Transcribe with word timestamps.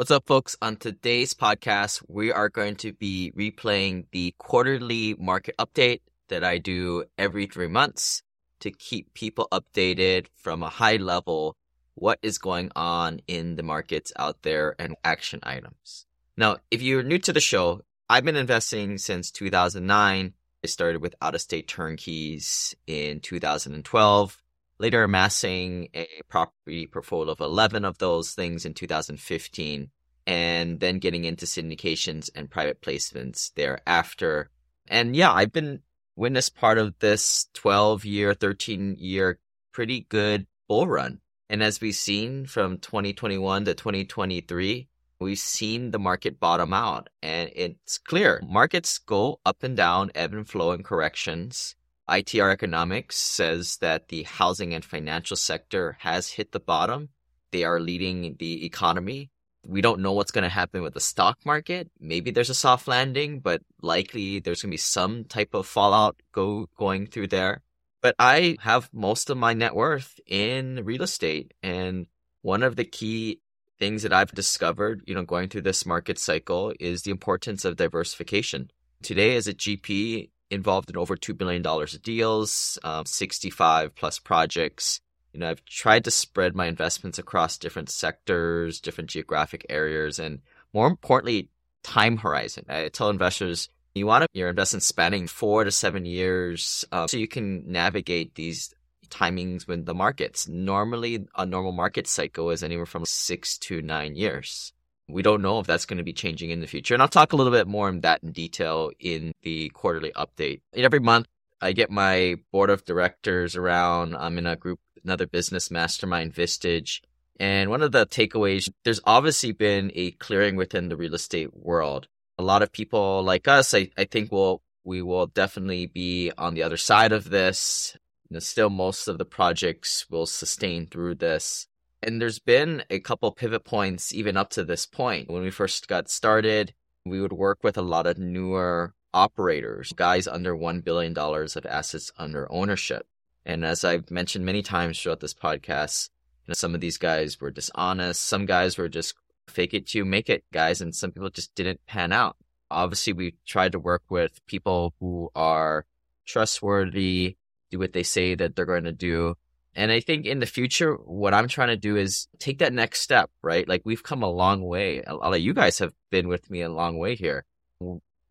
What's 0.00 0.10
up, 0.10 0.26
folks? 0.26 0.56
On 0.62 0.76
today's 0.76 1.34
podcast, 1.34 2.02
we 2.08 2.32
are 2.32 2.48
going 2.48 2.76
to 2.76 2.94
be 2.94 3.34
replaying 3.36 4.06
the 4.12 4.34
quarterly 4.38 5.14
market 5.18 5.54
update 5.58 6.00
that 6.28 6.42
I 6.42 6.56
do 6.56 7.04
every 7.18 7.44
three 7.44 7.68
months 7.68 8.22
to 8.60 8.70
keep 8.70 9.12
people 9.12 9.46
updated 9.52 10.28
from 10.34 10.62
a 10.62 10.70
high 10.70 10.96
level 10.96 11.54
what 11.96 12.18
is 12.22 12.38
going 12.38 12.70
on 12.74 13.20
in 13.26 13.56
the 13.56 13.62
markets 13.62 14.10
out 14.16 14.40
there 14.40 14.74
and 14.78 14.96
action 15.04 15.40
items. 15.42 16.06
Now, 16.34 16.56
if 16.70 16.80
you're 16.80 17.02
new 17.02 17.18
to 17.18 17.34
the 17.34 17.38
show, 17.38 17.82
I've 18.08 18.24
been 18.24 18.36
investing 18.36 18.96
since 18.96 19.30
2009. 19.30 20.32
I 20.64 20.66
started 20.66 21.02
with 21.02 21.14
out 21.20 21.34
of 21.34 21.42
state 21.42 21.68
turnkeys 21.68 22.74
in 22.86 23.20
2012 23.20 24.42
later 24.80 25.04
amassing 25.04 25.88
a 25.94 26.06
property 26.28 26.86
portfolio 26.86 27.30
of 27.30 27.40
11 27.40 27.84
of 27.84 27.98
those 27.98 28.32
things 28.32 28.64
in 28.64 28.72
2015, 28.72 29.90
and 30.26 30.80
then 30.80 30.98
getting 30.98 31.24
into 31.24 31.44
syndications 31.44 32.30
and 32.34 32.50
private 32.50 32.80
placements 32.80 33.52
thereafter. 33.54 34.50
And 34.88 35.14
yeah, 35.14 35.32
I've 35.32 35.52
been 35.52 35.80
witness 36.16 36.48
part 36.48 36.78
of 36.78 36.98
this 36.98 37.46
12 37.54 38.06
year, 38.06 38.32
13 38.32 38.96
year, 38.98 39.38
pretty 39.72 40.06
good 40.08 40.46
bull 40.66 40.88
run. 40.88 41.20
And 41.50 41.62
as 41.62 41.80
we've 41.80 41.94
seen 41.94 42.46
from 42.46 42.78
2021 42.78 43.66
to 43.66 43.74
2023, 43.74 44.88
we've 45.18 45.38
seen 45.38 45.90
the 45.90 45.98
market 45.98 46.40
bottom 46.40 46.72
out. 46.72 47.08
And 47.22 47.50
it's 47.54 47.98
clear 47.98 48.40
markets 48.48 48.98
go 48.98 49.40
up 49.44 49.62
and 49.62 49.76
down, 49.76 50.10
ebb 50.14 50.32
and 50.32 50.48
flow 50.48 50.72
in 50.72 50.82
corrections. 50.82 51.76
ITR 52.10 52.52
Economics 52.52 53.16
says 53.16 53.76
that 53.78 54.08
the 54.08 54.24
housing 54.24 54.74
and 54.74 54.84
financial 54.84 55.36
sector 55.36 55.96
has 56.00 56.28
hit 56.28 56.52
the 56.52 56.60
bottom. 56.60 57.10
They 57.52 57.64
are 57.64 57.78
leading 57.80 58.36
the 58.38 58.64
economy. 58.66 59.30
We 59.64 59.80
don't 59.80 60.00
know 60.00 60.12
what's 60.12 60.30
going 60.30 60.44
to 60.44 60.50
happen 60.50 60.82
with 60.82 60.94
the 60.94 61.00
stock 61.00 61.38
market. 61.44 61.90
Maybe 62.00 62.30
there's 62.30 62.50
a 62.50 62.54
soft 62.54 62.88
landing, 62.88 63.40
but 63.40 63.62
likely 63.80 64.40
there's 64.40 64.62
going 64.62 64.70
to 64.70 64.74
be 64.74 64.78
some 64.78 65.24
type 65.24 65.54
of 65.54 65.66
fallout 65.66 66.16
go 66.32 66.66
going 66.76 67.06
through 67.06 67.28
there. 67.28 67.62
But 68.00 68.16
I 68.18 68.56
have 68.60 68.88
most 68.92 69.30
of 69.30 69.36
my 69.36 69.52
net 69.52 69.74
worth 69.74 70.18
in 70.26 70.84
real 70.84 71.02
estate. 71.02 71.52
And 71.62 72.06
one 72.42 72.62
of 72.62 72.76
the 72.76 72.84
key 72.84 73.40
things 73.78 74.02
that 74.02 74.12
I've 74.12 74.32
discovered, 74.32 75.02
you 75.06 75.14
know, 75.14 75.24
going 75.24 75.48
through 75.48 75.62
this 75.62 75.86
market 75.86 76.18
cycle 76.18 76.72
is 76.80 77.02
the 77.02 77.10
importance 77.10 77.64
of 77.64 77.76
diversification. 77.76 78.70
Today, 79.02 79.36
as 79.36 79.46
a 79.46 79.54
GP, 79.54 80.30
involved 80.50 80.90
in 80.90 80.96
over 80.96 81.16
$2 81.16 81.36
billion 81.36 81.64
of 81.64 82.02
deals, 82.02 82.78
um, 82.82 83.06
65 83.06 83.94
plus 83.94 84.18
projects. 84.18 85.00
You 85.32 85.40
know, 85.40 85.50
I've 85.50 85.64
tried 85.64 86.04
to 86.04 86.10
spread 86.10 86.56
my 86.56 86.66
investments 86.66 87.18
across 87.18 87.58
different 87.58 87.88
sectors, 87.88 88.80
different 88.80 89.10
geographic 89.10 89.64
areas, 89.68 90.18
and 90.18 90.40
more 90.72 90.88
importantly, 90.88 91.48
time 91.82 92.18
horizon. 92.18 92.64
I 92.68 92.88
tell 92.88 93.10
investors 93.10 93.68
you 93.94 94.06
want 94.06 94.26
your 94.32 94.48
investment 94.48 94.82
spanning 94.82 95.26
four 95.26 95.64
to 95.64 95.70
seven 95.70 96.04
years 96.04 96.84
um, 96.92 97.08
so 97.08 97.16
you 97.16 97.28
can 97.28 97.70
navigate 97.70 98.34
these 98.34 98.72
timings 99.08 99.66
when 99.66 99.84
the 99.84 99.94
markets. 99.94 100.48
Normally, 100.48 101.26
a 101.36 101.44
normal 101.44 101.72
market 101.72 102.06
cycle 102.06 102.50
is 102.50 102.62
anywhere 102.62 102.86
from 102.86 103.04
six 103.04 103.58
to 103.58 103.82
nine 103.82 104.14
years 104.14 104.72
we 105.12 105.22
don't 105.22 105.42
know 105.42 105.58
if 105.58 105.66
that's 105.66 105.86
going 105.86 105.98
to 105.98 106.04
be 106.04 106.12
changing 106.12 106.50
in 106.50 106.60
the 106.60 106.66
future. 106.66 106.94
And 106.94 107.02
I'll 107.02 107.08
talk 107.08 107.32
a 107.32 107.36
little 107.36 107.52
bit 107.52 107.66
more 107.66 107.88
on 107.88 108.00
that 108.00 108.22
in 108.22 108.32
detail 108.32 108.90
in 108.98 109.32
the 109.42 109.68
quarterly 109.70 110.12
update. 110.12 110.60
Every 110.74 111.00
month, 111.00 111.26
I 111.60 111.72
get 111.72 111.90
my 111.90 112.36
board 112.52 112.70
of 112.70 112.84
directors 112.84 113.56
around. 113.56 114.16
I'm 114.16 114.38
in 114.38 114.46
a 114.46 114.56
group, 114.56 114.80
another 115.04 115.26
business 115.26 115.70
mastermind, 115.70 116.34
Vistage. 116.34 117.00
And 117.38 117.70
one 117.70 117.82
of 117.82 117.92
the 117.92 118.06
takeaways, 118.06 118.70
there's 118.84 119.00
obviously 119.04 119.52
been 119.52 119.90
a 119.94 120.10
clearing 120.12 120.56
within 120.56 120.88
the 120.88 120.96
real 120.96 121.14
estate 121.14 121.56
world. 121.56 122.08
A 122.38 122.42
lot 122.42 122.62
of 122.62 122.72
people 122.72 123.22
like 123.22 123.48
us, 123.48 123.74
I, 123.74 123.90
I 123.96 124.04
think 124.04 124.32
will 124.32 124.62
we 124.84 125.02
will 125.02 125.26
definitely 125.26 125.86
be 125.86 126.32
on 126.38 126.54
the 126.54 126.62
other 126.62 126.76
side 126.76 127.12
of 127.12 127.30
this. 127.30 127.96
You 128.28 128.34
know, 128.34 128.40
still, 128.40 128.70
most 128.70 129.08
of 129.08 129.18
the 129.18 129.24
projects 129.24 130.06
will 130.10 130.26
sustain 130.26 130.86
through 130.86 131.16
this. 131.16 131.66
And 132.02 132.20
there's 132.20 132.38
been 132.38 132.82
a 132.88 133.00
couple 133.00 133.30
pivot 133.32 133.64
points 133.64 134.14
even 134.14 134.36
up 134.36 134.50
to 134.50 134.64
this 134.64 134.86
point. 134.86 135.30
When 135.30 135.42
we 135.42 135.50
first 135.50 135.86
got 135.86 136.08
started, 136.08 136.72
we 137.04 137.20
would 137.20 137.32
work 137.32 137.62
with 137.62 137.76
a 137.76 137.82
lot 137.82 138.06
of 138.06 138.18
newer 138.18 138.94
operators, 139.12 139.92
guys 139.92 140.26
under 140.26 140.56
$1 140.56 140.84
billion 140.84 141.16
of 141.16 141.66
assets 141.66 142.10
under 142.16 142.50
ownership. 142.50 143.06
And 143.44 143.64
as 143.64 143.84
I've 143.84 144.10
mentioned 144.10 144.44
many 144.44 144.62
times 144.62 145.00
throughout 145.00 145.20
this 145.20 145.34
podcast, 145.34 146.10
you 146.46 146.52
know, 146.52 146.54
some 146.54 146.74
of 146.74 146.80
these 146.80 146.98
guys 146.98 147.40
were 147.40 147.50
dishonest. 147.50 148.24
Some 148.24 148.46
guys 148.46 148.78
were 148.78 148.88
just 148.88 149.14
fake 149.48 149.74
it 149.74 149.86
to 149.88 150.04
make 150.04 150.30
it 150.30 150.44
guys. 150.52 150.80
And 150.80 150.94
some 150.94 151.10
people 151.10 151.30
just 151.30 151.54
didn't 151.54 151.84
pan 151.86 152.12
out. 152.12 152.36
Obviously, 152.70 153.12
we 153.12 153.34
tried 153.46 153.72
to 153.72 153.78
work 153.78 154.04
with 154.08 154.44
people 154.46 154.94
who 155.00 155.30
are 155.34 155.84
trustworthy, 156.24 157.36
do 157.70 157.78
what 157.78 157.92
they 157.92 158.04
say 158.04 158.34
that 158.36 158.54
they're 158.54 158.64
going 158.64 158.84
to 158.84 158.92
do, 158.92 159.34
and 159.74 159.92
I 159.92 160.00
think 160.00 160.26
in 160.26 160.40
the 160.40 160.46
future, 160.46 160.94
what 160.94 161.32
I'm 161.32 161.48
trying 161.48 161.68
to 161.68 161.76
do 161.76 161.96
is 161.96 162.26
take 162.38 162.58
that 162.58 162.72
next 162.72 163.00
step, 163.00 163.30
right? 163.42 163.68
Like 163.68 163.82
we've 163.84 164.02
come 164.02 164.22
a 164.22 164.30
long 164.30 164.62
way. 164.62 165.02
A 165.06 165.14
lot 165.14 165.32
of 165.32 165.40
you 165.40 165.54
guys 165.54 165.78
have 165.78 165.92
been 166.10 166.28
with 166.28 166.50
me 166.50 166.62
a 166.62 166.68
long 166.68 166.98
way 166.98 167.14
here. 167.14 167.44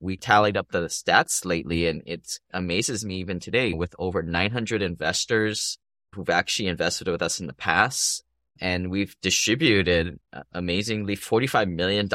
We 0.02 0.18
tallied 0.18 0.58
up 0.58 0.72
the 0.72 0.86
stats 0.86 1.46
lately 1.46 1.88
and 1.88 2.02
it 2.06 2.40
amazes 2.54 3.06
me 3.06 3.18
even 3.18 3.40
today 3.40 3.74
with 3.74 3.96
over 3.98 4.22
900 4.22 4.82
investors 4.82 5.78
who've 6.14 6.30
actually 6.30 6.68
invested 6.68 7.08
with 7.08 7.22
us 7.22 7.40
in 7.40 7.48
the 7.48 7.54
past. 7.54 8.24
And 8.62 8.92
we've 8.92 9.16
distributed 9.22 10.20
uh, 10.34 10.44
amazingly 10.54 11.16
$45 11.16 11.74
million 11.74 12.10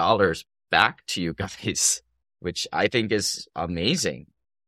back 0.71 1.07
to 1.07 1.23
you 1.23 1.33
guys, 1.35 2.03
which 2.41 2.69
I 2.73 2.89
think 2.89 3.11
is 3.11 3.49
amazing. 3.57 4.27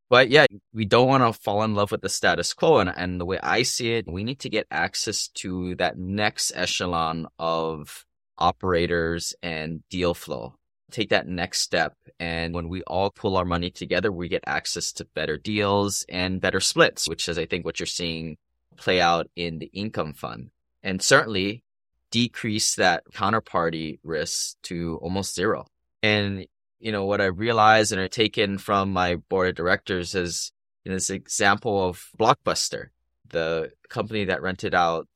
But 0.08 0.30
yeah, 0.30 0.46
we 0.72 0.84
don't 0.84 1.08
want 1.08 1.22
to 1.22 1.40
fall 1.40 1.62
in 1.62 1.74
love 1.74 1.90
with 1.90 2.02
the 2.02 2.08
status 2.08 2.54
quo. 2.54 2.78
And, 2.78 2.92
and 2.94 3.20
the 3.20 3.24
way 3.24 3.38
I 3.42 3.62
see 3.62 3.94
it, 3.94 4.06
we 4.06 4.22
need 4.22 4.38
to 4.40 4.48
get 4.48 4.66
access 4.70 5.28
to 5.28 5.74
that 5.76 5.98
next 5.98 6.52
echelon 6.54 7.26
of 7.38 8.04
operators 8.38 9.34
and 9.42 9.82
deal 9.88 10.14
flow. 10.14 10.54
Take 10.92 11.10
that 11.10 11.26
next 11.26 11.60
step. 11.62 11.94
And 12.20 12.54
when 12.54 12.68
we 12.68 12.82
all 12.82 13.10
pull 13.10 13.36
our 13.36 13.44
money 13.44 13.70
together, 13.70 14.12
we 14.12 14.28
get 14.28 14.44
access 14.46 14.92
to 14.92 15.04
better 15.04 15.36
deals 15.36 16.04
and 16.08 16.40
better 16.40 16.60
splits, 16.60 17.08
which 17.08 17.28
is, 17.28 17.38
I 17.38 17.46
think, 17.46 17.64
what 17.64 17.80
you're 17.80 17.86
seeing 17.86 18.36
play 18.76 19.00
out 19.00 19.28
in 19.34 19.58
the 19.58 19.70
income 19.72 20.12
fund. 20.12 20.50
And 20.84 21.02
certainly 21.02 21.64
decrease 22.12 22.76
that 22.76 23.02
counterparty 23.12 23.98
risk 24.04 24.56
to 24.62 24.98
almost 25.02 25.34
zero. 25.34 25.66
And 26.02 26.46
you 26.86 26.92
know, 26.92 27.04
what 27.04 27.20
I 27.20 27.24
realized 27.24 27.90
and 27.90 28.00
are 28.00 28.06
taken 28.06 28.58
from 28.58 28.92
my 28.92 29.16
board 29.16 29.48
of 29.48 29.54
directors 29.56 30.14
is 30.14 30.52
in 30.84 30.92
this 30.92 31.10
example 31.10 31.84
of 31.84 32.10
Blockbuster, 32.16 32.90
the 33.28 33.72
company 33.88 34.26
that 34.26 34.40
rented 34.40 34.72
out 34.72 35.08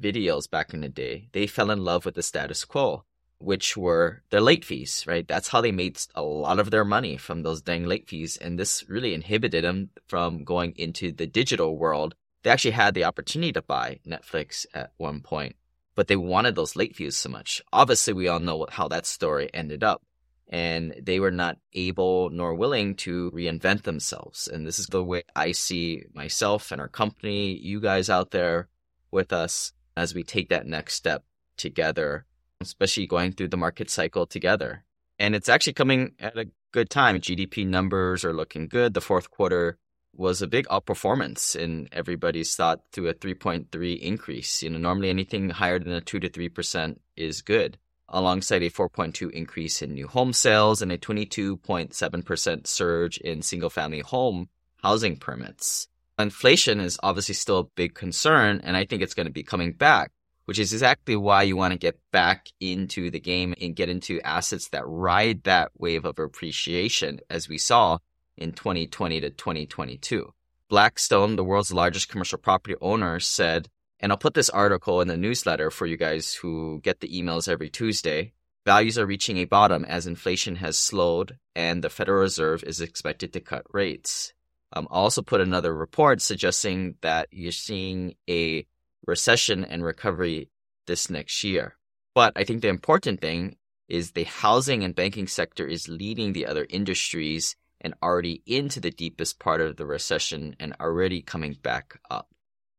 videos 0.00 0.50
back 0.50 0.74
in 0.74 0.80
the 0.80 0.88
day. 0.88 1.28
They 1.30 1.46
fell 1.46 1.70
in 1.70 1.84
love 1.84 2.04
with 2.04 2.16
the 2.16 2.22
status 2.24 2.64
quo, 2.64 3.04
which 3.38 3.76
were 3.76 4.24
their 4.30 4.40
late 4.40 4.64
fees, 4.64 5.04
right? 5.06 5.24
That's 5.28 5.46
how 5.46 5.60
they 5.60 5.70
made 5.70 6.00
a 6.16 6.22
lot 6.22 6.58
of 6.58 6.72
their 6.72 6.84
money 6.84 7.16
from 7.16 7.44
those 7.44 7.62
dang 7.62 7.86
late 7.86 8.08
fees. 8.08 8.36
And 8.36 8.58
this 8.58 8.84
really 8.88 9.14
inhibited 9.14 9.62
them 9.62 9.90
from 10.08 10.42
going 10.42 10.72
into 10.74 11.12
the 11.12 11.28
digital 11.28 11.78
world. 11.78 12.16
They 12.42 12.50
actually 12.50 12.72
had 12.72 12.94
the 12.94 13.04
opportunity 13.04 13.52
to 13.52 13.62
buy 13.62 14.00
Netflix 14.04 14.66
at 14.74 14.90
one 14.96 15.20
point, 15.20 15.54
but 15.94 16.08
they 16.08 16.16
wanted 16.16 16.56
those 16.56 16.74
late 16.74 16.96
fees 16.96 17.14
so 17.14 17.28
much. 17.28 17.62
Obviously, 17.72 18.14
we 18.14 18.26
all 18.26 18.40
know 18.40 18.66
how 18.68 18.88
that 18.88 19.06
story 19.06 19.48
ended 19.54 19.84
up 19.84 20.02
and 20.48 20.94
they 21.00 21.20
were 21.20 21.30
not 21.30 21.58
able 21.72 22.30
nor 22.30 22.54
willing 22.54 22.94
to 22.94 23.30
reinvent 23.32 23.82
themselves. 23.82 24.48
And 24.48 24.66
this 24.66 24.78
is 24.78 24.86
the 24.86 25.02
way 25.02 25.24
I 25.34 25.52
see 25.52 26.04
myself 26.14 26.70
and 26.70 26.80
our 26.80 26.88
company, 26.88 27.56
you 27.56 27.80
guys 27.80 28.10
out 28.10 28.30
there 28.30 28.68
with 29.10 29.32
us 29.32 29.72
as 29.96 30.14
we 30.14 30.22
take 30.22 30.50
that 30.50 30.66
next 30.66 30.94
step 30.94 31.24
together, 31.56 32.26
especially 32.60 33.06
going 33.06 33.32
through 33.32 33.48
the 33.48 33.56
market 33.56 33.88
cycle 33.90 34.26
together. 34.26 34.84
And 35.18 35.34
it's 35.34 35.48
actually 35.48 35.74
coming 35.74 36.12
at 36.18 36.36
a 36.36 36.50
good 36.72 36.90
time. 36.90 37.20
GDP 37.20 37.66
numbers 37.66 38.24
are 38.24 38.34
looking 38.34 38.68
good. 38.68 38.94
The 38.94 39.00
fourth 39.00 39.30
quarter 39.30 39.78
was 40.16 40.42
a 40.42 40.46
big 40.46 40.66
outperformance 40.66 41.56
in 41.56 41.88
everybody's 41.90 42.54
thought 42.54 42.80
to 42.92 43.08
a 43.08 43.14
3.3 43.14 43.98
increase. 43.98 44.62
You 44.62 44.70
know, 44.70 44.78
normally 44.78 45.10
anything 45.10 45.50
higher 45.50 45.78
than 45.78 45.92
a 45.92 46.00
2 46.00 46.20
to 46.20 46.28
3% 46.28 46.98
is 47.16 47.42
good 47.42 47.78
alongside 48.08 48.62
a 48.62 48.70
4.2 48.70 49.30
increase 49.30 49.82
in 49.82 49.94
new 49.94 50.06
home 50.06 50.32
sales 50.32 50.82
and 50.82 50.92
a 50.92 50.98
22.7% 50.98 52.66
surge 52.66 53.18
in 53.18 53.42
single 53.42 53.70
family 53.70 54.00
home 54.00 54.48
housing 54.82 55.16
permits. 55.16 55.88
Inflation 56.18 56.78
is 56.78 56.98
obviously 57.02 57.34
still 57.34 57.58
a 57.58 57.64
big 57.74 57.94
concern, 57.94 58.60
and 58.62 58.76
I 58.76 58.84
think 58.84 59.02
it's 59.02 59.14
going 59.14 59.26
to 59.26 59.32
be 59.32 59.42
coming 59.42 59.72
back, 59.72 60.12
which 60.44 60.58
is 60.58 60.72
exactly 60.72 61.16
why 61.16 61.42
you 61.42 61.56
want 61.56 61.72
to 61.72 61.78
get 61.78 61.98
back 62.12 62.50
into 62.60 63.10
the 63.10 63.18
game 63.18 63.54
and 63.60 63.74
get 63.74 63.88
into 63.88 64.20
assets 64.20 64.68
that 64.68 64.86
ride 64.86 65.42
that 65.44 65.72
wave 65.76 66.04
of 66.04 66.18
appreciation 66.18 67.20
as 67.28 67.48
we 67.48 67.58
saw 67.58 67.98
in 68.36 68.52
2020 68.52 69.20
to 69.22 69.30
2022. 69.30 70.32
Blackstone, 70.68 71.36
the 71.36 71.44
world's 71.44 71.72
largest 71.72 72.08
commercial 72.08 72.38
property 72.38 72.76
owner, 72.80 73.18
said 73.18 73.68
and 74.04 74.12
I'll 74.12 74.18
put 74.18 74.34
this 74.34 74.50
article 74.50 75.00
in 75.00 75.08
the 75.08 75.16
newsletter 75.16 75.70
for 75.70 75.86
you 75.86 75.96
guys 75.96 76.34
who 76.34 76.78
get 76.82 77.00
the 77.00 77.08
emails 77.08 77.48
every 77.48 77.70
Tuesday. 77.70 78.34
values 78.66 78.98
are 78.98 79.06
reaching 79.06 79.38
a 79.38 79.46
bottom 79.46 79.82
as 79.86 80.06
inflation 80.06 80.56
has 80.56 80.76
slowed 80.76 81.38
and 81.56 81.82
the 81.82 81.88
Federal 81.88 82.20
Reserve 82.20 82.62
is 82.64 82.82
expected 82.82 83.32
to 83.32 83.40
cut 83.40 83.64
rates. 83.72 84.34
Um, 84.74 84.88
also 84.90 85.22
put 85.22 85.40
another 85.40 85.74
report 85.74 86.20
suggesting 86.20 86.96
that 87.00 87.28
you're 87.30 87.50
seeing 87.50 88.16
a 88.28 88.66
recession 89.06 89.64
and 89.64 89.82
recovery 89.82 90.50
this 90.86 91.08
next 91.08 91.42
year. 91.42 91.74
But 92.14 92.34
I 92.36 92.44
think 92.44 92.60
the 92.60 92.68
important 92.68 93.22
thing 93.22 93.56
is 93.88 94.10
the 94.10 94.24
housing 94.24 94.84
and 94.84 94.94
banking 94.94 95.28
sector 95.28 95.66
is 95.66 95.88
leading 95.88 96.34
the 96.34 96.44
other 96.44 96.66
industries 96.68 97.56
and 97.80 97.94
already 98.02 98.42
into 98.44 98.80
the 98.80 98.90
deepest 98.90 99.38
part 99.38 99.62
of 99.62 99.76
the 99.76 99.86
recession 99.86 100.56
and 100.60 100.76
already 100.78 101.22
coming 101.22 101.56
back 101.62 101.98
up. 102.10 102.28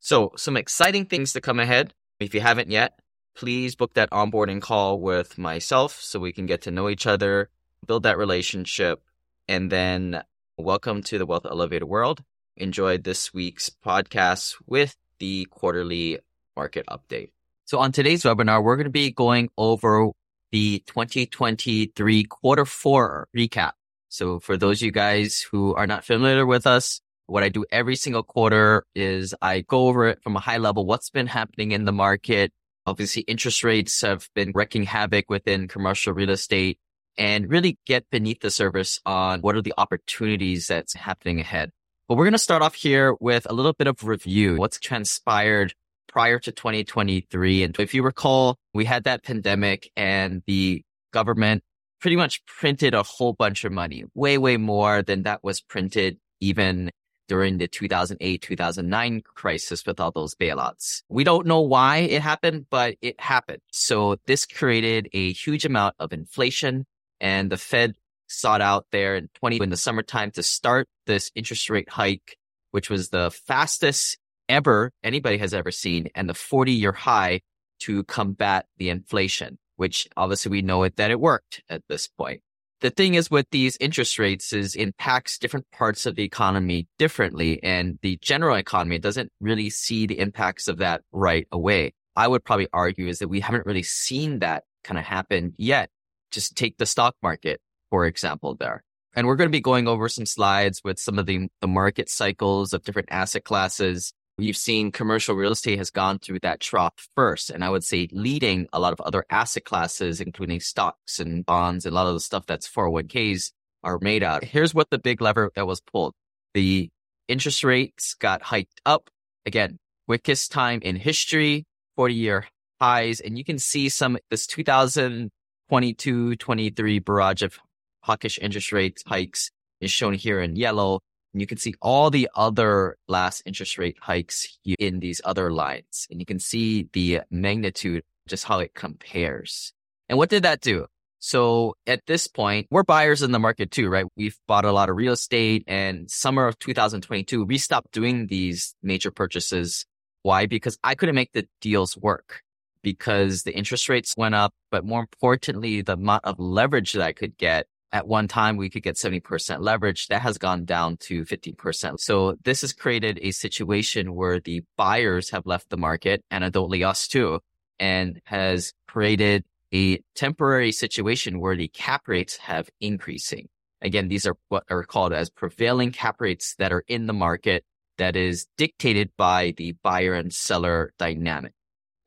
So 0.05 0.33
some 0.37 0.55
exciting 0.55 1.07
things 1.07 1.33
to 1.33 1.41
come 1.41 1.59
ahead. 1.59 1.91
If 2.19 2.35
you 2.35 2.39
haven't 2.39 2.69
yet, 2.69 2.99
please 3.35 3.75
book 3.75 3.95
that 3.95 4.11
onboarding 4.11 4.61
call 4.61 4.99
with 4.99 5.39
myself 5.39 5.99
so 5.99 6.19
we 6.19 6.31
can 6.31 6.45
get 6.45 6.61
to 6.61 6.69
know 6.69 6.89
each 6.89 7.07
other, 7.07 7.49
build 7.87 8.03
that 8.03 8.19
relationship, 8.19 9.01
and 9.47 9.71
then 9.71 10.21
welcome 10.59 11.01
to 11.01 11.17
the 11.17 11.25
Wealth 11.25 11.47
Elevator 11.47 11.87
world. 11.87 12.23
Enjoy 12.55 12.99
this 12.99 13.33
week's 13.33 13.71
podcast 13.83 14.53
with 14.67 14.95
the 15.17 15.47
quarterly 15.49 16.19
market 16.55 16.85
update. 16.85 17.31
So 17.65 17.79
on 17.79 17.91
today's 17.91 18.21
webinar, 18.21 18.63
we're 18.63 18.75
going 18.75 18.83
to 18.83 18.91
be 18.91 19.09
going 19.09 19.49
over 19.57 20.11
the 20.51 20.83
2023 20.85 22.25
quarter 22.25 22.65
four 22.65 23.27
recap. 23.35 23.71
So 24.09 24.39
for 24.39 24.55
those 24.55 24.83
of 24.83 24.85
you 24.85 24.91
guys 24.91 25.43
who 25.49 25.73
are 25.73 25.87
not 25.87 26.05
familiar 26.05 26.45
with 26.45 26.67
us, 26.67 27.01
what 27.27 27.43
I 27.43 27.49
do 27.49 27.65
every 27.71 27.95
single 27.95 28.23
quarter 28.23 28.85
is 28.95 29.33
I 29.41 29.61
go 29.61 29.87
over 29.87 30.07
it 30.07 30.21
from 30.23 30.35
a 30.35 30.39
high 30.39 30.57
level, 30.57 30.85
what's 30.85 31.09
been 31.09 31.27
happening 31.27 31.71
in 31.71 31.85
the 31.85 31.91
market. 31.91 32.51
Obviously, 32.85 33.23
interest 33.23 33.63
rates 33.63 34.01
have 34.01 34.29
been 34.35 34.51
wreaking 34.53 34.83
havoc 34.83 35.29
within 35.29 35.67
commercial 35.67 36.13
real 36.13 36.29
estate 36.29 36.77
and 37.17 37.49
really 37.49 37.79
get 37.85 38.09
beneath 38.11 38.41
the 38.41 38.51
surface 38.51 38.99
on 39.05 39.41
what 39.41 39.55
are 39.55 39.61
the 39.61 39.73
opportunities 39.77 40.67
that's 40.67 40.93
happening 40.93 41.39
ahead. 41.39 41.71
But 42.07 42.17
we're 42.17 42.25
going 42.25 42.33
to 42.33 42.39
start 42.39 42.61
off 42.61 42.75
here 42.75 43.15
with 43.19 43.47
a 43.49 43.53
little 43.53 43.73
bit 43.73 43.87
of 43.87 44.03
review. 44.03 44.57
What's 44.57 44.79
transpired 44.79 45.73
prior 46.07 46.39
to 46.39 46.51
2023. 46.51 47.63
And 47.63 47.77
if 47.79 47.93
you 47.93 48.03
recall, 48.03 48.57
we 48.73 48.85
had 48.85 49.05
that 49.05 49.23
pandemic 49.23 49.91
and 49.97 50.43
the 50.45 50.83
government 51.11 51.63
pretty 51.99 52.15
much 52.15 52.45
printed 52.45 52.93
a 52.93 53.03
whole 53.03 53.33
bunch 53.33 53.65
of 53.65 53.71
money, 53.71 54.03
way, 54.13 54.37
way 54.37 54.57
more 54.57 55.01
than 55.01 55.23
that 55.23 55.43
was 55.43 55.59
printed 55.59 56.17
even 56.39 56.91
during 57.27 57.57
the 57.57 57.67
2008, 57.67 58.41
2009 58.41 59.21
crisis 59.33 59.85
with 59.85 59.99
all 59.99 60.11
those 60.11 60.35
bailouts. 60.35 61.03
We 61.09 61.23
don't 61.23 61.47
know 61.47 61.61
why 61.61 61.97
it 61.97 62.21
happened, 62.21 62.67
but 62.69 62.95
it 63.01 63.19
happened. 63.19 63.61
So 63.71 64.17
this 64.27 64.45
created 64.45 65.09
a 65.13 65.33
huge 65.33 65.65
amount 65.65 65.95
of 65.99 66.13
inflation 66.13 66.85
and 67.19 67.51
the 67.51 67.57
Fed 67.57 67.95
sought 68.27 68.61
out 68.61 68.85
there 68.91 69.15
in 69.15 69.29
20 69.35 69.57
in 69.61 69.69
the 69.69 69.77
summertime 69.77 70.31
to 70.31 70.43
start 70.43 70.87
this 71.05 71.31
interest 71.35 71.69
rate 71.69 71.89
hike, 71.89 72.37
which 72.71 72.89
was 72.89 73.09
the 73.09 73.31
fastest 73.31 74.17
ever 74.49 74.91
anybody 75.03 75.37
has 75.37 75.53
ever 75.53 75.71
seen 75.71 76.07
and 76.15 76.29
the 76.29 76.33
40 76.33 76.71
year 76.71 76.91
high 76.91 77.41
to 77.79 78.03
combat 78.03 78.65
the 78.77 78.89
inflation, 78.89 79.57
which 79.75 80.07
obviously 80.15 80.51
we 80.51 80.61
know 80.61 80.83
it 80.83 80.95
that 80.97 81.11
it 81.11 81.19
worked 81.19 81.63
at 81.69 81.83
this 81.87 82.07
point. 82.07 82.41
The 82.85 82.91
thing 82.91 83.15
is 83.15 83.31
with 83.31 83.49
these 83.49 83.77
interest 83.79 84.19
rates 84.19 84.53
is 84.53 84.75
impacts 84.75 85.39
different 85.39 85.65
parts 85.71 86.05
of 86.05 86.13
the 86.13 86.21
economy 86.21 86.87
differently 86.99 87.59
and 87.63 87.97
the 88.03 88.19
general 88.21 88.55
economy 88.57 88.99
doesn't 88.99 89.31
really 89.41 89.71
see 89.71 90.05
the 90.05 90.19
impacts 90.19 90.67
of 90.67 90.77
that 90.77 91.01
right 91.11 91.47
away. 91.51 91.95
I 92.15 92.27
would 92.27 92.43
probably 92.45 92.67
argue 92.71 93.07
is 93.07 93.17
that 93.17 93.27
we 93.27 93.39
haven't 93.39 93.65
really 93.65 93.81
seen 93.81 94.37
that 94.37 94.65
kind 94.83 94.99
of 94.99 95.03
happen 95.03 95.55
yet. 95.57 95.89
Just 96.29 96.55
take 96.55 96.77
the 96.77 96.85
stock 96.85 97.15
market, 97.23 97.59
for 97.89 98.05
example, 98.05 98.55
there. 98.55 98.83
And 99.15 99.25
we're 99.25 99.35
going 99.35 99.49
to 99.49 99.57
be 99.57 99.61
going 99.61 99.87
over 99.87 100.07
some 100.07 100.27
slides 100.27 100.81
with 100.83 100.99
some 100.99 101.17
of 101.17 101.25
the, 101.25 101.47
the 101.61 101.67
market 101.67 102.07
cycles 102.07 102.71
of 102.71 102.83
different 102.83 103.09
asset 103.09 103.45
classes 103.45 104.13
We've 104.37 104.57
seen 104.57 104.91
commercial 104.91 105.35
real 105.35 105.53
estate 105.53 105.77
has 105.77 105.89
gone 105.89 106.19
through 106.19 106.39
that 106.39 106.59
trough 106.59 107.07
first. 107.15 107.49
And 107.49 107.63
I 107.63 107.69
would 107.69 107.85
say 107.85 108.09
leading 108.11 108.67
a 108.73 108.79
lot 108.79 108.91
of 108.91 108.99
other 108.99 109.25
asset 109.29 109.63
classes, 109.63 110.19
including 110.19 110.59
stocks 110.59 111.19
and 111.19 111.45
bonds 111.45 111.85
and 111.85 111.93
a 111.93 111.95
lot 111.95 112.07
of 112.07 112.13
the 112.13 112.19
stuff 112.19 112.45
that's 112.45 112.67
401ks 112.67 113.51
are 113.83 113.97
made 114.01 114.23
out. 114.23 114.43
Here's 114.43 114.73
what 114.73 114.89
the 114.89 114.99
big 114.99 115.21
lever 115.21 115.51
that 115.55 115.65
was 115.65 115.79
pulled. 115.79 116.13
The 116.53 116.89
interest 117.29 117.63
rates 117.63 118.13
got 118.15 118.41
hiked 118.41 118.81
up 118.85 119.09
again, 119.45 119.77
quickest 120.07 120.51
time 120.51 120.81
in 120.81 120.97
history, 120.97 121.65
40 121.95 122.13
year 122.13 122.45
highs. 122.81 123.21
And 123.21 123.37
you 123.37 123.45
can 123.45 123.57
see 123.57 123.87
some, 123.87 124.17
this 124.29 124.47
2022, 124.47 126.35
23 126.35 126.99
barrage 126.99 127.41
of 127.41 127.57
hawkish 128.01 128.37
interest 128.41 128.71
rate 128.73 129.01
hikes 129.07 129.49
is 129.79 129.91
shown 129.91 130.13
here 130.13 130.41
in 130.41 130.55
yellow. 130.55 130.99
And 131.35 131.41
you 131.41 131.47
can 131.47 131.57
see 131.57 131.73
all 131.81 132.09
the 132.09 132.29
other 132.33 132.95
last 133.09 133.43
interest 133.45 133.77
rate 133.77 133.97
hikes 133.99 134.57
in 134.79 135.01
these 135.01 135.19
other 135.25 135.51
lines. 135.51 136.07
And 136.09 136.21
you 136.21 136.25
can 136.25 136.39
see 136.39 136.87
the 136.93 137.23
magnitude, 137.29 138.03
just 138.25 138.45
how 138.45 138.59
it 138.59 138.73
compares. 138.73 139.73
And 140.07 140.17
what 140.17 140.29
did 140.29 140.43
that 140.43 140.61
do? 140.61 140.85
So 141.19 141.75
at 141.87 141.99
this 142.07 142.27
point, 142.27 142.67
we're 142.71 142.83
buyers 142.83 143.21
in 143.21 143.33
the 143.33 143.39
market 143.39 143.69
too, 143.69 143.89
right? 143.89 144.05
We've 144.15 144.37
bought 144.47 144.63
a 144.63 144.71
lot 144.71 144.89
of 144.89 144.95
real 144.95 145.11
estate 145.11 145.65
and 145.67 146.09
summer 146.09 146.47
of 146.47 146.57
2022, 146.59 147.43
we 147.43 147.57
stopped 147.57 147.91
doing 147.91 148.27
these 148.27 148.73
major 148.81 149.11
purchases. 149.11 149.85
Why? 150.21 150.45
Because 150.45 150.77
I 150.85 150.95
couldn't 150.95 151.15
make 151.15 151.33
the 151.33 151.49
deals 151.59 151.97
work 151.97 152.43
because 152.81 153.43
the 153.43 153.53
interest 153.53 153.89
rates 153.89 154.13
went 154.15 154.35
up, 154.35 154.53
but 154.71 154.85
more 154.85 155.01
importantly, 155.01 155.81
the 155.81 155.93
amount 155.93 156.23
of 156.23 156.39
leverage 156.39 156.93
that 156.93 157.01
I 157.01 157.11
could 157.11 157.37
get 157.37 157.67
at 157.95 158.09
one 158.09 158.27
time, 158.27 158.57
we 158.57 158.69
could 158.69 158.83
get 158.83 158.97
70% 158.97 159.61
leverage. 159.61 160.07
That 160.07 160.21
has 160.21 160.37
gone 160.37 160.65
down 160.65 160.97
to 161.07 161.23
50%. 161.23 161.97
So 162.01 162.35
this 162.43 162.59
has 162.59 162.73
created 162.73 163.19
a 163.21 163.31
situation 163.31 164.13
where 164.13 164.41
the 164.41 164.63
buyers 164.75 165.29
have 165.29 165.45
left 165.45 165.69
the 165.69 165.77
market, 165.77 166.21
and 166.29 166.43
adultly 166.43 166.85
us 166.85 167.07
too, 167.07 167.39
and 167.79 168.19
has 168.25 168.73
created 168.85 169.45
a 169.73 170.01
temporary 170.13 170.73
situation 170.73 171.39
where 171.39 171.55
the 171.55 171.69
cap 171.69 172.01
rates 172.09 172.35
have 172.35 172.69
increasing. 172.81 173.47
Again, 173.81 174.09
these 174.09 174.27
are 174.27 174.35
what 174.49 174.65
are 174.69 174.83
called 174.83 175.13
as 175.13 175.29
prevailing 175.29 175.93
cap 175.93 176.19
rates 176.19 176.55
that 176.55 176.73
are 176.73 176.83
in 176.89 177.07
the 177.07 177.13
market 177.13 177.63
that 177.97 178.17
is 178.17 178.45
dictated 178.57 179.09
by 179.15 179.53
the 179.55 179.71
buyer 179.83 180.15
and 180.15 180.33
seller 180.33 180.91
dynamic. 180.99 181.53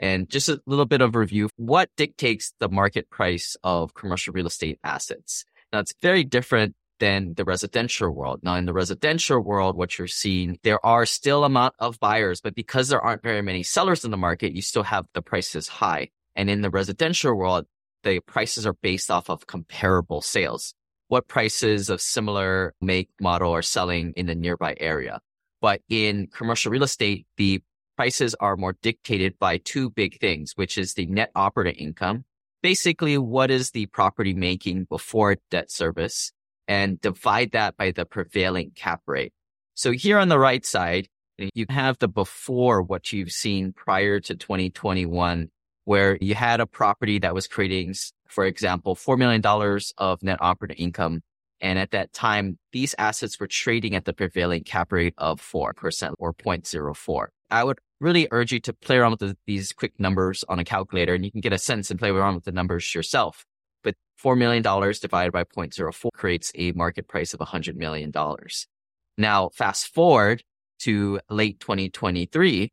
And 0.01 0.29
just 0.29 0.51
a 0.51 0.61
little 0.67 0.85
bit 0.85 1.01
of 1.01 1.17
review. 1.17 1.49
What 1.57 1.89
dictates 1.97 2.53
the 2.61 2.69
market 2.69 3.09
price 3.09 3.57
of 3.65 3.95
commercial 3.95 4.35
real 4.35 4.47
estate 4.47 4.79
assets? 4.85 5.45
Now 5.73 5.81
it's 5.81 5.95
very 6.01 6.25
different 6.25 6.75
than 6.99 7.35
the 7.35 7.45
residential 7.45 8.11
world. 8.11 8.41
Now 8.43 8.55
in 8.55 8.67
the 8.67 8.73
residential 8.73 9.41
world, 9.41 9.77
what 9.77 9.99
you're 9.99 10.09
seeing, 10.09 10.59
there 10.63 10.85
are 10.85 11.07
still 11.07 11.45
amount 11.45 11.75
of 11.79 12.01
buyers, 12.01 12.41
but 12.41 12.55
because 12.55 12.89
there 12.89 13.01
aren't 13.01 13.23
very 13.23 13.43
many 13.43 13.63
sellers 13.63 14.05
in 14.05 14.11
the 14.11 14.17
market, 14.17 14.53
you 14.53 14.63
still 14.63 14.83
have 14.83 15.07
the 15.15 15.23
prices 15.23 15.69
high. 15.69 16.09
And 16.35 16.51
in 16.51 16.63
the 16.63 16.71
residential 16.71 17.35
world, 17.35 17.67
the 18.03 18.21
prices 18.21 18.67
are 18.67 18.75
based 18.75 19.11
off 19.11 19.29
of 19.29 19.47
comparable 19.47 20.23
sales. 20.23 20.75
What 21.09 21.29
prices 21.29 21.91
of 21.91 22.01
similar 22.01 22.75
make 22.81 23.11
model 23.21 23.55
are 23.55 23.63
selling 23.63 24.13
in 24.17 24.27
the 24.27 24.35
nearby 24.35 24.77
area. 24.79 25.21
But 25.61 25.81
in 25.89 26.29
commercial 26.29 26.71
real 26.71 26.83
estate, 26.83 27.27
the 27.37 27.63
prices 27.97 28.35
are 28.39 28.57
more 28.57 28.77
dictated 28.81 29.39
by 29.39 29.59
two 29.59 29.91
big 29.91 30.21
things, 30.21 30.53
which 30.55 30.79
is 30.79 30.95
the 30.95 31.07
net 31.07 31.31
operating 31.35 31.87
income 31.87 32.25
basically 32.63 33.19
what 33.19 33.51
is 33.51 33.71
the 33.71 33.87
property 33.87 34.35
making 34.35 34.85
before 34.85 35.37
debt 35.51 35.71
service 35.71 36.33
and 36.67 37.01
divide 37.01 37.53
that 37.53 37.77
by 37.77 37.91
the 37.91 38.05
prevailing 38.05 38.71
cap 38.75 39.01
rate. 39.07 39.33
So 39.75 39.93
here 39.93 40.19
on 40.19 40.29
the 40.29 40.39
right 40.39 40.65
side, 40.65 41.09
you 41.55 41.67
have 41.69 41.99
the 41.99 42.09
before 42.09 42.83
what 42.83 43.13
you've 43.13 43.31
seen 43.31 43.73
prior 43.73 44.21
to 44.21 44.35
2021, 44.35 45.51
where 45.85 46.19
you 46.21 46.35
had 46.35 46.61
a 46.61 46.67
property 46.67 47.19
that 47.21 47.35
was 47.35 47.47
creating, 47.47 47.95
for 48.27 48.45
example, 48.45 48.97
$4 48.97 49.17
million 49.17 49.43
of 49.99 50.23
net 50.23 50.39
operating 50.41 50.85
income. 50.85 51.23
And 51.61 51.79
at 51.79 51.93
that 51.93 52.13
time, 52.13 52.59
these 52.73 52.95
assets 52.99 53.39
were 53.41 53.47
trading 53.47 53.95
at 53.95 54.05
the 54.05 54.13
prevailing 54.13 54.65
cap 54.65 54.93
rate 54.93 55.15
of 55.19 55.41
4% 55.41 56.15
or 56.19 56.35
0.04. 56.35 57.27
I 57.51 57.65
would 57.65 57.79
really 58.01 58.29
urge 58.31 58.53
you 58.53 58.61
to 58.61 58.73
play 58.73 58.97
around 58.97 59.13
with 59.13 59.21
the, 59.21 59.37
these 59.47 59.73
quick 59.73 59.93
numbers 59.99 60.45
on 60.49 60.59
a 60.59 60.65
calculator 60.65 61.15
and 61.15 61.25
you 61.25 61.31
can 61.31 61.41
get 61.41 61.53
a 61.53 61.59
sense 61.59 61.91
and 61.91 61.99
play 61.99 62.11
around 62.11 62.35
with 62.35 62.45
the 62.45 62.53
numbers 62.53 62.95
yourself. 62.95 63.45
But 63.83 63.95
$4 64.23 64.37
million 64.37 64.63
divided 64.63 65.33
by 65.33 65.45
0.04 65.45 66.11
creates 66.13 66.53
a 66.55 66.73
market 66.73 67.09
price 67.09 67.35
of 67.35 67.41
$100 67.41 67.77
million. 67.77 68.13
Now, 69.17 69.49
fast 69.49 69.93
forward 69.93 70.43
to 70.81 71.21
late 71.29 71.59
2023, 71.61 72.71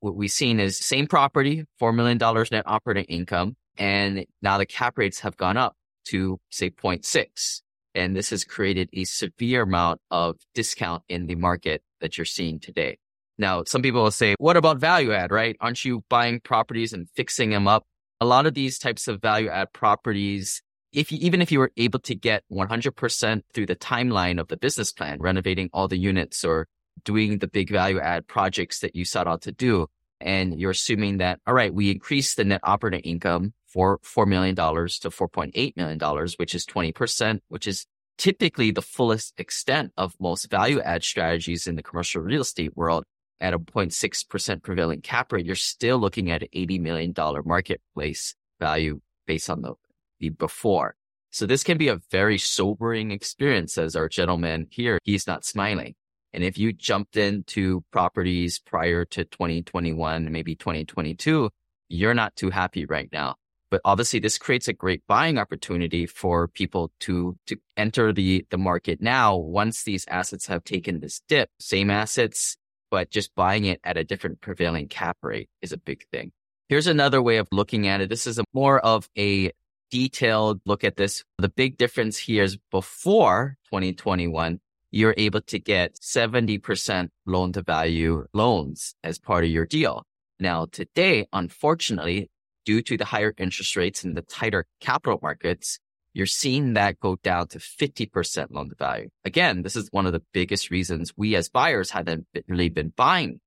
what 0.00 0.14
we've 0.14 0.30
seen 0.30 0.60
is 0.60 0.78
same 0.78 1.06
property, 1.06 1.64
$4 1.80 1.94
million 1.94 2.18
net 2.50 2.64
operating 2.66 3.04
income. 3.04 3.56
And 3.78 4.26
now 4.42 4.58
the 4.58 4.66
cap 4.66 4.98
rates 4.98 5.20
have 5.20 5.36
gone 5.36 5.56
up 5.56 5.74
to 6.06 6.38
say 6.50 6.70
0.6. 6.70 7.62
And 7.94 8.14
this 8.14 8.30
has 8.30 8.44
created 8.44 8.90
a 8.92 9.04
severe 9.04 9.62
amount 9.62 10.00
of 10.10 10.36
discount 10.54 11.02
in 11.08 11.26
the 11.26 11.34
market 11.34 11.82
that 12.00 12.18
you're 12.18 12.26
seeing 12.26 12.60
today. 12.60 12.98
Now, 13.38 13.64
some 13.64 13.82
people 13.82 14.02
will 14.02 14.10
say, 14.10 14.34
what 14.38 14.56
about 14.56 14.78
value 14.78 15.12
add, 15.12 15.30
right? 15.30 15.56
Aren't 15.60 15.84
you 15.84 16.04
buying 16.08 16.40
properties 16.40 16.92
and 16.92 17.08
fixing 17.10 17.50
them 17.50 17.68
up 17.68 17.84
a 18.20 18.26
lot 18.26 18.46
of 18.46 18.54
these 18.54 18.78
types 18.78 19.08
of 19.08 19.20
value 19.20 19.48
add 19.48 19.72
properties, 19.72 20.62
if 20.92 21.12
you, 21.12 21.18
even 21.20 21.42
if 21.42 21.52
you 21.52 21.58
were 21.58 21.72
able 21.76 21.98
to 22.00 22.14
get 22.14 22.44
100% 22.50 23.42
through 23.52 23.66
the 23.66 23.76
timeline 23.76 24.40
of 24.40 24.48
the 24.48 24.56
business 24.56 24.92
plan, 24.92 25.18
renovating 25.20 25.68
all 25.72 25.88
the 25.88 25.98
units 25.98 26.44
or 26.44 26.66
doing 27.04 27.38
the 27.38 27.48
big 27.48 27.70
value 27.70 28.00
add 28.00 28.26
projects 28.26 28.80
that 28.80 28.96
you 28.96 29.04
set 29.04 29.26
out 29.26 29.42
to 29.42 29.52
do, 29.52 29.86
and 30.20 30.58
you're 30.58 30.70
assuming 30.70 31.18
that, 31.18 31.40
all 31.46 31.52
right, 31.52 31.74
we 31.74 31.90
increase 31.90 32.34
the 32.34 32.44
net 32.44 32.60
operating 32.62 33.00
income 33.00 33.52
for 33.66 33.98
$4 33.98 34.26
million 34.26 34.54
to 34.54 34.62
$4.8 34.62 35.76
million, 35.76 36.28
which 36.38 36.54
is 36.54 36.64
20%, 36.64 37.40
which 37.48 37.66
is 37.66 37.84
typically 38.16 38.70
the 38.70 38.80
fullest 38.80 39.38
extent 39.38 39.92
of 39.98 40.14
most 40.18 40.50
value 40.50 40.80
add 40.80 41.04
strategies 41.04 41.66
in 41.66 41.76
the 41.76 41.82
commercial 41.82 42.22
real 42.22 42.40
estate 42.40 42.74
world 42.74 43.04
at 43.40 43.54
a 43.54 43.58
0.6% 43.58 44.62
prevailing 44.62 45.00
cap 45.00 45.32
rate, 45.32 45.46
you're 45.46 45.54
still 45.54 45.98
looking 45.98 46.30
at 46.30 46.42
an 46.42 46.48
$80 46.54 46.80
million 46.80 47.14
marketplace 47.44 48.34
value 48.58 49.00
based 49.26 49.50
on 49.50 49.62
the, 49.62 49.74
the 50.20 50.30
before. 50.30 50.96
So 51.30 51.44
this 51.46 51.62
can 51.62 51.76
be 51.76 51.88
a 51.88 52.00
very 52.10 52.38
sobering 52.38 53.10
experience 53.10 53.76
as 53.76 53.94
our 53.94 54.08
gentleman 54.08 54.68
here, 54.70 54.98
he's 55.04 55.26
not 55.26 55.44
smiling. 55.44 55.94
And 56.32 56.44
if 56.44 56.58
you 56.58 56.72
jumped 56.72 57.16
into 57.16 57.84
properties 57.90 58.58
prior 58.58 59.04
to 59.06 59.24
2021, 59.24 60.30
maybe 60.30 60.54
2022, 60.54 61.50
you're 61.88 62.14
not 62.14 62.36
too 62.36 62.50
happy 62.50 62.84
right 62.86 63.08
now. 63.12 63.36
But 63.70 63.80
obviously 63.84 64.20
this 64.20 64.38
creates 64.38 64.68
a 64.68 64.72
great 64.72 65.02
buying 65.06 65.38
opportunity 65.38 66.06
for 66.06 66.48
people 66.48 66.92
to, 67.00 67.36
to 67.46 67.56
enter 67.76 68.12
the, 68.12 68.46
the 68.50 68.58
market 68.58 69.02
now 69.02 69.36
once 69.36 69.82
these 69.82 70.06
assets 70.08 70.46
have 70.46 70.62
taken 70.64 71.00
this 71.00 71.20
dip. 71.28 71.50
Same 71.58 71.90
assets, 71.90 72.56
but 72.90 73.10
just 73.10 73.34
buying 73.34 73.64
it 73.64 73.80
at 73.84 73.96
a 73.96 74.04
different 74.04 74.40
prevailing 74.40 74.88
cap 74.88 75.16
rate 75.22 75.48
is 75.62 75.72
a 75.72 75.78
big 75.78 76.06
thing. 76.12 76.32
Here's 76.68 76.86
another 76.86 77.22
way 77.22 77.36
of 77.36 77.48
looking 77.52 77.86
at 77.86 78.00
it. 78.00 78.08
This 78.08 78.26
is 78.26 78.38
a 78.38 78.44
more 78.52 78.80
of 78.80 79.08
a 79.16 79.52
detailed 79.90 80.60
look 80.66 80.84
at 80.84 80.96
this. 80.96 81.22
The 81.38 81.48
big 81.48 81.78
difference 81.78 82.18
here 82.18 82.42
is 82.42 82.58
before 82.70 83.56
2021, 83.66 84.60
you're 84.90 85.14
able 85.16 85.42
to 85.42 85.58
get 85.58 85.94
70% 85.94 87.08
loan 87.26 87.52
to 87.52 87.62
value 87.62 88.26
loans 88.32 88.94
as 89.04 89.18
part 89.18 89.44
of 89.44 89.50
your 89.50 89.66
deal. 89.66 90.02
Now 90.40 90.66
today, 90.66 91.26
unfortunately, 91.32 92.30
due 92.64 92.82
to 92.82 92.96
the 92.96 93.04
higher 93.04 93.32
interest 93.38 93.76
rates 93.76 94.04
and 94.04 94.16
the 94.16 94.22
tighter 94.22 94.66
capital 94.80 95.18
markets, 95.22 95.78
you're 96.16 96.24
seeing 96.24 96.72
that 96.72 96.98
go 96.98 97.16
down 97.22 97.46
to 97.46 97.58
50% 97.58 98.46
loan 98.50 98.70
to 98.70 98.74
value. 98.74 99.10
Again, 99.26 99.60
this 99.60 99.76
is 99.76 99.90
one 99.90 100.06
of 100.06 100.14
the 100.14 100.22
biggest 100.32 100.70
reasons 100.70 101.12
we 101.14 101.36
as 101.36 101.50
buyers 101.50 101.90
haven't 101.90 102.26
really 102.48 102.70
been 102.70 102.90
buying 102.96 103.38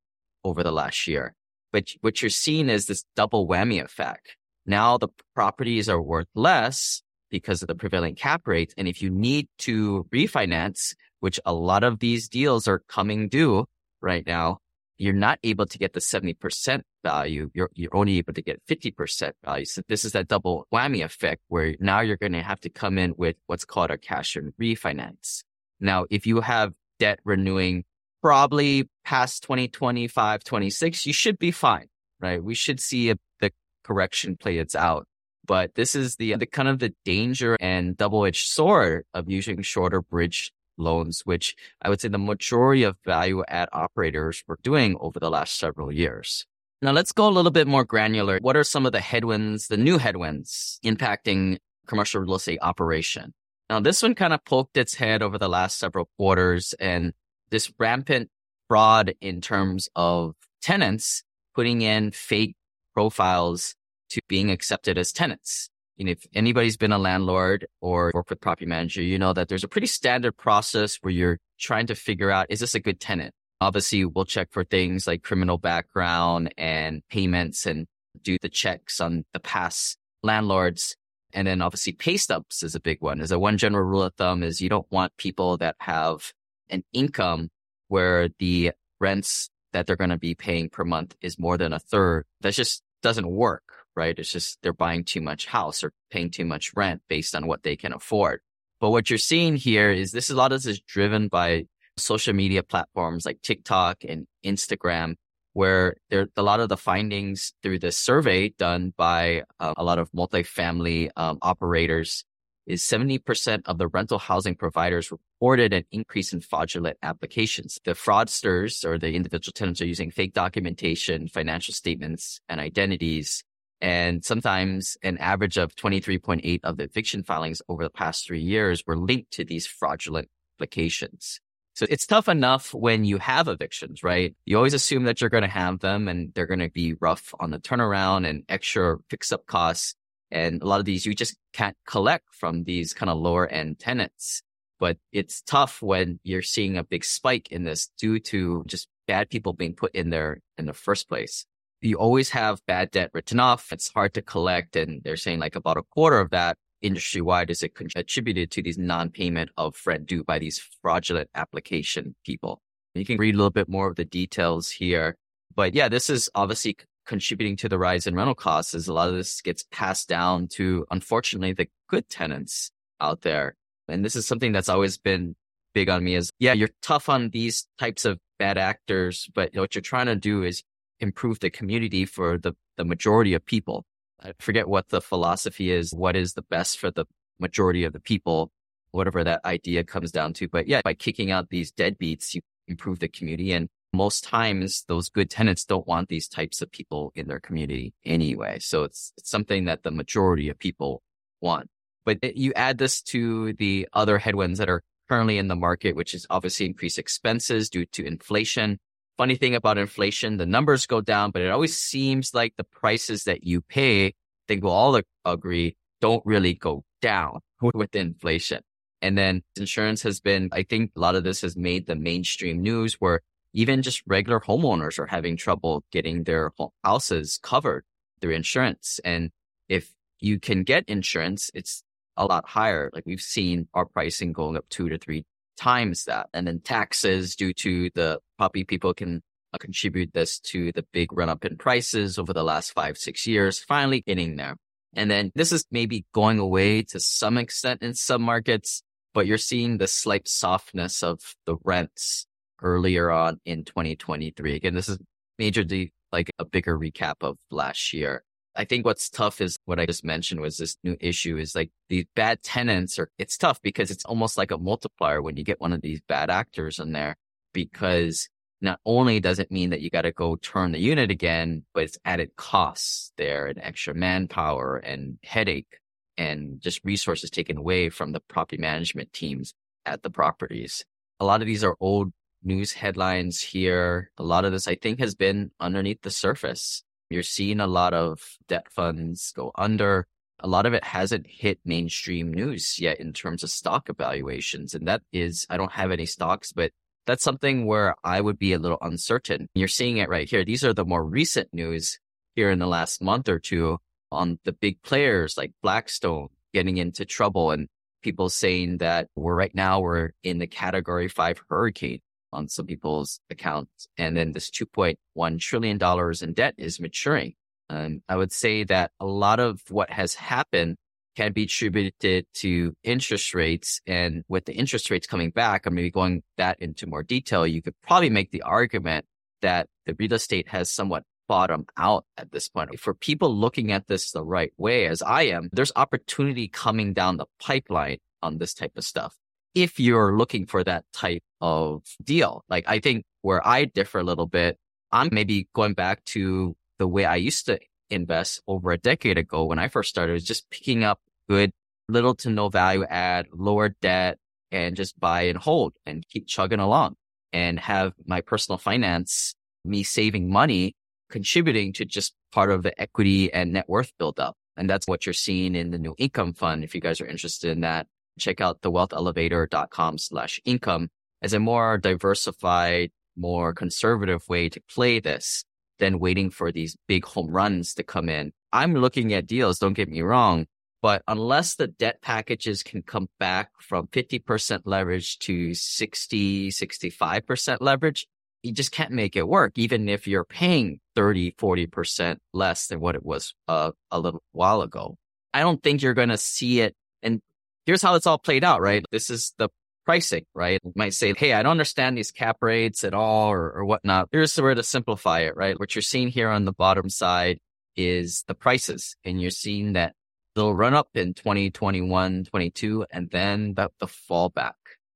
over 0.43 0.61
the 0.61 0.71
last 0.71 1.07
year. 1.07 1.33
But 1.73 1.85
what 2.01 2.21
you're 2.21 2.29
seeing 2.29 2.69
is 2.69 2.85
this 2.85 3.05
double 3.15 3.47
whammy 3.47 3.83
effect. 3.83 4.37
Now 4.67 4.99
the 4.99 5.07
properties 5.33 5.89
are 5.89 5.99
worth 5.99 6.27
less 6.35 7.01
because 7.31 7.63
of 7.63 7.67
the 7.69 7.73
prevailing 7.73 8.13
cap 8.13 8.47
rates. 8.47 8.75
And 8.77 8.87
if 8.87 9.01
you 9.01 9.09
need 9.09 9.47
to 9.59 10.05
refinance, 10.13 10.93
which 11.21 11.39
a 11.47 11.53
lot 11.53 11.83
of 11.83 11.97
these 11.97 12.29
deals 12.29 12.67
are 12.67 12.83
coming 12.87 13.29
due 13.29 13.65
right 13.99 14.27
now, 14.27 14.59
you're 14.99 15.13
not 15.13 15.39
able 15.41 15.65
to 15.65 15.79
get 15.79 15.93
the 15.93 16.01
70% 16.01 16.83
value. 17.03 17.49
You're, 17.53 17.69
you're 17.73 17.95
only 17.95 18.17
able 18.17 18.33
to 18.33 18.41
get 18.41 18.61
50% 18.67 19.31
value. 19.43 19.65
So 19.65 19.81
this 19.87 20.05
is 20.05 20.13
that 20.13 20.27
double 20.27 20.67
whammy 20.73 21.03
effect 21.03 21.41
where 21.47 21.75
now 21.79 22.01
you're 22.01 22.17
going 22.17 22.33
to 22.33 22.41
have 22.41 22.59
to 22.61 22.69
come 22.69 22.97
in 22.97 23.13
with 23.17 23.35
what's 23.47 23.65
called 23.65 23.91
a 23.91 23.97
cash 23.97 24.35
and 24.35 24.53
refinance. 24.59 25.43
Now, 25.79 26.05
if 26.09 26.25
you 26.25 26.41
have 26.41 26.73
debt 26.99 27.19
renewing 27.23 27.85
probably 28.21 28.89
past 29.05 29.43
2025, 29.43 30.43
26, 30.43 31.05
you 31.05 31.13
should 31.13 31.39
be 31.39 31.51
fine, 31.51 31.87
right? 32.19 32.43
We 32.43 32.55
should 32.55 32.79
see 32.79 33.09
a, 33.11 33.15
the 33.39 33.51
correction 33.83 34.35
play 34.35 34.57
its 34.57 34.75
out. 34.75 35.07
But 35.45 35.73
this 35.75 35.95
is 35.95 36.17
the, 36.17 36.35
the 36.35 36.45
kind 36.45 36.67
of 36.67 36.79
the 36.79 36.93
danger 37.05 37.57
and 37.59 37.97
double 37.97 38.25
edged 38.25 38.49
sword 38.49 39.05
of 39.13 39.29
using 39.29 39.61
shorter 39.61 40.01
bridge 40.01 40.51
loans, 40.79 41.21
which 41.25 41.55
I 41.81 41.89
would 41.89 42.01
say 42.01 42.07
the 42.07 42.17
majority 42.17 42.83
of 42.83 42.97
value 43.05 43.43
add 43.47 43.69
operators 43.71 44.43
were 44.47 44.59
doing 44.63 44.95
over 44.99 45.19
the 45.19 45.29
last 45.29 45.57
several 45.57 45.91
years. 45.91 46.45
Now 46.81 46.91
let's 46.91 47.11
go 47.11 47.27
a 47.27 47.29
little 47.29 47.51
bit 47.51 47.67
more 47.67 47.83
granular. 47.83 48.39
What 48.41 48.55
are 48.55 48.63
some 48.63 48.85
of 48.85 48.91
the 48.91 49.01
headwinds, 49.01 49.67
the 49.67 49.77
new 49.77 49.97
headwinds 49.97 50.79
impacting 50.83 51.57
commercial 51.87 52.21
real 52.21 52.35
estate 52.35 52.59
operation? 52.61 53.33
Now 53.69 53.79
this 53.79 54.01
one 54.01 54.15
kind 54.15 54.33
of 54.33 54.43
poked 54.45 54.77
its 54.77 54.95
head 54.95 55.21
over 55.21 55.37
the 55.37 55.49
last 55.49 55.77
several 55.77 56.09
quarters 56.17 56.73
and 56.79 57.13
this 57.49 57.71
rampant 57.77 58.29
fraud 58.67 59.13
in 59.19 59.41
terms 59.41 59.89
of 59.95 60.35
tenants 60.61 61.23
putting 61.55 61.81
in 61.81 62.11
fake 62.11 62.55
profiles 62.93 63.75
to 64.11 64.21
being 64.27 64.51
accepted 64.51 64.97
as 64.97 65.11
tenants 65.11 65.69
know, 66.05 66.11
if 66.11 66.25
anybody's 66.33 66.77
been 66.77 66.91
a 66.91 66.97
landlord 66.97 67.67
or 67.81 68.11
worked 68.13 68.29
with 68.29 68.41
property 68.41 68.65
manager, 68.65 69.01
you 69.01 69.19
know 69.19 69.33
that 69.33 69.49
there's 69.49 69.63
a 69.63 69.67
pretty 69.67 69.87
standard 69.87 70.37
process 70.37 70.97
where 71.01 71.11
you're 71.11 71.39
trying 71.59 71.87
to 71.87 71.95
figure 71.95 72.31
out, 72.31 72.47
is 72.49 72.59
this 72.59 72.75
a 72.75 72.79
good 72.79 72.99
tenant? 72.99 73.33
Obviously, 73.61 74.05
we'll 74.05 74.25
check 74.25 74.49
for 74.51 74.63
things 74.63 75.05
like 75.05 75.23
criminal 75.23 75.57
background 75.57 76.53
and 76.57 77.01
payments 77.09 77.65
and 77.65 77.87
do 78.23 78.37
the 78.41 78.49
checks 78.49 79.01
on 79.01 79.25
the 79.33 79.39
past 79.39 79.97
landlords. 80.23 80.95
And 81.33 81.47
then 81.47 81.61
obviously 81.61 81.93
pay 81.93 82.17
stubs 82.17 82.63
is 82.63 82.73
a 82.73 82.79
big 82.79 83.01
one. 83.01 83.21
Is 83.21 83.31
a 83.31 83.37
one 83.37 83.57
general 83.57 83.83
rule 83.83 84.03
of 84.03 84.15
thumb 84.15 84.41
is 84.41 84.61
you 84.61 84.69
don't 84.69 84.91
want 84.91 85.15
people 85.17 85.57
that 85.57 85.75
have 85.79 86.33
an 86.69 86.83
income 86.93 87.49
where 87.87 88.29
the 88.39 88.71
rents 88.99 89.49
that 89.73 89.85
they're 89.85 89.95
going 89.95 90.09
to 90.09 90.17
be 90.17 90.33
paying 90.33 90.69
per 90.69 90.83
month 90.83 91.15
is 91.21 91.37
more 91.37 91.57
than 91.57 91.73
a 91.73 91.79
third. 91.79 92.25
That 92.41 92.53
just 92.53 92.81
doesn't 93.03 93.29
work 93.29 93.63
right? 93.99 94.17
It's 94.17 94.31
just 94.31 94.61
they're 94.61 94.71
buying 94.71 95.03
too 95.03 95.19
much 95.19 95.45
house 95.45 95.83
or 95.83 95.91
paying 96.09 96.31
too 96.31 96.45
much 96.45 96.71
rent 96.73 97.01
based 97.09 97.35
on 97.35 97.47
what 97.47 97.63
they 97.63 97.75
can 97.75 97.91
afford. 97.91 98.39
But 98.79 98.91
what 98.91 99.09
you're 99.09 99.19
seeing 99.19 99.57
here 99.57 99.91
is 99.91 100.13
this 100.13 100.29
a 100.29 100.35
lot 100.35 100.53
of 100.53 100.63
this 100.63 100.77
is 100.77 100.79
driven 100.79 101.27
by 101.27 101.65
social 101.99 102.33
media 102.33 102.63
platforms 102.63 103.25
like 103.25 103.41
TikTok 103.41 104.03
and 104.07 104.27
Instagram, 104.45 105.15
where 105.53 105.95
there 106.09 106.27
a 106.35 106.43
lot 106.43 106.59
of 106.59 106.69
the 106.69 106.77
findings 106.77 107.53
through 107.61 107.79
this 107.79 107.97
survey 107.97 108.49
done 108.49 108.93
by 108.97 109.43
uh, 109.59 109.73
a 109.77 109.83
lot 109.83 109.99
of 109.99 110.11
multifamily 110.11 111.09
um, 111.15 111.37
operators 111.41 112.23
is 112.65 112.83
70% 112.83 113.61
of 113.65 113.79
the 113.79 113.87
rental 113.87 114.19
housing 114.19 114.53
providers 114.53 115.11
reported 115.11 115.73
an 115.73 115.85
increase 115.91 116.33
in 116.33 116.41
fraudulent 116.41 116.97
applications. 117.01 117.79
The 117.83 117.93
fraudsters 117.93 118.85
or 118.85 118.99
the 118.99 119.13
individual 119.13 119.53
tenants 119.53 119.81
are 119.81 119.87
using 119.87 120.11
fake 120.11 120.33
documentation, 120.33 121.27
financial 121.27 121.73
statements, 121.73 122.41
and 122.47 122.59
identities 122.59 123.43
and 123.81 124.23
sometimes 124.25 124.97
an 125.03 125.17
average 125.19 125.57
of 125.57 125.75
23.8 125.75 126.59
of 126.63 126.77
the 126.77 126.83
eviction 126.83 127.23
filings 127.23 127.61
over 127.69 127.83
the 127.83 127.89
past 127.89 128.27
three 128.27 128.41
years 128.41 128.83
were 128.85 128.97
linked 128.97 129.31
to 129.31 129.45
these 129.45 129.65
fraudulent 129.65 130.27
applications. 130.57 131.39
So 131.79 131.85
it's 131.89 132.05
tough 132.05 132.27
enough 132.27 132.73
when 132.73 133.05
you 133.05 133.19
have 133.19 133.47
evictions, 133.47 134.03
right? 134.03 134.35
You 134.43 134.57
always 134.57 134.73
assume 134.73 135.05
that 135.05 135.21
you're 135.21 135.29
going 135.29 135.43
to 135.43 135.47
have 135.47 135.79
them 135.79 136.09
and 136.09 136.33
they're 136.33 136.45
going 136.45 136.59
to 136.59 136.69
be 136.69 136.95
rough 136.99 137.33
on 137.39 137.51
the 137.51 137.57
turnaround 137.57 138.27
and 138.27 138.43
extra 138.49 138.97
fix 139.09 139.31
up 139.31 139.45
costs. 139.45 139.95
And 140.29 140.61
a 140.61 140.65
lot 140.65 140.81
of 140.81 140.85
these 140.85 141.05
you 141.05 141.15
just 141.15 141.37
can't 141.53 141.77
collect 141.87 142.25
from 142.35 142.65
these 142.65 142.93
kind 142.93 143.09
of 143.09 143.17
lower 143.17 143.47
end 143.47 143.79
tenants. 143.79 144.43
But 144.77 144.97
it's 145.13 145.41
tough 145.41 145.81
when 145.81 146.19
you're 146.23 146.41
seeing 146.41 146.75
a 146.75 146.83
big 146.83 147.05
spike 147.05 147.49
in 147.49 147.63
this 147.63 147.87
due 147.97 148.19
to 148.19 148.65
just 148.67 148.89
bad 149.07 149.29
people 149.29 149.53
being 149.53 149.73
put 149.73 149.95
in 149.95 150.09
there 150.09 150.41
in 150.57 150.65
the 150.65 150.73
first 150.73 151.07
place 151.07 151.45
you 151.81 151.95
always 151.95 152.31
have 152.31 152.59
bad 152.65 152.91
debt 152.91 153.09
written 153.13 153.39
off. 153.39 153.71
It's 153.71 153.89
hard 153.93 154.13
to 154.15 154.21
collect. 154.21 154.75
And 154.75 155.01
they're 155.01 155.15
saying 155.15 155.39
like 155.39 155.55
about 155.55 155.77
a 155.77 155.83
quarter 155.83 156.19
of 156.19 156.31
that 156.31 156.57
industry 156.81 157.21
wide 157.21 157.49
is 157.49 157.63
it 157.63 157.73
attributed 157.95 158.51
to 158.51 158.61
these 158.61 158.77
non-payment 158.77 159.49
of 159.57 159.79
rent 159.85 160.05
due 160.05 160.23
by 160.23 160.39
these 160.39 160.59
fraudulent 160.81 161.29
application 161.35 162.15
people. 162.25 162.61
You 162.95 163.05
can 163.05 163.17
read 163.17 163.35
a 163.35 163.37
little 163.37 163.51
bit 163.51 163.69
more 163.69 163.87
of 163.87 163.95
the 163.95 164.05
details 164.05 164.69
here. 164.69 165.15
But 165.55 165.73
yeah, 165.73 165.89
this 165.89 166.09
is 166.09 166.29
obviously 166.35 166.77
contributing 167.05 167.55
to 167.57 167.69
the 167.69 167.79
rise 167.79 168.07
in 168.07 168.15
rental 168.15 168.35
costs 168.35 168.73
as 168.73 168.87
a 168.87 168.93
lot 168.93 169.09
of 169.09 169.15
this 169.15 169.41
gets 169.41 169.65
passed 169.71 170.07
down 170.07 170.47
to, 170.47 170.85
unfortunately, 170.91 171.53
the 171.53 171.67
good 171.87 172.09
tenants 172.09 172.71
out 173.01 173.21
there. 173.21 173.55
And 173.87 174.05
this 174.05 174.15
is 174.15 174.27
something 174.27 174.51
that's 174.51 174.69
always 174.69 174.97
been 174.97 175.35
big 175.73 175.89
on 175.89 176.03
me 176.03 176.15
is, 176.15 176.31
yeah, 176.39 176.53
you're 176.53 176.69
tough 176.81 177.09
on 177.09 177.29
these 177.29 177.67
types 177.79 178.05
of 178.05 178.19
bad 178.37 178.57
actors, 178.57 179.29
but 179.33 179.51
what 179.53 179.75
you're 179.75 179.81
trying 179.81 180.05
to 180.05 180.15
do 180.15 180.43
is 180.43 180.63
improve 180.99 181.39
the 181.39 181.49
community 181.49 182.05
for 182.05 182.37
the, 182.37 182.53
the 182.77 182.85
majority 182.85 183.33
of 183.33 183.45
people. 183.45 183.85
I 184.21 184.33
forget 184.39 184.67
what 184.67 184.89
the 184.89 185.01
philosophy 185.01 185.71
is, 185.71 185.93
what 185.93 186.15
is 186.15 186.33
the 186.33 186.41
best 186.41 186.79
for 186.79 186.91
the 186.91 187.05
majority 187.39 187.83
of 187.83 187.93
the 187.93 187.99
people, 187.99 188.51
whatever 188.91 189.23
that 189.23 189.41
idea 189.45 189.83
comes 189.83 190.11
down 190.11 190.33
to. 190.33 190.47
But 190.47 190.67
yeah, 190.67 190.81
by 190.83 190.93
kicking 190.93 191.31
out 191.31 191.49
these 191.49 191.71
deadbeats, 191.71 192.33
you 192.33 192.41
improve 192.67 192.99
the 192.99 193.07
community. 193.07 193.53
And 193.53 193.69
most 193.93 194.23
times 194.23 194.83
those 194.87 195.09
good 195.09 195.29
tenants 195.29 195.65
don't 195.65 195.87
want 195.87 196.09
these 196.09 196.27
types 196.27 196.61
of 196.61 196.71
people 196.71 197.11
in 197.15 197.27
their 197.27 197.39
community 197.39 197.93
anyway. 198.05 198.59
So 198.59 198.83
it's, 198.83 199.13
it's 199.17 199.29
something 199.29 199.65
that 199.65 199.83
the 199.83 199.91
majority 199.91 200.49
of 200.49 200.59
people 200.59 201.01
want. 201.41 201.69
But 202.05 202.35
you 202.35 202.53
add 202.55 202.77
this 202.77 203.01
to 203.03 203.53
the 203.53 203.87
other 203.93 204.17
headwinds 204.17 204.59
that 204.59 204.69
are 204.69 204.83
currently 205.07 205.37
in 205.37 205.47
the 205.47 205.55
market, 205.55 205.95
which 205.95 206.13
is 206.13 206.27
obviously 206.29 206.65
increased 206.65 206.99
expenses 206.99 207.69
due 207.69 207.85
to 207.85 208.05
inflation 208.05 208.79
funny 209.19 209.35
thing 209.35 209.53
about 209.53 209.77
inflation, 209.77 210.37
the 210.37 210.45
numbers 210.45 210.85
go 210.85 211.01
down, 211.01 211.29
but 211.31 211.41
it 211.41 211.49
always 211.49 211.75
seems 211.75 212.33
like 212.33 212.53
the 212.55 212.63
prices 212.63 213.25
that 213.25 213.43
you 213.43 213.59
pay 213.59 214.13
think 214.47 214.63
we'll 214.63 214.71
all 214.71 214.97
agree 215.25 215.75
don't 215.99 216.25
really 216.25 216.53
go 216.53 216.85
down 217.01 217.41
with 217.61 217.93
inflation. 217.93 218.61
And 219.01 219.17
then 219.17 219.43
insurance 219.57 220.01
has 220.03 220.21
been, 220.21 220.47
I 220.53 220.63
think 220.63 220.91
a 220.95 221.01
lot 221.01 221.15
of 221.15 221.25
this 221.25 221.41
has 221.41 221.57
made 221.57 221.85
the 221.85 221.97
mainstream 221.97 222.61
news 222.61 222.95
where 223.01 223.19
even 223.51 223.81
just 223.81 224.03
regular 224.07 224.39
homeowners 224.39 224.97
are 224.97 225.07
having 225.07 225.35
trouble 225.35 225.83
getting 225.91 226.23
their 226.23 226.51
houses 226.85 227.39
covered 227.43 227.83
through 228.21 228.35
insurance. 228.35 229.01
And 229.03 229.31
if 229.67 229.93
you 230.21 230.39
can 230.39 230.63
get 230.63 230.85
insurance, 230.87 231.51
it's 231.53 231.83
a 232.15 232.25
lot 232.25 232.47
higher. 232.47 232.89
Like 232.93 233.05
we've 233.05 233.19
seen 233.19 233.67
our 233.73 233.85
pricing 233.85 234.31
going 234.31 234.55
up 234.55 234.69
two 234.69 234.87
to 234.87 234.97
three 234.97 235.25
times 235.59 236.05
that. 236.05 236.29
And 236.33 236.47
then 236.47 236.59
taxes 236.61 237.35
due 237.35 237.53
to 237.53 237.89
the 237.93 238.19
probably 238.37 238.63
people 238.63 238.93
can 238.93 239.21
uh, 239.53 239.57
contribute 239.57 240.13
this 240.13 240.39
to 240.39 240.71
the 240.71 240.85
big 240.93 241.11
run 241.11 241.29
up 241.29 241.43
in 241.45 241.57
prices 241.57 242.17
over 242.17 242.33
the 242.33 242.43
last 242.43 242.71
five, 242.71 242.97
six 242.97 243.27
years, 243.27 243.59
finally 243.59 244.01
getting 244.01 244.37
there. 244.37 244.55
And 244.95 245.11
then 245.11 245.31
this 245.35 245.51
is 245.51 245.65
maybe 245.69 246.05
going 246.13 246.39
away 246.39 246.83
to 246.83 246.99
some 246.99 247.37
extent 247.37 247.83
in 247.83 247.93
some 247.93 248.21
markets, 248.21 248.81
but 249.13 249.27
you're 249.27 249.37
seeing 249.37 249.77
the 249.77 249.87
slight 249.87 250.27
softness 250.27 251.03
of 251.03 251.19
the 251.45 251.57
rents 251.63 252.25
earlier 252.61 253.11
on 253.11 253.39
in 253.45 253.65
2023. 253.65 254.55
Again, 254.55 254.73
this 254.73 254.89
is 254.89 254.97
majorly 255.39 255.91
like 256.11 256.31
a 256.39 256.45
bigger 256.45 256.77
recap 256.77 257.15
of 257.21 257.37
last 257.51 257.93
year. 257.93 258.23
I 258.55 258.65
think 258.65 258.85
what's 258.85 259.09
tough 259.09 259.41
is 259.41 259.59
what 259.65 259.79
I 259.79 259.85
just 259.85 260.03
mentioned 260.03 260.41
was 260.41 260.57
this 260.57 260.77
new 260.83 260.97
issue 260.99 261.37
is 261.37 261.55
like 261.55 261.71
these 261.87 262.05
bad 262.15 262.43
tenants 262.43 262.99
are, 262.99 263.09
it's 263.17 263.37
tough 263.37 263.61
because 263.61 263.91
it's 263.91 264.05
almost 264.05 264.37
like 264.37 264.51
a 264.51 264.57
multiplier 264.57 265.21
when 265.21 265.37
you 265.37 265.43
get 265.43 265.61
one 265.61 265.73
of 265.73 265.81
these 265.81 266.01
bad 266.07 266.29
actors 266.29 266.79
in 266.79 266.91
there 266.91 267.15
because 267.53 268.27
not 268.61 268.79
only 268.85 269.19
does 269.19 269.39
it 269.39 269.51
mean 269.51 269.69
that 269.69 269.81
you 269.81 269.89
got 269.89 270.01
to 270.01 270.11
go 270.11 270.35
turn 270.35 270.71
the 270.71 270.79
unit 270.79 271.11
again, 271.11 271.63
but 271.73 271.83
it's 271.83 271.97
added 272.03 272.35
costs 272.35 273.13
there 273.17 273.47
and 273.47 273.59
extra 273.59 273.93
manpower 273.93 274.77
and 274.77 275.17
headache 275.23 275.79
and 276.17 276.59
just 276.59 276.83
resources 276.83 277.29
taken 277.29 277.57
away 277.57 277.89
from 277.89 278.11
the 278.11 278.19
property 278.19 278.57
management 278.57 279.13
teams 279.13 279.53
at 279.85 280.03
the 280.03 280.09
properties. 280.09 280.83
A 281.21 281.25
lot 281.25 281.41
of 281.41 281.47
these 281.47 281.63
are 281.63 281.77
old 281.79 282.11
news 282.43 282.73
headlines 282.73 283.39
here. 283.39 284.11
A 284.17 284.23
lot 284.23 284.43
of 284.43 284.51
this, 284.51 284.67
I 284.67 284.75
think, 284.75 284.99
has 284.99 285.15
been 285.15 285.51
underneath 285.59 286.01
the 286.01 286.11
surface. 286.11 286.83
You're 287.09 287.23
seeing 287.23 287.59
a 287.59 287.67
lot 287.67 287.93
of 287.93 288.37
debt 288.47 288.71
funds 288.71 289.31
go 289.35 289.51
under. 289.55 290.07
A 290.41 290.47
lot 290.47 290.65
of 290.65 290.73
it 290.73 290.83
hasn't 290.83 291.27
hit 291.27 291.59
mainstream 291.65 292.31
news 292.33 292.79
yet 292.79 292.99
in 292.99 293.13
terms 293.13 293.43
of 293.43 293.49
stock 293.49 293.89
evaluations. 293.89 294.73
And 294.73 294.87
that 294.87 295.01
is, 295.11 295.45
I 295.49 295.57
don't 295.57 295.71
have 295.71 295.91
any 295.91 296.05
stocks, 296.05 296.53
but 296.53 296.71
that's 297.05 297.23
something 297.23 297.65
where 297.65 297.95
I 298.03 298.21
would 298.21 298.37
be 298.37 298.53
a 298.53 298.59
little 298.59 298.77
uncertain. 298.81 299.49
You're 299.55 299.67
seeing 299.67 299.97
it 299.97 300.09
right 300.09 300.29
here. 300.29 300.45
These 300.45 300.63
are 300.63 300.73
the 300.73 300.85
more 300.85 301.03
recent 301.03 301.53
news 301.53 301.99
here 302.35 302.51
in 302.51 302.59
the 302.59 302.67
last 302.67 303.01
month 303.01 303.27
or 303.27 303.39
two 303.39 303.79
on 304.11 304.39
the 304.45 304.53
big 304.53 304.81
players 304.81 305.35
like 305.37 305.51
Blackstone 305.61 306.29
getting 306.53 306.77
into 306.77 307.05
trouble 307.05 307.51
and 307.51 307.67
people 308.01 308.29
saying 308.29 308.77
that 308.77 309.07
we're 309.15 309.35
right 309.35 309.53
now 309.53 309.79
we're 309.81 310.11
in 310.23 310.39
the 310.39 310.47
category 310.47 311.07
five 311.07 311.41
hurricane 311.49 311.99
on 312.31 312.47
some 312.47 312.65
people's 312.65 313.19
accounts. 313.29 313.87
And 313.97 314.15
then 314.15 314.33
this 314.33 314.49
$2.1 314.49 315.39
trillion 315.39 315.79
in 316.21 316.33
debt 316.33 316.55
is 316.57 316.79
maturing. 316.79 317.35
I 317.69 318.15
would 318.15 318.31
say 318.31 318.63
that 318.63 318.91
a 318.99 319.05
lot 319.05 319.39
of 319.39 319.61
what 319.69 319.91
has 319.91 320.15
happened 320.15 320.77
can 321.15 321.33
be 321.33 321.43
attributed 321.43 322.25
to 322.33 322.73
interest 322.83 323.35
rates. 323.35 323.81
And 323.85 324.23
with 324.27 324.45
the 324.45 324.53
interest 324.53 324.89
rates 324.89 325.05
coming 325.05 325.29
back, 325.31 325.65
I'm 325.65 325.75
maybe 325.75 325.91
going 325.91 326.23
that 326.37 326.59
into 326.59 326.87
more 326.87 327.03
detail. 327.03 327.45
You 327.45 327.61
could 327.61 327.75
probably 327.83 328.09
make 328.09 328.31
the 328.31 328.41
argument 328.41 329.05
that 329.41 329.67
the 329.85 329.95
real 329.99 330.13
estate 330.13 330.47
has 330.49 330.71
somewhat 330.71 331.03
bottomed 331.27 331.69
out 331.77 332.05
at 332.17 332.31
this 332.31 332.49
point. 332.49 332.79
For 332.79 332.95
people 332.95 333.35
looking 333.35 333.71
at 333.71 333.87
this 333.87 334.11
the 334.11 334.23
right 334.23 334.51
way, 334.57 334.87
as 334.87 335.03
I 335.03 335.23
am, 335.23 335.49
there's 335.51 335.71
opportunity 335.75 336.47
coming 336.47 336.93
down 336.93 337.17
the 337.17 337.27
pipeline 337.39 337.97
on 338.23 338.39
this 338.39 338.55
type 338.55 338.73
of 338.77 338.83
stuff 338.83 339.15
if 339.55 339.79
you're 339.79 340.17
looking 340.17 340.45
for 340.45 340.63
that 340.63 340.85
type 340.93 341.23
of 341.41 341.83
deal. 342.03 342.43
Like 342.49 342.65
I 342.67 342.79
think 342.79 343.05
where 343.21 343.45
I 343.45 343.65
differ 343.65 343.99
a 343.99 344.03
little 344.03 344.27
bit, 344.27 344.57
I'm 344.91 345.09
maybe 345.11 345.47
going 345.53 345.73
back 345.73 346.03
to 346.05 346.55
the 346.77 346.87
way 346.87 347.05
I 347.05 347.15
used 347.17 347.45
to 347.47 347.59
invest 347.89 348.41
over 348.47 348.71
a 348.71 348.77
decade 348.77 349.17
ago 349.17 349.45
when 349.45 349.59
I 349.59 349.67
first 349.67 349.89
started 349.89 350.13
was 350.13 350.23
just 350.23 350.49
picking 350.49 350.83
up 350.83 350.99
good 351.27 351.51
little 351.87 352.15
to 352.15 352.29
no 352.29 352.49
value 352.49 352.85
add, 352.85 353.27
lower 353.33 353.69
debt 353.81 354.17
and 354.51 354.75
just 354.75 354.99
buy 354.99 355.23
and 355.23 355.37
hold 355.37 355.73
and 355.85 356.07
keep 356.07 356.27
chugging 356.27 356.59
along 356.59 356.95
and 357.33 357.59
have 357.59 357.93
my 358.05 358.21
personal 358.21 358.57
finance, 358.57 359.35
me 359.65 359.83
saving 359.83 360.31
money, 360.31 360.75
contributing 361.09 361.73
to 361.73 361.85
just 361.85 362.13
part 362.31 362.51
of 362.51 362.63
the 362.63 362.79
equity 362.79 363.31
and 363.33 363.53
net 363.53 363.67
worth 363.67 363.91
buildup. 363.97 364.35
And 364.57 364.69
that's 364.69 364.87
what 364.87 365.05
you're 365.05 365.13
seeing 365.13 365.55
in 365.55 365.71
the 365.71 365.77
new 365.77 365.95
income 365.97 366.33
fund. 366.33 366.63
If 366.63 366.75
you 366.75 366.81
guys 366.81 367.01
are 367.01 367.07
interested 367.07 367.51
in 367.51 367.61
that, 367.61 367.87
check 368.19 368.41
out 368.41 368.61
thewealthelevator.com 368.61 369.97
slash 369.97 370.39
income 370.45 370.89
as 371.21 371.33
a 371.33 371.39
more 371.39 371.77
diversified, 371.77 372.91
more 373.15 373.53
conservative 373.53 374.27
way 374.29 374.49
to 374.49 374.61
play 374.69 374.99
this 374.99 375.43
than 375.79 375.99
waiting 375.99 376.29
for 376.29 376.51
these 376.51 376.75
big 376.87 377.05
home 377.05 377.29
runs 377.29 377.73
to 377.73 377.83
come 377.83 378.09
in. 378.09 378.31
I'm 378.51 378.73
looking 378.73 379.13
at 379.13 379.27
deals, 379.27 379.59
don't 379.59 379.73
get 379.73 379.89
me 379.89 380.01
wrong, 380.01 380.45
but 380.81 381.01
unless 381.07 381.55
the 381.55 381.67
debt 381.67 382.01
packages 382.01 382.63
can 382.63 382.81
come 382.81 383.07
back 383.19 383.49
from 383.59 383.87
50% 383.87 384.61
leverage 384.65 385.19
to 385.19 385.53
60, 385.53 386.49
65% 386.49 387.57
leverage, 387.59 388.07
you 388.43 388.53
just 388.53 388.71
can't 388.71 388.91
make 388.91 389.15
it 389.15 389.27
work, 389.27 389.53
even 389.57 389.89
if 389.89 390.07
you're 390.07 390.23
paying 390.23 390.79
30, 390.95 391.33
40% 391.33 392.17
less 392.33 392.67
than 392.67 392.79
what 392.79 392.95
it 392.95 393.05
was 393.05 393.33
uh, 393.47 393.71
a 393.91 393.99
little 393.99 394.23
while 394.31 394.61
ago. 394.61 394.95
I 395.33 395.41
don't 395.41 395.61
think 395.61 395.81
you're 395.81 395.93
going 395.93 396.09
to 396.09 396.17
see 396.17 396.61
it. 396.61 396.75
And 397.03 397.21
here's 397.69 397.83
how 397.83 397.93
it's 397.93 398.07
all 398.07 398.17
played 398.17 398.43
out, 398.43 398.61
right? 398.61 398.83
This 398.91 399.11
is 399.11 399.35
the 399.37 399.47
pricing, 399.85 400.25
right? 400.33 400.59
You 400.63 400.73
might 400.75 400.95
say, 400.95 401.13
Hey, 401.15 401.33
I 401.33 401.43
don't 401.43 401.51
understand 401.51 401.95
these 401.95 402.09
cap 402.09 402.37
rates 402.41 402.83
at 402.83 402.95
all 402.95 403.29
or, 403.31 403.51
or 403.51 403.63
whatnot. 403.63 404.09
Here's 404.11 404.35
where 404.37 404.55
to 404.55 404.63
simplify 404.63 405.19
it, 405.19 405.37
right? 405.37 405.59
What 405.59 405.75
you're 405.75 405.83
seeing 405.83 406.07
here 406.07 406.29
on 406.29 406.45
the 406.45 406.51
bottom 406.51 406.89
side 406.89 407.37
is 407.75 408.23
the 408.27 408.33
prices 408.33 408.95
and 409.03 409.21
you're 409.21 409.29
seeing 409.29 409.73
that 409.73 409.93
they'll 410.33 410.55
run 410.55 410.73
up 410.73 410.87
in 410.95 411.13
2021, 411.13 412.23
22, 412.23 412.87
and 412.89 413.07
then 413.11 413.53
the, 413.53 413.69
the 413.79 413.85
fallback 413.85 414.53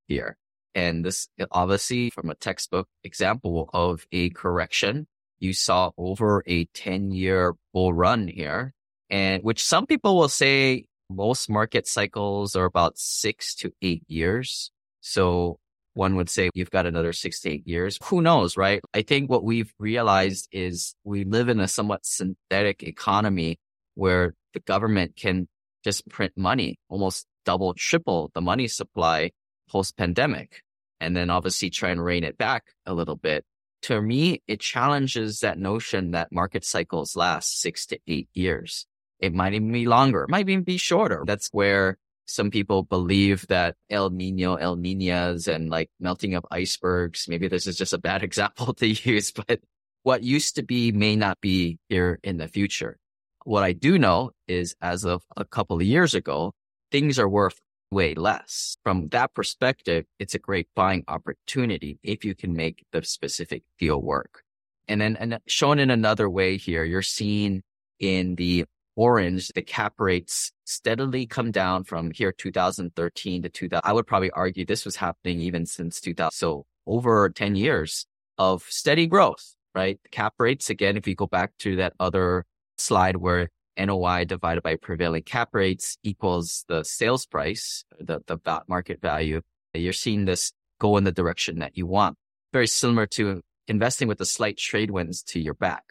here. 0.08 0.36
And 0.74 1.06
this 1.06 1.28
obviously 1.52 2.10
from 2.10 2.32
a 2.32 2.36
textbook 2.36 2.88
example 3.04 3.70
of 3.72 4.08
a 4.12 4.32
correction 4.32 5.06
you 5.38 5.54
saw 5.54 5.92
over 5.96 6.44
a 6.48 6.66
10 6.66 7.12
year 7.12 7.54
bull 7.72 7.94
run 7.94 8.28
here 8.28 8.74
and 9.12 9.44
which 9.44 9.64
some 9.64 9.86
people 9.86 10.18
will 10.18 10.28
say 10.28 10.86
most 11.16 11.50
market 11.50 11.88
cycles 11.88 12.56
are 12.56 12.66
about 12.66 12.98
six 12.98 13.56
to 13.56 13.72
eight 13.82 14.04
years. 14.08 14.72
So 15.02 15.60
one 15.94 16.16
would 16.16 16.30
say 16.30 16.50
you've 16.54 16.72
got 16.72 16.86
another 16.86 17.14
six 17.14 17.42
to 17.42 17.52
eight 17.52 17.68
years. 17.68 18.00
Who 18.06 18.22
knows, 18.22 18.58
right? 18.58 18.82
I 18.94 19.04
think 19.04 19.30
what 19.30 19.44
we've 19.44 19.72
realized 19.80 20.48
is 20.52 20.96
we 21.04 21.24
live 21.24 21.50
in 21.50 21.60
a 21.60 21.68
somewhat 21.68 22.06
synthetic 22.06 22.84
economy 22.84 23.58
where 23.96 24.34
the 24.54 24.60
government 24.62 25.16
can 25.16 25.48
just 25.84 26.08
print 26.10 26.34
money, 26.36 26.78
almost 26.90 27.28
double, 27.46 27.74
triple 27.74 28.32
the 28.34 28.42
money 28.42 28.68
supply 28.68 29.32
post 29.70 29.98
pandemic. 29.98 30.62
And 31.00 31.16
then 31.18 31.30
obviously 31.30 31.70
try 31.70 31.90
and 31.90 32.04
rein 32.04 32.24
it 32.24 32.38
back 32.38 32.64
a 32.86 32.94
little 32.94 33.18
bit. 33.18 33.44
To 33.84 34.02
me, 34.02 34.42
it 34.48 34.62
challenges 34.62 35.42
that 35.42 35.60
notion 35.60 36.12
that 36.12 36.32
market 36.32 36.64
cycles 36.64 37.18
last 37.18 37.60
six 37.60 37.86
to 37.88 38.00
eight 38.08 38.30
years. 38.34 38.88
It 39.24 39.34
might 39.34 39.54
even 39.54 39.72
be 39.72 39.86
longer. 39.86 40.24
It 40.24 40.30
might 40.30 40.50
even 40.50 40.66
be 40.66 40.76
shorter. 40.76 41.24
That's 41.26 41.48
where 41.54 41.98
some 42.26 42.52
people 42.52 42.84
believe 42.84 43.48
that 43.48 43.78
El 43.90 44.10
Nino, 44.10 44.56
El 44.56 44.76
Ninas 44.76 45.48
and 45.48 45.70
like 45.70 45.90
melting 45.98 46.36
of 46.36 46.46
icebergs. 46.52 47.28
Maybe 47.30 47.48
this 47.48 47.66
is 47.66 47.78
just 47.78 47.94
a 47.94 47.98
bad 47.98 48.22
example 48.30 48.74
to 48.74 48.88
use, 48.88 49.32
but 49.32 49.62
what 50.04 50.24
used 50.24 50.56
to 50.58 50.64
be 50.64 50.92
may 50.92 51.16
not 51.16 51.40
be 51.40 51.80
here 51.88 52.20
in 52.22 52.36
the 52.36 52.50
future. 52.50 52.98
What 53.46 53.64
I 53.64 53.72
do 53.72 53.98
know 53.98 54.32
is 54.46 54.76
as 54.82 55.06
of 55.06 55.24
a 55.38 55.46
couple 55.46 55.78
of 55.78 55.84
years 55.84 56.14
ago, 56.14 56.52
things 56.92 57.18
are 57.18 57.30
worth 57.30 57.62
way 57.92 58.16
less. 58.16 58.76
From 58.84 59.08
that 59.10 59.34
perspective, 59.34 60.04
it's 60.20 60.36
a 60.36 60.40
great 60.40 60.68
buying 60.76 61.06
opportunity 61.08 61.98
if 62.04 62.26
you 62.26 62.36
can 62.36 62.52
make 62.52 62.84
the 62.92 63.04
specific 63.04 63.64
deal 63.80 64.02
work. 64.02 64.44
And 64.90 65.00
then 65.00 65.16
and 65.16 65.40
shown 65.48 65.80
in 65.80 65.90
another 65.90 66.30
way 66.30 66.58
here, 66.58 66.84
you're 66.84 67.02
seeing 67.02 67.64
in 68.00 68.36
the 68.36 68.66
orange, 68.96 69.50
the 69.50 69.62
cap 69.62 69.94
rates 70.00 70.52
steadily 70.66 71.26
come 71.26 71.52
down 71.52 71.84
from 71.84 72.12
here 72.12 72.32
2013 72.32 73.44
to 73.44 73.50
2000. 73.50 73.82
I 73.84 73.94
would 73.94 74.08
probably 74.08 74.32
argue 74.32 74.66
this 74.66 74.86
was 74.86 74.96
happening 74.96 75.40
even 75.40 75.66
since 75.66 76.00
2000. 76.02 76.32
So 76.32 76.66
over 76.86 77.30
10 77.30 77.56
years 77.56 78.06
of 78.38 78.64
steady 78.64 79.08
growth, 79.08 79.56
right? 79.74 80.00
Cap 80.12 80.34
rates, 80.40 80.70
again, 80.70 80.98
if 80.98 81.08
you 81.08 81.16
go 81.16 81.28
back 81.28 81.52
to 81.60 81.76
that 81.78 81.94
other 82.00 82.46
slide 82.78 83.18
where 83.18 83.50
NOI 83.78 84.26
divided 84.26 84.62
by 84.62 84.76
prevailing 84.76 85.24
cap 85.24 85.50
rates 85.54 85.98
equals 86.04 86.66
the 86.68 86.84
sales 86.84 87.26
price, 87.26 87.84
the, 88.00 88.20
the 88.28 88.38
market 88.68 89.02
value, 89.02 89.42
you're 89.74 89.94
seeing 89.94 90.26
this 90.26 90.52
go 90.80 90.98
in 90.98 91.04
the 91.04 91.12
direction 91.12 91.60
that 91.60 91.78
you 91.78 91.88
want. 91.88 92.18
Very 92.52 92.68
similar 92.68 93.08
to 93.08 93.42
investing 93.68 94.08
with 94.08 94.18
the 94.18 94.26
slight 94.26 94.58
trade 94.58 94.92
winds 94.92 95.24
to 95.24 95.40
your 95.40 95.56
back. 95.56 95.84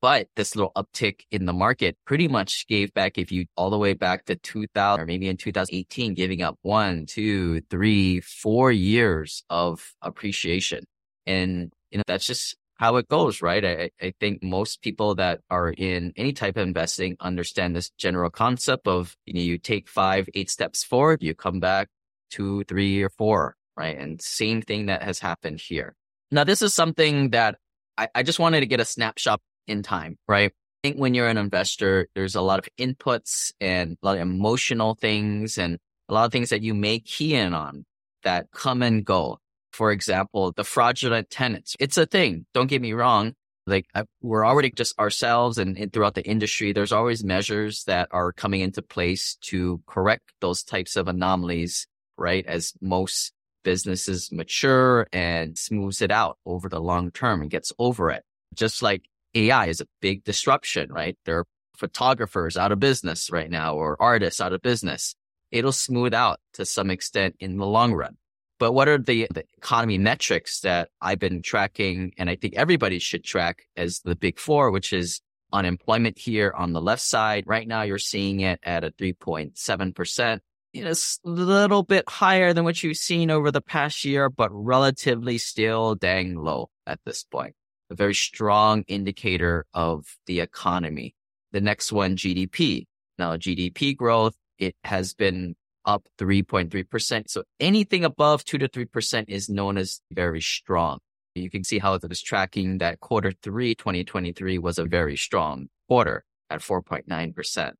But 0.00 0.28
this 0.36 0.54
little 0.54 0.72
uptick 0.76 1.22
in 1.32 1.44
the 1.44 1.52
market 1.52 1.96
pretty 2.06 2.28
much 2.28 2.66
gave 2.68 2.94
back, 2.94 3.18
if 3.18 3.32
you 3.32 3.46
all 3.56 3.70
the 3.70 3.78
way 3.78 3.94
back 3.94 4.26
to 4.26 4.36
2000 4.36 5.00
or 5.00 5.06
maybe 5.06 5.28
in 5.28 5.36
2018, 5.36 6.14
giving 6.14 6.40
up 6.42 6.56
one, 6.62 7.06
two, 7.06 7.62
three, 7.62 8.20
four 8.20 8.70
years 8.70 9.42
of 9.50 9.92
appreciation. 10.00 10.84
And, 11.26 11.72
you 11.90 11.98
know, 11.98 12.04
that's 12.06 12.26
just 12.26 12.56
how 12.76 12.96
it 12.96 13.08
goes, 13.08 13.42
right? 13.42 13.64
I, 13.64 13.90
I 14.00 14.12
think 14.20 14.40
most 14.42 14.82
people 14.82 15.16
that 15.16 15.40
are 15.50 15.70
in 15.70 16.12
any 16.16 16.32
type 16.32 16.56
of 16.56 16.62
investing 16.62 17.16
understand 17.18 17.74
this 17.74 17.90
general 17.98 18.30
concept 18.30 18.86
of, 18.86 19.16
you 19.26 19.34
know, 19.34 19.40
you 19.40 19.58
take 19.58 19.88
five, 19.88 20.28
eight 20.34 20.48
steps 20.48 20.84
forward, 20.84 21.22
you 21.22 21.34
come 21.34 21.58
back 21.58 21.88
two, 22.30 22.62
three 22.64 23.02
or 23.02 23.10
four, 23.10 23.56
right? 23.76 23.98
And 23.98 24.22
same 24.22 24.62
thing 24.62 24.86
that 24.86 25.02
has 25.02 25.18
happened 25.18 25.60
here. 25.60 25.96
Now, 26.30 26.44
this 26.44 26.62
is 26.62 26.72
something 26.72 27.30
that 27.30 27.56
I, 27.96 28.08
I 28.14 28.22
just 28.22 28.38
wanted 28.38 28.60
to 28.60 28.66
get 28.66 28.80
a 28.80 28.84
snapshot 28.84 29.40
in 29.68 29.82
time, 29.82 30.16
right? 30.26 30.50
I 30.50 30.88
think 30.88 30.98
when 30.98 31.14
you're 31.14 31.28
an 31.28 31.38
investor, 31.38 32.08
there's 32.14 32.34
a 32.34 32.40
lot 32.40 32.58
of 32.58 32.68
inputs 32.78 33.52
and 33.60 33.96
a 34.02 34.06
lot 34.06 34.16
of 34.16 34.22
emotional 34.22 34.94
things 34.94 35.58
and 35.58 35.78
a 36.08 36.14
lot 36.14 36.24
of 36.24 36.32
things 36.32 36.50
that 36.50 36.62
you 36.62 36.74
may 36.74 37.00
key 37.00 37.34
in 37.34 37.52
on 37.52 37.84
that 38.22 38.50
come 38.52 38.82
and 38.82 39.04
go. 39.04 39.38
For 39.72 39.92
example, 39.92 40.52
the 40.52 40.64
fraudulent 40.64 41.30
tenants. 41.30 41.76
It's 41.78 41.98
a 41.98 42.06
thing. 42.06 42.46
Don't 42.54 42.68
get 42.68 42.82
me 42.82 42.92
wrong. 42.92 43.34
Like 43.66 43.86
I, 43.94 44.04
we're 44.22 44.46
already 44.46 44.70
just 44.70 44.98
ourselves 44.98 45.58
and, 45.58 45.76
and 45.76 45.92
throughout 45.92 46.14
the 46.14 46.24
industry, 46.24 46.72
there's 46.72 46.92
always 46.92 47.22
measures 47.22 47.84
that 47.84 48.08
are 48.10 48.32
coming 48.32 48.60
into 48.60 48.80
place 48.80 49.36
to 49.42 49.82
correct 49.86 50.32
those 50.40 50.62
types 50.62 50.96
of 50.96 51.06
anomalies, 51.06 51.86
right? 52.16 52.46
As 52.46 52.72
most 52.80 53.32
businesses 53.64 54.32
mature 54.32 55.06
and 55.12 55.58
smooths 55.58 56.00
it 56.00 56.10
out 56.10 56.38
over 56.46 56.68
the 56.68 56.80
long 56.80 57.10
term 57.10 57.42
and 57.42 57.50
gets 57.50 57.72
over 57.78 58.10
it. 58.10 58.22
Just 58.54 58.82
like 58.82 59.02
AI 59.34 59.66
is 59.66 59.80
a 59.80 59.86
big 60.00 60.24
disruption, 60.24 60.92
right? 60.92 61.16
There 61.24 61.40
are 61.40 61.46
photographers 61.76 62.56
out 62.56 62.72
of 62.72 62.80
business 62.80 63.30
right 63.30 63.50
now 63.50 63.74
or 63.74 64.00
artists 64.00 64.40
out 64.40 64.52
of 64.52 64.62
business. 64.62 65.14
It'll 65.50 65.72
smooth 65.72 66.12
out 66.12 66.40
to 66.54 66.66
some 66.66 66.90
extent 66.90 67.36
in 67.40 67.56
the 67.56 67.66
long 67.66 67.94
run. 67.94 68.16
But 68.58 68.72
what 68.72 68.88
are 68.88 68.98
the, 68.98 69.28
the 69.32 69.44
economy 69.56 69.98
metrics 69.98 70.60
that 70.60 70.88
I've 71.00 71.20
been 71.20 71.42
tracking 71.42 72.12
and 72.18 72.28
I 72.28 72.34
think 72.34 72.54
everybody 72.56 72.98
should 72.98 73.22
track 73.22 73.62
as 73.76 74.00
the 74.00 74.16
big 74.16 74.38
four, 74.38 74.70
which 74.72 74.92
is 74.92 75.20
unemployment 75.52 76.18
here 76.18 76.52
on 76.56 76.72
the 76.72 76.80
left 76.80 77.02
side. 77.02 77.44
Right 77.46 77.66
now, 77.66 77.82
you're 77.82 77.98
seeing 77.98 78.40
it 78.40 78.58
at 78.62 78.84
a 78.84 78.90
3.7%. 78.90 80.40
It's 80.74 81.20
a 81.24 81.28
little 81.28 81.82
bit 81.82 82.08
higher 82.08 82.52
than 82.52 82.64
what 82.64 82.82
you've 82.82 82.98
seen 82.98 83.30
over 83.30 83.50
the 83.50 83.62
past 83.62 84.04
year, 84.04 84.28
but 84.28 84.50
relatively 84.52 85.38
still 85.38 85.94
dang 85.94 86.34
low 86.34 86.68
at 86.86 87.00
this 87.06 87.24
point 87.24 87.54
a 87.90 87.94
very 87.94 88.14
strong 88.14 88.84
indicator 88.86 89.66
of 89.74 90.04
the 90.26 90.40
economy. 90.40 91.14
The 91.52 91.60
next 91.60 91.92
one, 91.92 92.16
GDP. 92.16 92.86
Now, 93.18 93.36
GDP 93.36 93.96
growth, 93.96 94.36
it 94.58 94.76
has 94.84 95.14
been 95.14 95.56
up 95.84 96.06
3.3%. 96.18 97.30
So 97.30 97.44
anything 97.58 98.04
above 98.04 98.44
2 98.44 98.58
to 98.58 98.68
3% 98.68 99.24
is 99.28 99.48
known 99.48 99.78
as 99.78 100.00
very 100.12 100.40
strong. 100.40 100.98
You 101.34 101.50
can 101.50 101.64
see 101.64 101.78
how 101.78 101.94
it 101.94 102.04
is 102.10 102.20
tracking 102.20 102.78
that 102.78 103.00
quarter 103.00 103.32
three, 103.42 103.74
2023 103.74 104.58
was 104.58 104.78
a 104.78 104.84
very 104.84 105.16
strong 105.16 105.68
quarter 105.88 106.24
at 106.50 106.60
4.9%. 106.60 107.72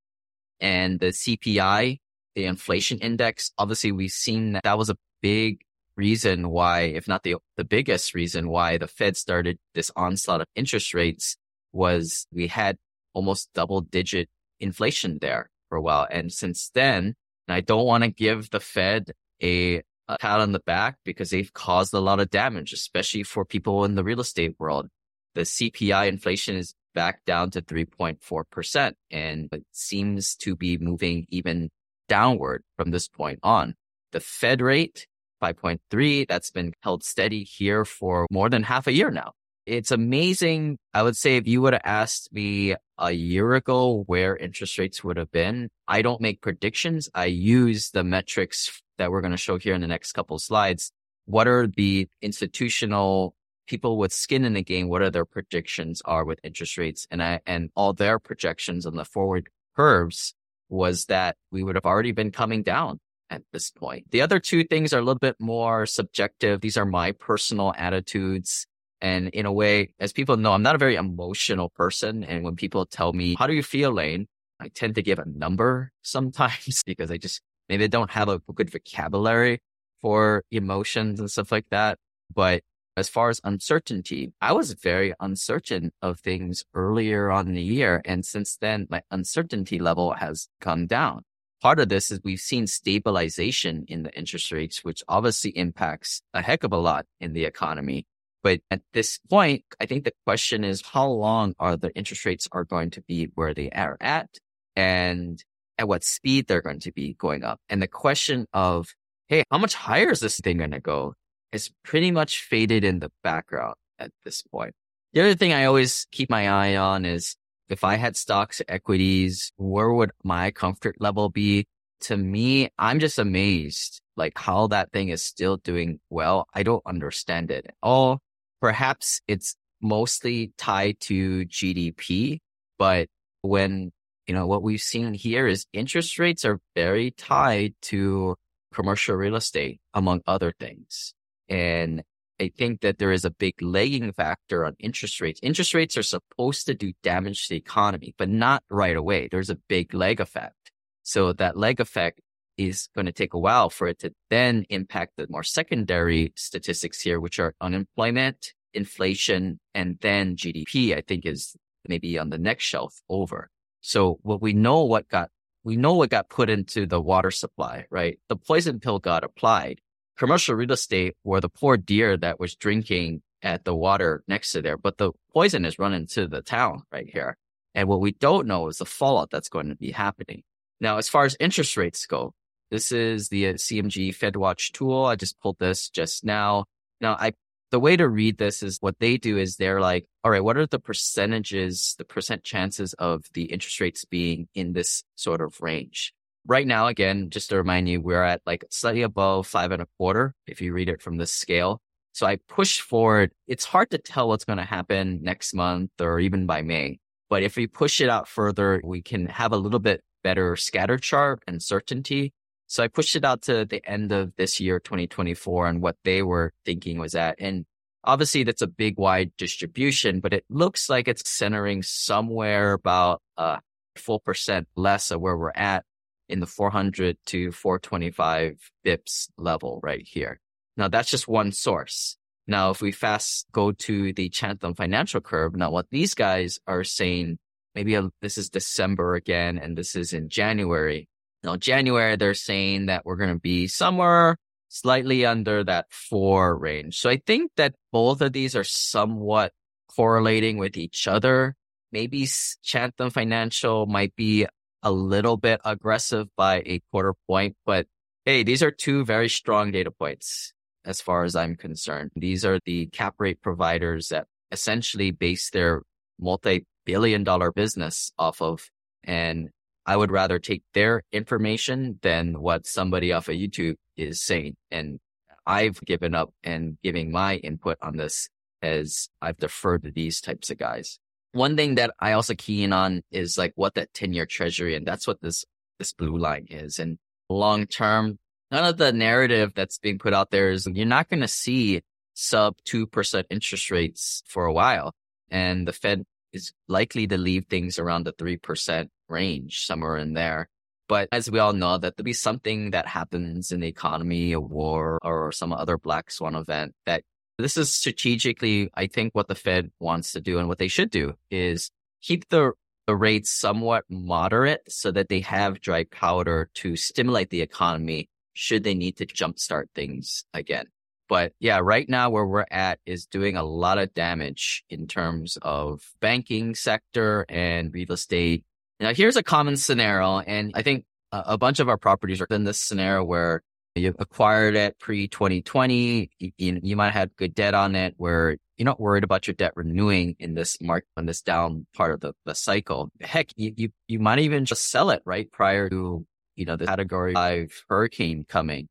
And 0.60 1.00
the 1.00 1.06
CPI, 1.06 1.98
the 2.34 2.44
inflation 2.44 2.98
index, 2.98 3.52
obviously 3.58 3.92
we've 3.92 4.10
seen 4.10 4.52
that 4.52 4.64
that 4.64 4.78
was 4.78 4.90
a 4.90 4.96
big 5.22 5.60
reason 5.98 6.48
why, 6.48 6.82
if 6.82 7.08
not 7.08 7.24
the, 7.24 7.36
the 7.56 7.64
biggest 7.64 8.14
reason 8.14 8.48
why 8.48 8.78
the 8.78 8.86
Fed 8.86 9.16
started 9.16 9.58
this 9.74 9.90
onslaught 9.96 10.40
of 10.40 10.46
interest 10.54 10.94
rates 10.94 11.36
was 11.72 12.26
we 12.32 12.46
had 12.46 12.78
almost 13.12 13.50
double 13.52 13.80
digit 13.80 14.28
inflation 14.60 15.18
there 15.20 15.50
for 15.68 15.76
a 15.76 15.82
while. 15.82 16.06
And 16.10 16.32
since 16.32 16.70
then, 16.72 17.14
and 17.46 17.54
I 17.54 17.60
don't 17.60 17.84
want 17.84 18.04
to 18.04 18.10
give 18.10 18.50
the 18.50 18.60
Fed 18.60 19.10
a, 19.42 19.82
a 20.06 20.18
pat 20.20 20.40
on 20.40 20.52
the 20.52 20.60
back 20.60 20.98
because 21.04 21.30
they've 21.30 21.52
caused 21.52 21.92
a 21.92 22.00
lot 22.00 22.20
of 22.20 22.30
damage, 22.30 22.72
especially 22.72 23.24
for 23.24 23.44
people 23.44 23.84
in 23.84 23.96
the 23.96 24.04
real 24.04 24.20
estate 24.20 24.54
world. 24.58 24.88
The 25.34 25.42
CPI 25.42 26.08
inflation 26.08 26.56
is 26.56 26.74
back 26.94 27.24
down 27.24 27.50
to 27.50 27.60
3.4% 27.60 28.92
and 29.10 29.48
it 29.50 29.64
seems 29.72 30.36
to 30.36 30.54
be 30.54 30.78
moving 30.78 31.26
even 31.28 31.70
downward 32.08 32.62
from 32.76 32.92
this 32.92 33.08
point 33.08 33.40
on. 33.42 33.74
The 34.12 34.20
Fed 34.20 34.60
rate 34.60 35.07
5.3. 35.42 36.26
That's 36.28 36.50
been 36.50 36.72
held 36.82 37.04
steady 37.04 37.44
here 37.44 37.84
for 37.84 38.26
more 38.30 38.48
than 38.48 38.62
half 38.62 38.86
a 38.86 38.92
year 38.92 39.10
now. 39.10 39.32
It's 39.66 39.90
amazing. 39.90 40.78
I 40.94 41.02
would 41.02 41.16
say 41.16 41.36
if 41.36 41.46
you 41.46 41.60
would 41.60 41.74
have 41.74 41.82
asked 41.84 42.32
me 42.32 42.74
a 42.96 43.10
year 43.12 43.54
ago 43.54 44.02
where 44.06 44.34
interest 44.34 44.78
rates 44.78 45.04
would 45.04 45.18
have 45.18 45.30
been, 45.30 45.68
I 45.86 46.00
don't 46.00 46.22
make 46.22 46.40
predictions. 46.40 47.10
I 47.14 47.26
use 47.26 47.90
the 47.90 48.02
metrics 48.02 48.80
that 48.96 49.10
we're 49.10 49.20
going 49.20 49.32
to 49.32 49.36
show 49.36 49.58
here 49.58 49.74
in 49.74 49.82
the 49.82 49.86
next 49.86 50.12
couple 50.12 50.38
slides. 50.38 50.90
What 51.26 51.46
are 51.46 51.66
the 51.66 52.08
institutional 52.22 53.34
people 53.66 53.98
with 53.98 54.12
skin 54.12 54.46
in 54.46 54.54
the 54.54 54.62
game? 54.62 54.88
What 54.88 55.02
are 55.02 55.10
their 55.10 55.26
predictions 55.26 56.00
are 56.06 56.24
with 56.24 56.40
interest 56.42 56.78
rates? 56.78 57.06
And 57.10 57.22
I, 57.22 57.40
and 57.46 57.68
all 57.76 57.92
their 57.92 58.18
projections 58.18 58.86
on 58.86 58.96
the 58.96 59.04
forward 59.04 59.50
curves 59.76 60.34
was 60.70 61.04
that 61.06 61.36
we 61.50 61.62
would 61.62 61.74
have 61.74 61.84
already 61.84 62.12
been 62.12 62.30
coming 62.30 62.62
down 62.62 63.00
at 63.30 63.42
this 63.52 63.70
point. 63.70 64.10
The 64.10 64.22
other 64.22 64.40
two 64.40 64.64
things 64.64 64.92
are 64.92 64.98
a 64.98 65.02
little 65.02 65.18
bit 65.18 65.36
more 65.38 65.86
subjective. 65.86 66.60
These 66.60 66.76
are 66.76 66.84
my 66.84 67.12
personal 67.12 67.74
attitudes. 67.76 68.66
And 69.00 69.28
in 69.28 69.46
a 69.46 69.52
way, 69.52 69.94
as 70.00 70.12
people 70.12 70.36
know, 70.36 70.52
I'm 70.52 70.62
not 70.62 70.74
a 70.74 70.78
very 70.78 70.96
emotional 70.96 71.70
person. 71.70 72.24
And 72.24 72.44
when 72.44 72.56
people 72.56 72.86
tell 72.86 73.12
me, 73.12 73.36
how 73.38 73.46
do 73.46 73.54
you 73.54 73.62
feel, 73.62 73.92
Lane? 73.92 74.26
I 74.60 74.68
tend 74.68 74.96
to 74.96 75.02
give 75.02 75.18
a 75.18 75.24
number 75.24 75.92
sometimes 76.02 76.82
because 76.84 77.10
I 77.10 77.16
just 77.16 77.40
maybe 77.68 77.84
I 77.84 77.88
don't 77.88 78.10
have 78.10 78.28
a 78.28 78.40
good 78.54 78.70
vocabulary 78.70 79.60
for 80.00 80.44
emotions 80.50 81.20
and 81.20 81.30
stuff 81.30 81.52
like 81.52 81.66
that. 81.70 81.98
But 82.34 82.62
as 82.96 83.08
far 83.08 83.28
as 83.30 83.40
uncertainty, 83.44 84.32
I 84.40 84.52
was 84.52 84.72
very 84.72 85.14
uncertain 85.20 85.92
of 86.02 86.18
things 86.18 86.64
earlier 86.74 87.30
on 87.30 87.46
in 87.46 87.54
the 87.54 87.62
year. 87.62 88.02
And 88.04 88.24
since 88.24 88.56
then, 88.56 88.88
my 88.90 89.02
uncertainty 89.12 89.78
level 89.78 90.14
has 90.14 90.48
come 90.60 90.88
down 90.88 91.22
part 91.60 91.80
of 91.80 91.88
this 91.88 92.10
is 92.10 92.20
we've 92.24 92.40
seen 92.40 92.66
stabilization 92.66 93.84
in 93.88 94.02
the 94.02 94.16
interest 94.16 94.52
rates, 94.52 94.84
which 94.84 95.02
obviously 95.08 95.50
impacts 95.50 96.22
a 96.34 96.42
heck 96.42 96.64
of 96.64 96.72
a 96.72 96.76
lot 96.76 97.06
in 97.20 97.32
the 97.32 97.44
economy. 97.44 98.06
But 98.42 98.60
at 98.70 98.82
this 98.92 99.18
point, 99.28 99.64
I 99.80 99.86
think 99.86 100.04
the 100.04 100.12
question 100.24 100.64
is 100.64 100.82
how 100.82 101.08
long 101.08 101.54
are 101.58 101.76
the 101.76 101.94
interest 101.96 102.24
rates 102.24 102.48
are 102.52 102.64
going 102.64 102.90
to 102.90 103.02
be 103.02 103.28
where 103.34 103.52
they 103.52 103.70
are 103.70 103.96
at 104.00 104.28
and 104.76 105.42
at 105.76 105.88
what 105.88 106.04
speed 106.04 106.46
they're 106.46 106.62
going 106.62 106.80
to 106.80 106.92
be 106.92 107.14
going 107.14 107.44
up. 107.44 107.60
And 107.68 107.82
the 107.82 107.88
question 107.88 108.46
of, 108.52 108.88
Hey, 109.28 109.42
how 109.50 109.58
much 109.58 109.74
higher 109.74 110.10
is 110.10 110.20
this 110.20 110.38
thing 110.38 110.58
going 110.58 110.70
to 110.70 110.80
go 110.80 111.14
is 111.52 111.70
pretty 111.84 112.10
much 112.10 112.42
faded 112.42 112.84
in 112.84 113.00
the 113.00 113.10
background 113.22 113.74
at 113.98 114.10
this 114.24 114.42
point. 114.42 114.74
The 115.12 115.20
other 115.20 115.34
thing 115.34 115.52
I 115.52 115.64
always 115.64 116.06
keep 116.12 116.30
my 116.30 116.48
eye 116.48 116.76
on 116.76 117.04
is 117.04 117.36
if 117.68 117.84
I 117.84 117.96
had 117.96 118.16
stocks, 118.16 118.62
equities, 118.68 119.52
where 119.56 119.92
would 119.92 120.12
my 120.24 120.50
comfort 120.50 120.96
level 121.00 121.28
be? 121.28 121.66
To 122.02 122.16
me, 122.16 122.70
I'm 122.78 123.00
just 123.00 123.18
amazed 123.18 124.00
like 124.16 124.36
how 124.36 124.66
that 124.68 124.92
thing 124.92 125.08
is 125.08 125.22
still 125.22 125.56
doing 125.56 126.00
well. 126.10 126.46
I 126.54 126.62
don't 126.62 126.82
understand 126.86 127.50
it 127.50 127.66
at 127.68 127.74
all. 127.82 128.20
Perhaps 128.60 129.20
it's 129.28 129.56
mostly 129.80 130.52
tied 130.58 130.98
to 131.00 131.44
GDP, 131.46 132.38
but 132.78 133.08
when, 133.42 133.92
you 134.26 134.34
know, 134.34 134.46
what 134.46 134.62
we've 134.62 134.80
seen 134.80 135.14
here 135.14 135.46
is 135.46 135.66
interest 135.72 136.18
rates 136.18 136.44
are 136.44 136.60
very 136.74 137.12
tied 137.12 137.74
to 137.82 138.36
commercial 138.72 139.16
real 139.16 139.36
estate, 139.36 139.80
among 139.94 140.22
other 140.26 140.52
things. 140.58 141.14
And 141.48 142.02
I 142.40 142.52
think 142.56 142.82
that 142.82 142.98
there 142.98 143.10
is 143.10 143.24
a 143.24 143.30
big 143.30 143.60
lagging 143.60 144.12
factor 144.12 144.64
on 144.64 144.76
interest 144.78 145.20
rates. 145.20 145.40
Interest 145.42 145.74
rates 145.74 145.96
are 145.96 146.02
supposed 146.02 146.66
to 146.66 146.74
do 146.74 146.92
damage 147.02 147.48
to 147.48 147.54
the 147.54 147.58
economy, 147.58 148.14
but 148.16 148.28
not 148.28 148.62
right 148.70 148.96
away. 148.96 149.28
There's 149.30 149.50
a 149.50 149.58
big 149.68 149.92
lag 149.92 150.20
effect. 150.20 150.54
So 151.02 151.32
that 151.32 151.56
lag 151.56 151.80
effect 151.80 152.20
is 152.56 152.88
going 152.94 153.06
to 153.06 153.12
take 153.12 153.34
a 153.34 153.38
while 153.38 153.70
for 153.70 153.88
it 153.88 153.98
to 154.00 154.12
then 154.30 154.66
impact 154.68 155.12
the 155.16 155.26
more 155.28 155.42
secondary 155.42 156.32
statistics 156.36 157.00
here, 157.00 157.18
which 157.18 157.38
are 157.38 157.54
unemployment, 157.60 158.52
inflation, 158.74 159.58
and 159.74 159.98
then 160.00 160.36
GDP, 160.36 160.96
I 160.96 161.00
think 161.00 161.24
is 161.24 161.56
maybe 161.88 162.18
on 162.18 162.30
the 162.30 162.38
next 162.38 162.64
shelf 162.64 163.00
over. 163.08 163.50
So 163.80 164.18
what 164.22 164.42
we 164.42 164.52
know 164.52 164.84
what 164.84 165.08
got, 165.08 165.30
we 165.64 165.76
know 165.76 165.94
what 165.94 166.10
got 166.10 166.28
put 166.28 166.50
into 166.50 166.86
the 166.86 167.00
water 167.00 167.30
supply, 167.30 167.86
right? 167.90 168.18
The 168.28 168.36
poison 168.36 168.80
pill 168.80 168.98
got 168.98 169.24
applied 169.24 169.80
commercial 170.18 170.54
real 170.54 170.72
estate 170.72 171.14
were 171.24 171.40
the 171.40 171.48
poor 171.48 171.76
deer 171.76 172.16
that 172.16 172.40
was 172.40 172.56
drinking 172.56 173.22
at 173.42 173.64
the 173.64 173.74
water 173.74 174.22
next 174.26 174.52
to 174.52 174.62
there, 174.62 174.76
but 174.76 174.98
the 174.98 175.12
poison 175.32 175.64
is 175.64 175.78
running 175.78 176.06
to 176.08 176.26
the 176.26 176.42
town 176.42 176.82
right 176.92 177.08
here. 177.08 177.36
And 177.74 177.88
what 177.88 178.00
we 178.00 178.12
don't 178.12 178.46
know 178.46 178.66
is 178.68 178.78
the 178.78 178.84
fallout 178.84 179.30
that's 179.30 179.48
going 179.48 179.68
to 179.68 179.76
be 179.76 179.92
happening. 179.92 180.42
Now, 180.80 180.98
as 180.98 181.08
far 181.08 181.24
as 181.24 181.36
interest 181.38 181.76
rates 181.76 182.06
go, 182.06 182.34
this 182.70 182.92
is 182.92 183.28
the 183.28 183.48
uh, 183.48 183.52
CMG 183.54 184.08
CME 184.08 184.16
FedWatch 184.16 184.72
tool. 184.72 185.04
I 185.04 185.16
just 185.16 185.40
pulled 185.40 185.58
this 185.58 185.88
just 185.88 186.24
now. 186.24 186.64
Now, 187.00 187.14
I 187.14 187.32
the 187.70 187.80
way 187.80 187.96
to 187.96 188.08
read 188.08 188.38
this 188.38 188.62
is 188.62 188.78
what 188.80 188.98
they 188.98 189.18
do 189.18 189.36
is 189.36 189.56
they're 189.56 189.80
like, 189.80 190.06
all 190.24 190.30
right, 190.30 190.42
what 190.42 190.56
are 190.56 190.66
the 190.66 190.78
percentages, 190.78 191.94
the 191.98 192.04
percent 192.04 192.42
chances 192.42 192.94
of 192.94 193.24
the 193.34 193.44
interest 193.44 193.78
rates 193.80 194.06
being 194.06 194.48
in 194.54 194.72
this 194.72 195.04
sort 195.16 195.42
of 195.42 195.60
range? 195.60 196.14
Right 196.48 196.66
now, 196.66 196.88
again, 196.88 197.30
just 197.30 197.50
to 197.50 197.56
remind 197.56 197.88
you, 197.88 198.00
we're 198.00 198.22
at 198.22 198.40
like 198.46 198.64
slightly 198.70 199.02
above 199.02 199.46
five 199.46 199.70
and 199.70 199.82
a 199.82 199.86
quarter 199.98 200.34
if 200.46 200.60
you 200.60 200.72
read 200.72 200.88
it 200.88 201.02
from 201.02 201.18
this 201.18 201.32
scale. 201.32 201.80
So 202.12 202.26
I 202.26 202.38
push 202.48 202.80
forward. 202.80 203.32
It's 203.46 203.64
hard 203.64 203.90
to 203.90 203.98
tell 203.98 204.28
what's 204.28 204.44
going 204.44 204.58
to 204.58 204.64
happen 204.64 205.20
next 205.22 205.54
month 205.54 205.90
or 206.00 206.18
even 206.18 206.46
by 206.46 206.62
May. 206.62 206.98
But 207.30 207.42
if 207.44 207.56
we 207.56 207.66
push 207.66 208.00
it 208.00 208.08
out 208.08 208.26
further, 208.26 208.80
we 208.82 209.02
can 209.02 209.26
have 209.26 209.52
a 209.52 209.56
little 209.56 209.78
bit 209.78 210.02
better 210.24 210.56
scatter 210.56 210.96
chart 210.96 211.42
and 211.46 211.62
certainty 211.62 212.32
so 212.68 212.82
I 212.82 212.88
pushed 212.88 213.16
it 213.16 213.24
out 213.24 213.42
to 213.42 213.64
the 213.64 213.82
end 213.88 214.12
of 214.12 214.36
this 214.36 214.60
year, 214.60 214.78
2024, 214.78 215.66
and 215.66 215.80
what 215.80 215.96
they 216.04 216.22
were 216.22 216.52
thinking 216.66 216.98
was 216.98 217.14
at. 217.14 217.36
And 217.38 217.64
obviously 218.04 218.44
that's 218.44 218.60
a 218.60 218.66
big 218.66 218.98
wide 218.98 219.32
distribution, 219.38 220.20
but 220.20 220.34
it 220.34 220.44
looks 220.50 220.90
like 220.90 221.08
it's 221.08 221.28
centering 221.28 221.82
somewhere 221.82 222.74
about 222.74 223.22
uh, 223.38 223.56
a 223.96 223.98
full 223.98 224.20
percent 224.20 224.68
less 224.76 225.10
of 225.10 225.20
where 225.22 225.36
we're 225.36 225.50
at 225.54 225.84
in 226.28 226.40
the 226.40 226.46
400 226.46 227.16
to 227.26 227.52
425 227.52 228.58
bips 228.84 229.28
level 229.36 229.80
right 229.82 230.06
here. 230.06 230.40
Now 230.76 230.88
that's 230.88 231.10
just 231.10 231.28
one 231.28 231.52
source. 231.52 232.16
Now, 232.46 232.70
if 232.70 232.80
we 232.80 232.92
fast 232.92 233.46
go 233.52 233.72
to 233.72 234.14
the 234.14 234.30
Chatham 234.30 234.74
financial 234.74 235.20
curve, 235.20 235.54
now 235.54 235.70
what 235.70 235.90
these 235.90 236.14
guys 236.14 236.58
are 236.66 236.82
saying, 236.82 237.38
maybe 237.74 237.94
a, 237.94 238.08
this 238.22 238.38
is 238.38 238.48
December 238.48 239.16
again, 239.16 239.58
and 239.58 239.76
this 239.76 239.94
is 239.94 240.14
in 240.14 240.30
January 240.30 241.08
know, 241.48 241.56
January, 241.56 242.16
they're 242.16 242.34
saying 242.34 242.86
that 242.86 243.04
we're 243.04 243.16
going 243.16 243.32
to 243.32 243.40
be 243.40 243.66
somewhere 243.66 244.36
slightly 244.68 245.24
under 245.24 245.64
that 245.64 245.86
four 245.90 246.56
range. 246.56 246.98
So 246.98 247.08
I 247.10 247.20
think 247.26 247.52
that 247.56 247.74
both 247.92 248.20
of 248.20 248.32
these 248.32 248.54
are 248.54 248.64
somewhat 248.64 249.52
correlating 249.94 250.58
with 250.58 250.76
each 250.76 251.08
other. 251.08 251.54
Maybe 251.90 252.28
Chatham 252.62 253.10
Financial 253.10 253.86
might 253.86 254.14
be 254.14 254.46
a 254.82 254.92
little 254.92 255.36
bit 255.36 255.60
aggressive 255.64 256.28
by 256.36 256.62
a 256.66 256.80
quarter 256.90 257.14
point, 257.26 257.56
but 257.66 257.86
hey, 258.24 258.42
these 258.42 258.62
are 258.62 258.70
two 258.70 259.04
very 259.04 259.28
strong 259.28 259.70
data 259.70 259.90
points 259.90 260.52
as 260.84 261.00
far 261.00 261.24
as 261.24 261.34
I'm 261.36 261.56
concerned. 261.56 262.10
These 262.16 262.44
are 262.44 262.58
the 262.64 262.86
cap 262.86 263.14
rate 263.18 263.42
providers 263.42 264.08
that 264.08 264.26
essentially 264.50 265.10
base 265.10 265.50
their 265.50 265.82
multi 266.18 266.66
billion 266.84 267.24
dollar 267.24 267.52
business 267.52 268.12
off 268.18 268.40
of. 268.40 268.70
And 269.04 269.50
I 269.86 269.96
would 269.96 270.10
rather 270.10 270.38
take 270.38 270.62
their 270.74 271.02
information 271.12 271.98
than 272.02 272.40
what 272.40 272.66
somebody 272.66 273.12
off 273.12 273.28
of 273.28 273.34
YouTube 273.34 273.76
is 273.96 274.22
saying. 274.22 274.56
And 274.70 274.98
I've 275.46 275.80
given 275.80 276.14
up 276.14 276.30
and 276.42 276.76
giving 276.82 277.10
my 277.10 277.36
input 277.36 277.78
on 277.80 277.96
this 277.96 278.28
as 278.60 279.08
I've 279.22 279.38
deferred 279.38 279.84
to 279.84 279.90
these 279.90 280.20
types 280.20 280.50
of 280.50 280.58
guys. 280.58 280.98
One 281.32 281.56
thing 281.56 281.74
that 281.76 281.92
I 282.00 282.12
also 282.12 282.34
key 282.34 282.64
in 282.64 282.72
on 282.72 283.02
is 283.10 283.36
like 283.36 283.52
what 283.54 283.74
that 283.74 283.92
10 283.94 284.12
year 284.12 284.26
treasury, 284.26 284.74
and 284.74 284.86
that's 284.86 285.06
what 285.06 285.20
this, 285.20 285.44
this 285.78 285.92
blue 285.92 286.16
line 286.16 286.46
is. 286.48 286.78
And 286.78 286.98
long 287.28 287.66
term, 287.66 288.18
none 288.50 288.64
of 288.64 288.78
the 288.78 288.92
narrative 288.92 289.52
that's 289.54 289.78
being 289.78 289.98
put 289.98 290.14
out 290.14 290.30
there 290.30 290.50
is 290.50 290.66
you're 290.66 290.86
not 290.86 291.08
going 291.08 291.20
to 291.20 291.28
see 291.28 291.82
sub 292.14 292.56
2% 292.68 293.24
interest 293.30 293.70
rates 293.70 294.22
for 294.26 294.46
a 294.46 294.52
while. 294.52 294.94
And 295.30 295.68
the 295.68 295.72
Fed 295.72 296.04
is 296.32 296.52
likely 296.66 297.06
to 297.06 297.18
leave 297.18 297.46
things 297.46 297.78
around 297.78 298.04
the 298.04 298.12
3% 298.12 298.88
range, 299.08 299.66
somewhere 299.66 299.96
in 299.96 300.14
there. 300.14 300.48
But 300.88 301.08
as 301.12 301.30
we 301.30 301.38
all 301.38 301.52
know, 301.52 301.76
that 301.76 301.96
there'll 301.96 302.04
be 302.04 302.14
something 302.14 302.70
that 302.70 302.86
happens 302.86 303.52
in 303.52 303.60
the 303.60 303.68
economy, 303.68 304.32
a 304.32 304.40
war, 304.40 304.98
or 305.02 305.32
some 305.32 305.52
other 305.52 305.76
black 305.76 306.10
swan 306.10 306.34
event 306.34 306.74
that 306.86 307.04
this 307.38 307.56
is 307.56 307.72
strategically, 307.72 308.70
I 308.74 308.88
think, 308.88 309.14
what 309.14 309.28
the 309.28 309.34
Fed 309.34 309.70
wants 309.78 310.12
to 310.12 310.20
do 310.20 310.38
and 310.38 310.48
what 310.48 310.58
they 310.58 310.68
should 310.68 310.90
do 310.90 311.14
is 311.30 311.70
keep 312.02 312.28
the, 312.28 312.52
the 312.86 312.96
rates 312.96 313.30
somewhat 313.30 313.84
moderate 313.88 314.62
so 314.68 314.90
that 314.90 315.08
they 315.08 315.20
have 315.20 315.60
dry 315.60 315.84
powder 315.84 316.50
to 316.54 316.76
stimulate 316.76 317.30
the 317.30 317.42
economy 317.42 318.08
should 318.34 318.64
they 318.64 318.74
need 318.74 318.96
to 318.96 319.06
jumpstart 319.06 319.66
things 319.74 320.24
again. 320.34 320.66
But 321.08 321.32
yeah, 321.40 321.60
right 321.62 321.88
now 321.88 322.10
where 322.10 322.26
we're 322.26 322.44
at 322.50 322.80
is 322.84 323.06
doing 323.06 323.36
a 323.36 323.42
lot 323.42 323.78
of 323.78 323.94
damage 323.94 324.64
in 324.68 324.86
terms 324.86 325.38
of 325.40 325.82
banking 326.00 326.54
sector 326.54 327.24
and 327.28 327.72
real 327.72 327.92
estate. 327.92 328.44
Now 328.78 328.92
here's 328.92 329.16
a 329.16 329.22
common 329.22 329.56
scenario. 329.56 330.18
And 330.18 330.52
I 330.54 330.62
think 330.62 330.84
a, 331.12 331.22
a 331.28 331.38
bunch 331.38 331.60
of 331.60 331.68
our 331.68 331.78
properties 331.78 332.20
are 332.20 332.26
in 332.30 332.44
this 332.44 332.60
scenario 332.60 333.04
where 333.04 333.42
you 333.78 333.94
acquired 333.98 334.54
it 334.54 334.78
pre 334.78 335.08
2020. 335.08 336.10
You, 336.18 336.32
you, 336.36 336.76
might 336.76 336.90
have 336.90 337.14
good 337.16 337.34
debt 337.34 337.54
on 337.54 337.74
it 337.74 337.94
where 337.96 338.36
you're 338.56 338.64
not 338.64 338.80
worried 338.80 339.04
about 339.04 339.26
your 339.26 339.34
debt 339.34 339.52
renewing 339.56 340.16
in 340.18 340.34
this 340.34 340.60
market, 340.60 340.88
in 340.96 341.06
this 341.06 341.22
down 341.22 341.66
part 341.74 341.92
of 341.92 342.00
the, 342.00 342.12
the 342.26 342.34
cycle. 342.34 342.90
Heck, 343.00 343.28
you, 343.36 343.52
you, 343.56 343.68
you 343.86 343.98
might 343.98 344.18
even 344.18 344.44
just 344.44 344.70
sell 344.70 344.90
it 344.90 345.02
right 345.04 345.30
prior 345.30 345.68
to, 345.70 346.04
you 346.36 346.44
know, 346.44 346.56
the 346.56 346.66
category 346.66 347.14
five 347.14 347.52
hurricane 347.68 348.24
coming 348.28 348.68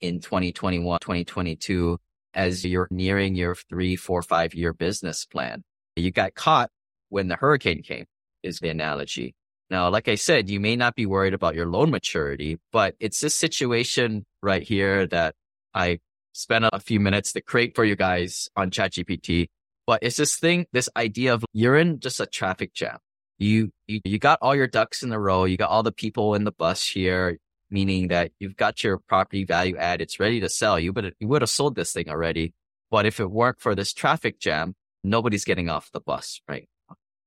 in 0.00 0.20
2021, 0.20 1.00
2022 1.00 1.98
as 2.34 2.64
you're 2.64 2.88
nearing 2.90 3.34
your 3.34 3.54
three, 3.54 3.96
four, 3.96 4.22
five 4.22 4.54
year 4.54 4.72
business 4.72 5.24
plan. 5.24 5.62
You 5.96 6.10
got 6.10 6.34
caught 6.34 6.70
when 7.08 7.28
the 7.28 7.36
hurricane 7.36 7.82
came 7.82 8.06
is 8.42 8.58
the 8.58 8.68
analogy. 8.68 9.34
Now, 9.74 9.88
like 9.88 10.06
I 10.06 10.14
said, 10.14 10.48
you 10.48 10.60
may 10.60 10.76
not 10.76 10.94
be 10.94 11.04
worried 11.04 11.34
about 11.34 11.56
your 11.56 11.66
loan 11.66 11.90
maturity, 11.90 12.60
but 12.70 12.94
it's 13.00 13.18
this 13.18 13.34
situation 13.34 14.24
right 14.40 14.62
here 14.62 15.04
that 15.08 15.34
I 15.74 15.98
spent 16.32 16.66
a 16.72 16.78
few 16.78 17.00
minutes 17.00 17.32
to 17.32 17.40
create 17.40 17.74
for 17.74 17.84
you 17.84 17.96
guys 17.96 18.48
on 18.54 18.70
ChatGPT. 18.70 19.48
But 19.84 20.04
it's 20.04 20.16
this 20.16 20.36
thing, 20.36 20.66
this 20.72 20.88
idea 20.96 21.34
of 21.34 21.44
you're 21.52 21.76
in 21.76 21.98
just 21.98 22.20
a 22.20 22.26
traffic 22.26 22.72
jam. 22.72 22.98
You, 23.38 23.72
you, 23.88 23.98
you 24.04 24.20
got 24.20 24.38
all 24.42 24.54
your 24.54 24.68
ducks 24.68 25.02
in 25.02 25.10
a 25.10 25.18
row. 25.18 25.44
You 25.44 25.56
got 25.56 25.70
all 25.70 25.82
the 25.82 25.90
people 25.90 26.36
in 26.36 26.44
the 26.44 26.52
bus 26.52 26.86
here 26.86 27.38
meaning 27.68 28.06
that 28.08 28.30
you've 28.38 28.56
got 28.56 28.84
your 28.84 28.98
property 28.98 29.44
value 29.44 29.76
add, 29.76 30.00
it's 30.00 30.20
ready 30.20 30.38
to 30.38 30.48
sell. 30.48 30.78
You 30.78 30.92
would 30.92 31.12
you 31.18 31.26
would 31.26 31.42
have 31.42 31.50
sold 31.50 31.74
this 31.74 31.92
thing 31.92 32.08
already. 32.08 32.54
But 32.92 33.04
if 33.06 33.18
it 33.18 33.28
weren't 33.28 33.58
for 33.58 33.74
this 33.74 33.92
traffic 33.92 34.38
jam, 34.38 34.76
nobody's 35.02 35.44
getting 35.44 35.68
off 35.68 35.90
the 35.90 36.00
bus, 36.00 36.40
right? 36.48 36.68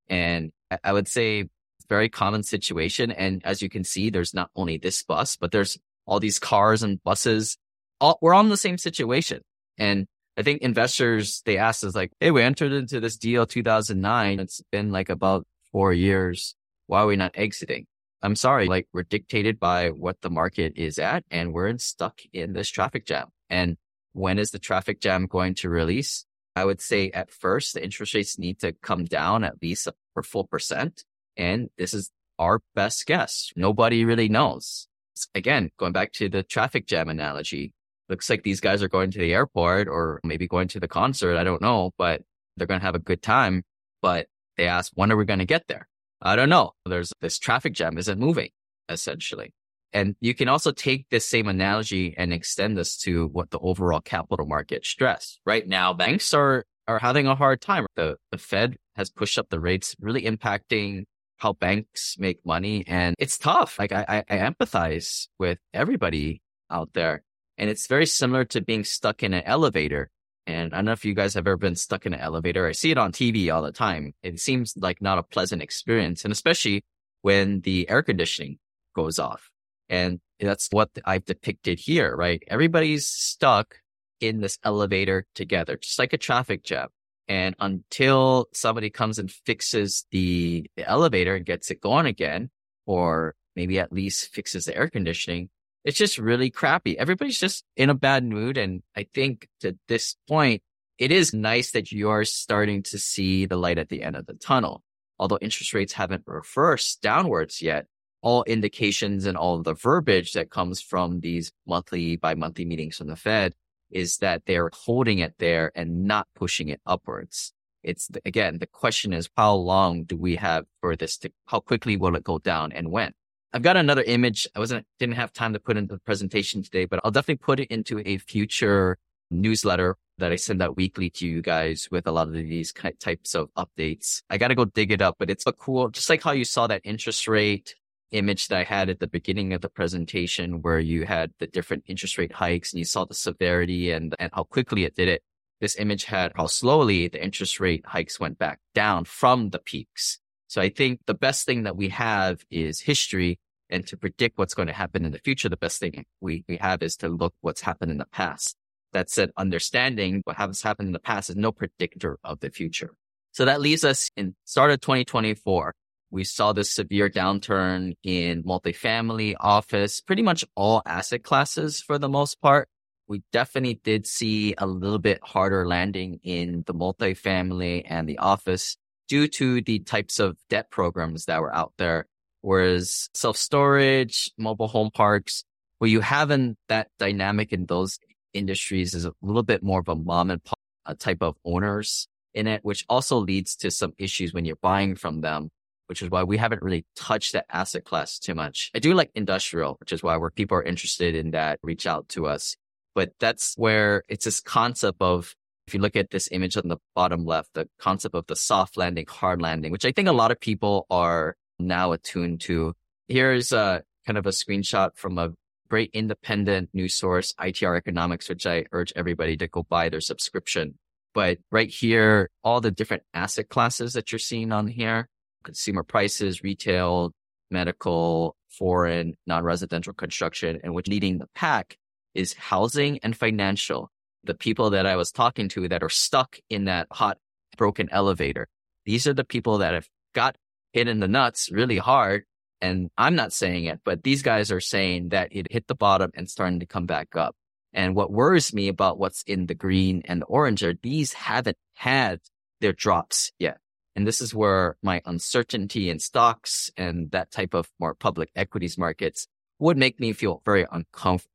And 0.07 0.53
I 0.81 0.93
would 0.93 1.09
say 1.09 1.49
very 1.89 2.09
common 2.09 2.43
situation. 2.43 3.11
And 3.11 3.41
as 3.45 3.61
you 3.61 3.69
can 3.69 3.83
see, 3.83 4.09
there's 4.09 4.33
not 4.33 4.49
only 4.55 4.77
this 4.77 5.03
bus, 5.03 5.35
but 5.35 5.51
there's 5.51 5.77
all 6.05 6.19
these 6.19 6.39
cars 6.39 6.83
and 6.83 7.03
buses. 7.03 7.57
All, 7.99 8.17
we're 8.21 8.33
all 8.33 8.41
in 8.41 8.49
the 8.49 8.57
same 8.57 8.77
situation. 8.77 9.41
And 9.77 10.07
I 10.37 10.43
think 10.43 10.61
investors, 10.61 11.41
they 11.45 11.57
asked 11.57 11.83
us 11.83 11.95
like, 11.95 12.11
Hey, 12.19 12.31
we 12.31 12.43
entered 12.43 12.71
into 12.71 12.99
this 12.99 13.17
deal 13.17 13.45
2009. 13.45 14.39
It's 14.39 14.61
been 14.71 14.91
like 14.91 15.09
about 15.09 15.45
four 15.71 15.93
years. 15.93 16.55
Why 16.87 17.01
are 17.01 17.07
we 17.07 17.15
not 17.15 17.31
exiting? 17.35 17.85
I'm 18.21 18.35
sorry, 18.35 18.67
like 18.67 18.87
we're 18.93 19.03
dictated 19.03 19.59
by 19.59 19.89
what 19.89 20.21
the 20.21 20.29
market 20.29 20.73
is 20.75 20.97
at 20.97 21.23
and 21.29 21.53
we're 21.53 21.77
stuck 21.77 22.19
in 22.33 22.53
this 22.53 22.69
traffic 22.69 23.05
jam. 23.05 23.27
And 23.49 23.77
when 24.13 24.39
is 24.39 24.49
the 24.49 24.59
traffic 24.59 24.99
jam 24.99 25.27
going 25.27 25.53
to 25.55 25.69
release? 25.69 26.25
I 26.55 26.65
would 26.65 26.81
say 26.81 27.11
at 27.11 27.29
first 27.29 27.75
the 27.75 27.83
interest 27.83 28.15
rates 28.15 28.39
need 28.39 28.59
to 28.61 28.71
come 28.71 29.05
down 29.05 29.43
at 29.43 29.61
least 29.61 29.87
a 29.87 30.23
full 30.23 30.45
percent. 30.45 31.03
And 31.37 31.69
this 31.77 31.93
is 31.93 32.11
our 32.39 32.61
best 32.75 33.05
guess. 33.05 33.51
Nobody 33.55 34.03
really 34.03 34.29
knows. 34.29 34.87
Again, 35.33 35.71
going 35.77 35.93
back 35.93 36.11
to 36.13 36.29
the 36.29 36.43
traffic 36.43 36.85
jam 36.85 37.09
analogy, 37.09 37.73
looks 38.09 38.29
like 38.29 38.43
these 38.43 38.59
guys 38.59 38.83
are 38.83 38.89
going 38.89 39.11
to 39.11 39.19
the 39.19 39.33
airport 39.33 39.87
or 39.87 40.19
maybe 40.23 40.47
going 40.47 40.67
to 40.69 40.79
the 40.79 40.87
concert. 40.87 41.37
I 41.37 41.43
don't 41.43 41.61
know, 41.61 41.91
but 41.97 42.21
they're 42.55 42.67
going 42.67 42.79
to 42.79 42.85
have 42.85 42.95
a 42.95 42.99
good 42.99 43.21
time. 43.21 43.63
But 44.01 44.27
they 44.57 44.67
ask, 44.67 44.91
when 44.95 45.11
are 45.11 45.17
we 45.17 45.25
going 45.25 45.39
to 45.39 45.45
get 45.45 45.67
there? 45.67 45.87
I 46.21 46.35
don't 46.35 46.49
know. 46.49 46.73
There's 46.85 47.13
this 47.21 47.39
traffic 47.39 47.73
jam 47.73 47.97
isn't 47.97 48.19
moving 48.19 48.49
essentially. 48.89 49.53
And 49.93 50.15
you 50.19 50.33
can 50.33 50.47
also 50.47 50.71
take 50.71 51.07
this 51.09 51.25
same 51.25 51.47
analogy 51.47 52.13
and 52.17 52.33
extend 52.33 52.77
this 52.77 52.97
to 52.99 53.27
what 53.27 53.51
the 53.51 53.59
overall 53.59 54.01
capital 54.01 54.45
market 54.45 54.85
stress. 54.85 55.39
Right 55.45 55.67
now, 55.67 55.93
banks 55.93 56.33
are, 56.33 56.65
are 56.87 56.99
having 56.99 57.25
a 57.25 57.35
hard 57.35 57.61
time. 57.61 57.85
The, 57.95 58.17
the 58.31 58.37
Fed 58.37 58.77
has 58.95 59.09
pushed 59.09 59.37
up 59.37 59.49
the 59.49 59.59
rates, 59.59 59.95
really 59.99 60.23
impacting 60.23 61.05
how 61.37 61.53
banks 61.53 62.15
make 62.17 62.45
money. 62.45 62.83
And 62.87 63.15
it's 63.19 63.37
tough. 63.37 63.79
Like 63.79 63.91
I, 63.91 64.23
I, 64.29 64.37
empathize 64.37 65.27
with 65.39 65.59
everybody 65.73 66.41
out 66.69 66.89
there. 66.93 67.23
And 67.57 67.69
it's 67.69 67.87
very 67.87 68.05
similar 68.05 68.45
to 68.45 68.61
being 68.61 68.83
stuck 68.83 69.23
in 69.23 69.33
an 69.33 69.43
elevator 69.45 70.09
and 70.47 70.73
I 70.73 70.77
don't 70.77 70.85
know 70.85 70.93
if 70.93 71.03
you 71.03 71.13
guys 71.13 71.33
have 71.33 71.45
ever 71.45 71.57
been 71.57 71.75
stuck 71.75 72.05
in 72.05 72.13
an 72.13 72.21
elevator. 72.21 72.65
I 72.65 72.71
see 72.71 72.89
it 72.89 72.97
on 72.97 73.11
TV 73.11 73.53
all 73.53 73.61
the 73.61 73.73
time. 73.73 74.13
It 74.23 74.39
seems 74.39 74.73
like 74.77 75.01
not 75.01 75.17
a 75.17 75.23
pleasant 75.23 75.61
experience. 75.61 76.23
And 76.23 76.31
especially 76.31 76.85
when 77.21 77.59
the 77.61 77.89
air 77.89 78.01
conditioning 78.01 78.57
goes 78.95 79.19
off. 79.19 79.51
And 79.89 80.21
that's 80.39 80.69
what 80.71 80.89
I've 81.05 81.25
depicted 81.25 81.79
here, 81.79 82.15
right? 82.15 82.41
Everybody's 82.47 83.05
stuck 83.07 83.75
in 84.21 84.39
this 84.39 84.57
elevator 84.63 85.25
together, 85.35 85.75
just 85.75 85.99
like 85.99 86.13
a 86.13 86.17
traffic 86.17 86.63
jam. 86.63 86.87
And 87.27 87.55
until 87.59 88.47
somebody 88.53 88.89
comes 88.89 89.19
and 89.19 89.29
fixes 89.31 90.05
the, 90.11 90.69
the 90.77 90.87
elevator 90.87 91.35
and 91.35 91.45
gets 91.45 91.71
it 91.71 91.81
going 91.81 92.05
again, 92.05 92.49
or 92.85 93.35
maybe 93.55 93.79
at 93.79 93.91
least 93.91 94.33
fixes 94.33 94.65
the 94.65 94.75
air 94.75 94.89
conditioning, 94.89 95.49
it's 95.83 95.97
just 95.97 96.17
really 96.17 96.49
crappy. 96.49 96.97
Everybody's 96.97 97.39
just 97.39 97.63
in 97.75 97.89
a 97.89 97.95
bad 97.95 98.23
mood. 98.23 98.57
And 98.57 98.81
I 98.95 99.07
think 99.13 99.47
to 99.61 99.77
this 99.87 100.15
point, 100.27 100.61
it 100.97 101.11
is 101.11 101.33
nice 101.33 101.71
that 101.71 101.91
you 101.91 102.09
are 102.09 102.25
starting 102.25 102.83
to 102.83 102.97
see 102.97 103.45
the 103.45 103.57
light 103.57 103.77
at 103.77 103.89
the 103.89 104.03
end 104.03 104.15
of 104.15 104.25
the 104.25 104.33
tunnel. 104.33 104.83
Although 105.19 105.39
interest 105.41 105.73
rates 105.73 105.93
haven't 105.93 106.23
reversed 106.25 107.01
downwards 107.01 107.61
yet, 107.61 107.87
all 108.21 108.43
indications 108.43 109.25
and 109.25 109.37
all 109.37 109.61
the 109.61 109.73
verbiage 109.73 110.33
that 110.33 110.49
comes 110.49 110.81
from 110.81 111.19
these 111.19 111.51
monthly 111.65 112.15
by 112.15 112.35
monthly 112.35 112.65
meetings 112.65 112.97
from 112.97 113.07
the 113.07 113.15
Fed 113.15 113.53
is 113.89 114.17
that 114.17 114.43
they're 114.45 114.69
holding 114.73 115.19
it 115.19 115.35
there 115.37 115.71
and 115.75 116.05
not 116.05 116.27
pushing 116.35 116.69
it 116.69 116.81
upwards. 116.85 117.53
It's 117.83 118.09
again, 118.25 118.59
the 118.59 118.67
question 118.67 119.13
is 119.13 119.29
how 119.37 119.53
long 119.53 120.03
do 120.03 120.17
we 120.17 120.35
have 120.35 120.65
for 120.81 120.95
this 120.95 121.17
to, 121.19 121.31
how 121.45 121.59
quickly 121.59 121.95
will 121.95 122.15
it 122.15 122.23
go 122.23 122.39
down 122.39 122.71
and 122.71 122.91
when? 122.91 123.13
I've 123.53 123.61
got 123.61 123.77
another 123.77 124.03
image. 124.03 124.47
I 124.55 124.59
wasn't, 124.59 124.85
didn't 124.99 125.15
have 125.15 125.31
time 125.31 125.53
to 125.53 125.59
put 125.59 125.77
into 125.77 125.93
the 125.93 126.01
presentation 126.01 126.63
today, 126.63 126.85
but 126.85 126.99
I'll 127.03 127.11
definitely 127.11 127.43
put 127.43 127.59
it 127.59 127.71
into 127.71 128.01
a 128.05 128.17
future 128.17 128.97
newsletter 129.31 129.95
that 130.17 130.31
I 130.31 130.35
send 130.35 130.61
out 130.61 130.75
weekly 130.75 131.09
to 131.11 131.27
you 131.27 131.41
guys 131.41 131.87
with 131.91 132.07
a 132.07 132.11
lot 132.11 132.27
of 132.27 132.33
these 132.33 132.73
types 132.99 133.35
of 133.35 133.49
updates. 133.55 134.21
I 134.29 134.37
got 134.37 134.49
to 134.49 134.55
go 134.55 134.65
dig 134.65 134.91
it 134.91 135.01
up, 135.01 135.15
but 135.19 135.29
it's 135.29 135.45
a 135.45 135.53
cool, 135.53 135.89
just 135.89 136.09
like 136.09 136.23
how 136.23 136.31
you 136.31 136.43
saw 136.43 136.67
that 136.67 136.81
interest 136.83 137.27
rate 137.27 137.75
image 138.11 138.47
that 138.47 138.57
I 138.57 138.63
had 138.63 138.89
at 138.89 138.99
the 138.99 139.07
beginning 139.07 139.53
of 139.53 139.61
the 139.61 139.69
presentation 139.69 140.61
where 140.61 140.79
you 140.79 141.05
had 141.05 141.31
the 141.39 141.47
different 141.47 141.83
interest 141.87 142.17
rate 142.17 142.33
hikes 142.33 142.73
and 142.73 142.79
you 142.79 142.85
saw 142.85 143.05
the 143.05 143.13
severity 143.13 143.91
and, 143.91 144.15
and 144.19 144.31
how 144.33 144.43
quickly 144.43 144.83
it 144.83 144.95
did 144.95 145.07
it. 145.07 145.23
This 145.59 145.77
image 145.77 146.05
had 146.05 146.31
how 146.35 146.47
slowly 146.47 147.07
the 147.07 147.23
interest 147.23 147.59
rate 147.59 147.83
hikes 147.85 148.19
went 148.19 148.37
back 148.37 148.59
down 148.73 149.05
from 149.05 149.49
the 149.49 149.59
peaks. 149.59 150.19
So 150.47 150.61
I 150.61 150.69
think 150.69 151.01
the 151.07 151.13
best 151.13 151.45
thing 151.45 151.63
that 151.63 151.75
we 151.75 151.89
have 151.89 152.43
is 152.49 152.79
history 152.79 153.39
and 153.69 153.85
to 153.87 153.97
predict 153.97 154.37
what's 154.37 154.53
going 154.53 154.67
to 154.67 154.73
happen 154.73 155.03
in 155.03 155.11
the 155.11 155.19
future. 155.19 155.49
The 155.49 155.57
best 155.57 155.79
thing 155.79 156.05
we, 156.21 156.45
we 156.47 156.57
have 156.57 156.81
is 156.83 156.95
to 156.97 157.09
look 157.09 157.33
what's 157.41 157.61
happened 157.61 157.91
in 157.91 157.97
the 157.97 158.05
past. 158.05 158.55
That 158.93 159.09
said, 159.09 159.31
understanding 159.35 160.21
what 160.23 160.37
has 160.37 160.61
happened 160.61 160.87
in 160.87 160.93
the 160.93 160.99
past 160.99 161.29
is 161.29 161.35
no 161.35 161.51
predictor 161.51 162.17
of 162.23 162.39
the 162.39 162.49
future. 162.49 162.91
So 163.33 163.45
that 163.45 163.61
leaves 163.61 163.83
us 163.83 164.09
in 164.15 164.35
start 164.45 164.71
of 164.71 164.79
2024. 164.81 165.73
We 166.09 166.23
saw 166.23 166.53
this 166.53 166.73
severe 166.73 167.09
downturn 167.09 167.95
in 168.03 168.43
multifamily, 168.43 169.35
office, 169.39 169.99
pretty 169.99 170.21
much 170.21 170.45
all 170.55 170.81
asset 170.85 171.23
classes 171.23 171.81
for 171.81 171.99
the 171.99 172.07
most 172.07 172.39
part. 172.41 172.69
We 173.07 173.23
definitely 173.31 173.79
did 173.83 174.07
see 174.07 174.53
a 174.57 174.65
little 174.65 174.99
bit 174.99 175.19
harder 175.23 175.67
landing 175.67 176.19
in 176.23 176.63
the 176.65 176.73
multifamily 176.73 177.83
and 177.85 178.07
the 178.07 178.19
office 178.19 178.77
due 179.07 179.27
to 179.27 179.61
the 179.61 179.79
types 179.79 180.19
of 180.19 180.37
debt 180.49 180.71
programs 180.71 181.25
that 181.25 181.41
were 181.41 181.53
out 181.53 181.73
there. 181.77 182.07
Whereas 182.41 183.09
self 183.13 183.35
storage, 183.35 184.31
mobile 184.37 184.67
home 184.67 184.91
parks, 184.93 185.43
where 185.79 185.89
you 185.89 186.01
have 186.01 186.31
in 186.31 186.55
that 186.69 186.89
dynamic 186.99 187.51
in 187.51 187.65
those 187.65 187.99
industries 188.33 188.93
is 188.93 189.05
a 189.05 189.13
little 189.21 189.43
bit 189.43 189.63
more 189.63 189.79
of 189.81 189.89
a 189.89 189.95
mom 189.95 190.31
and 190.31 190.43
pop 190.43 190.59
uh, 190.85 190.93
type 190.97 191.21
of 191.21 191.35
owners 191.43 192.07
in 192.33 192.47
it, 192.47 192.63
which 192.63 192.85
also 192.87 193.17
leads 193.17 193.55
to 193.57 193.71
some 193.71 193.93
issues 193.97 194.33
when 194.33 194.45
you're 194.45 194.57
buying 194.57 194.95
from 194.95 195.21
them 195.21 195.49
which 195.87 196.01
is 196.01 196.09
why 196.09 196.23
we 196.23 196.37
haven't 196.37 196.61
really 196.61 196.85
touched 196.95 197.33
that 197.33 197.45
asset 197.49 197.83
class 197.83 198.19
too 198.19 198.35
much. 198.35 198.71
I 198.75 198.79
do 198.79 198.93
like 198.93 199.11
industrial, 199.15 199.77
which 199.79 199.91
is 199.91 200.03
why 200.03 200.17
where 200.17 200.29
people 200.29 200.57
are 200.57 200.63
interested 200.63 201.15
in 201.15 201.31
that, 201.31 201.59
reach 201.63 201.87
out 201.87 202.07
to 202.09 202.27
us. 202.27 202.55
But 202.95 203.11
that's 203.19 203.55
where 203.57 204.03
it's 204.07 204.25
this 204.25 204.39
concept 204.39 205.01
of, 205.01 205.35
if 205.67 205.73
you 205.73 205.79
look 205.79 205.95
at 205.95 206.11
this 206.11 206.29
image 206.31 206.57
on 206.57 206.67
the 206.67 206.77
bottom 206.95 207.25
left, 207.25 207.53
the 207.53 207.67
concept 207.79 208.15
of 208.15 208.25
the 208.27 208.35
soft 208.35 208.77
landing, 208.77 209.05
hard 209.07 209.41
landing, 209.41 209.71
which 209.71 209.85
I 209.85 209.91
think 209.91 210.07
a 210.07 210.13
lot 210.13 210.31
of 210.31 210.39
people 210.39 210.85
are 210.89 211.35
now 211.59 211.91
attuned 211.91 212.41
to. 212.41 212.73
Here's 213.07 213.51
a 213.51 213.83
kind 214.05 214.17
of 214.17 214.25
a 214.25 214.29
screenshot 214.29 214.91
from 214.95 215.17
a 215.17 215.31
great 215.69 215.91
independent 215.93 216.69
news 216.73 216.95
source, 216.95 217.33
ITR 217.33 217.77
Economics, 217.77 218.29
which 218.29 218.45
I 218.45 218.65
urge 218.71 218.93
everybody 218.95 219.35
to 219.37 219.47
go 219.47 219.63
buy 219.63 219.89
their 219.89 220.01
subscription. 220.01 220.77
But 221.13 221.39
right 221.51 221.69
here, 221.69 222.29
all 222.43 222.61
the 222.61 222.71
different 222.71 223.03
asset 223.13 223.49
classes 223.49 223.93
that 223.93 224.11
you're 224.11 224.19
seeing 224.19 224.51
on 224.51 224.67
here, 224.67 225.09
consumer 225.43 225.83
prices, 225.83 226.43
retail, 226.43 227.13
medical, 227.49 228.35
foreign, 228.49 229.15
non-residential 229.25 229.93
construction, 229.93 230.59
and 230.63 230.73
which 230.73 230.87
leading 230.87 231.17
the 231.17 231.27
pack 231.35 231.77
is 232.13 232.33
housing 232.33 232.99
and 233.03 233.15
financial. 233.15 233.89
The 234.23 234.33
people 234.33 234.71
that 234.71 234.85
I 234.85 234.95
was 234.95 235.11
talking 235.11 235.49
to 235.49 235.67
that 235.69 235.83
are 235.83 235.89
stuck 235.89 236.39
in 236.49 236.65
that 236.65 236.87
hot, 236.91 237.17
broken 237.57 237.87
elevator. 237.91 238.47
These 238.85 239.07
are 239.07 239.13
the 239.13 239.23
people 239.23 239.59
that 239.59 239.73
have 239.73 239.87
got 240.13 240.35
hit 240.73 240.87
in 240.87 240.99
the 240.99 241.07
nuts 241.07 241.51
really 241.51 241.77
hard. 241.77 242.23
And 242.59 242.89
I'm 242.97 243.15
not 243.15 243.33
saying 243.33 243.65
it, 243.65 243.81
but 243.85 244.03
these 244.03 244.23
guys 244.23 244.51
are 244.51 244.59
saying 244.59 245.09
that 245.09 245.29
it 245.31 245.51
hit 245.51 245.67
the 245.67 245.75
bottom 245.75 246.11
and 246.15 246.29
starting 246.29 246.59
to 246.59 246.65
come 246.65 246.87
back 246.87 247.15
up. 247.15 247.35
And 247.73 247.95
what 247.95 248.11
worries 248.11 248.53
me 248.53 248.67
about 248.67 248.97
what's 248.97 249.21
in 249.23 249.45
the 249.45 249.53
green 249.53 250.01
and 250.05 250.21
the 250.21 250.25
orange 250.25 250.63
are 250.63 250.73
these 250.81 251.13
haven't 251.13 251.57
had 251.75 252.19
their 252.59 252.73
drops 252.73 253.31
yet. 253.37 253.59
And 253.97 254.05
this 254.05 254.21
is 254.21 254.31
where 254.31 254.77
my 254.83 255.01
uncertainty 255.07 255.89
in 255.89 255.97
stocks 255.97 256.69
and 256.77 257.09
that 257.09 257.31
type 257.31 257.55
of 257.55 257.67
more 257.79 257.95
public 257.95 258.29
equities 258.35 258.77
markets 258.77 259.27
would 259.57 259.75
make 259.75 259.99
me 259.99 260.13
feel 260.13 260.39
very 260.45 260.67
uncomfortable. 260.71 261.33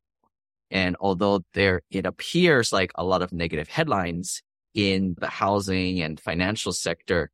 And 0.70 0.94
although 1.00 1.42
there, 1.54 1.82
it 1.90 2.06
appears 2.06 2.72
like 2.72 2.92
a 2.94 3.02
lot 3.02 3.20
of 3.20 3.32
negative 3.32 3.66
headlines 3.66 4.42
in 4.74 5.16
the 5.18 5.26
housing 5.26 6.00
and 6.00 6.20
financial 6.20 6.72
sector, 6.72 7.32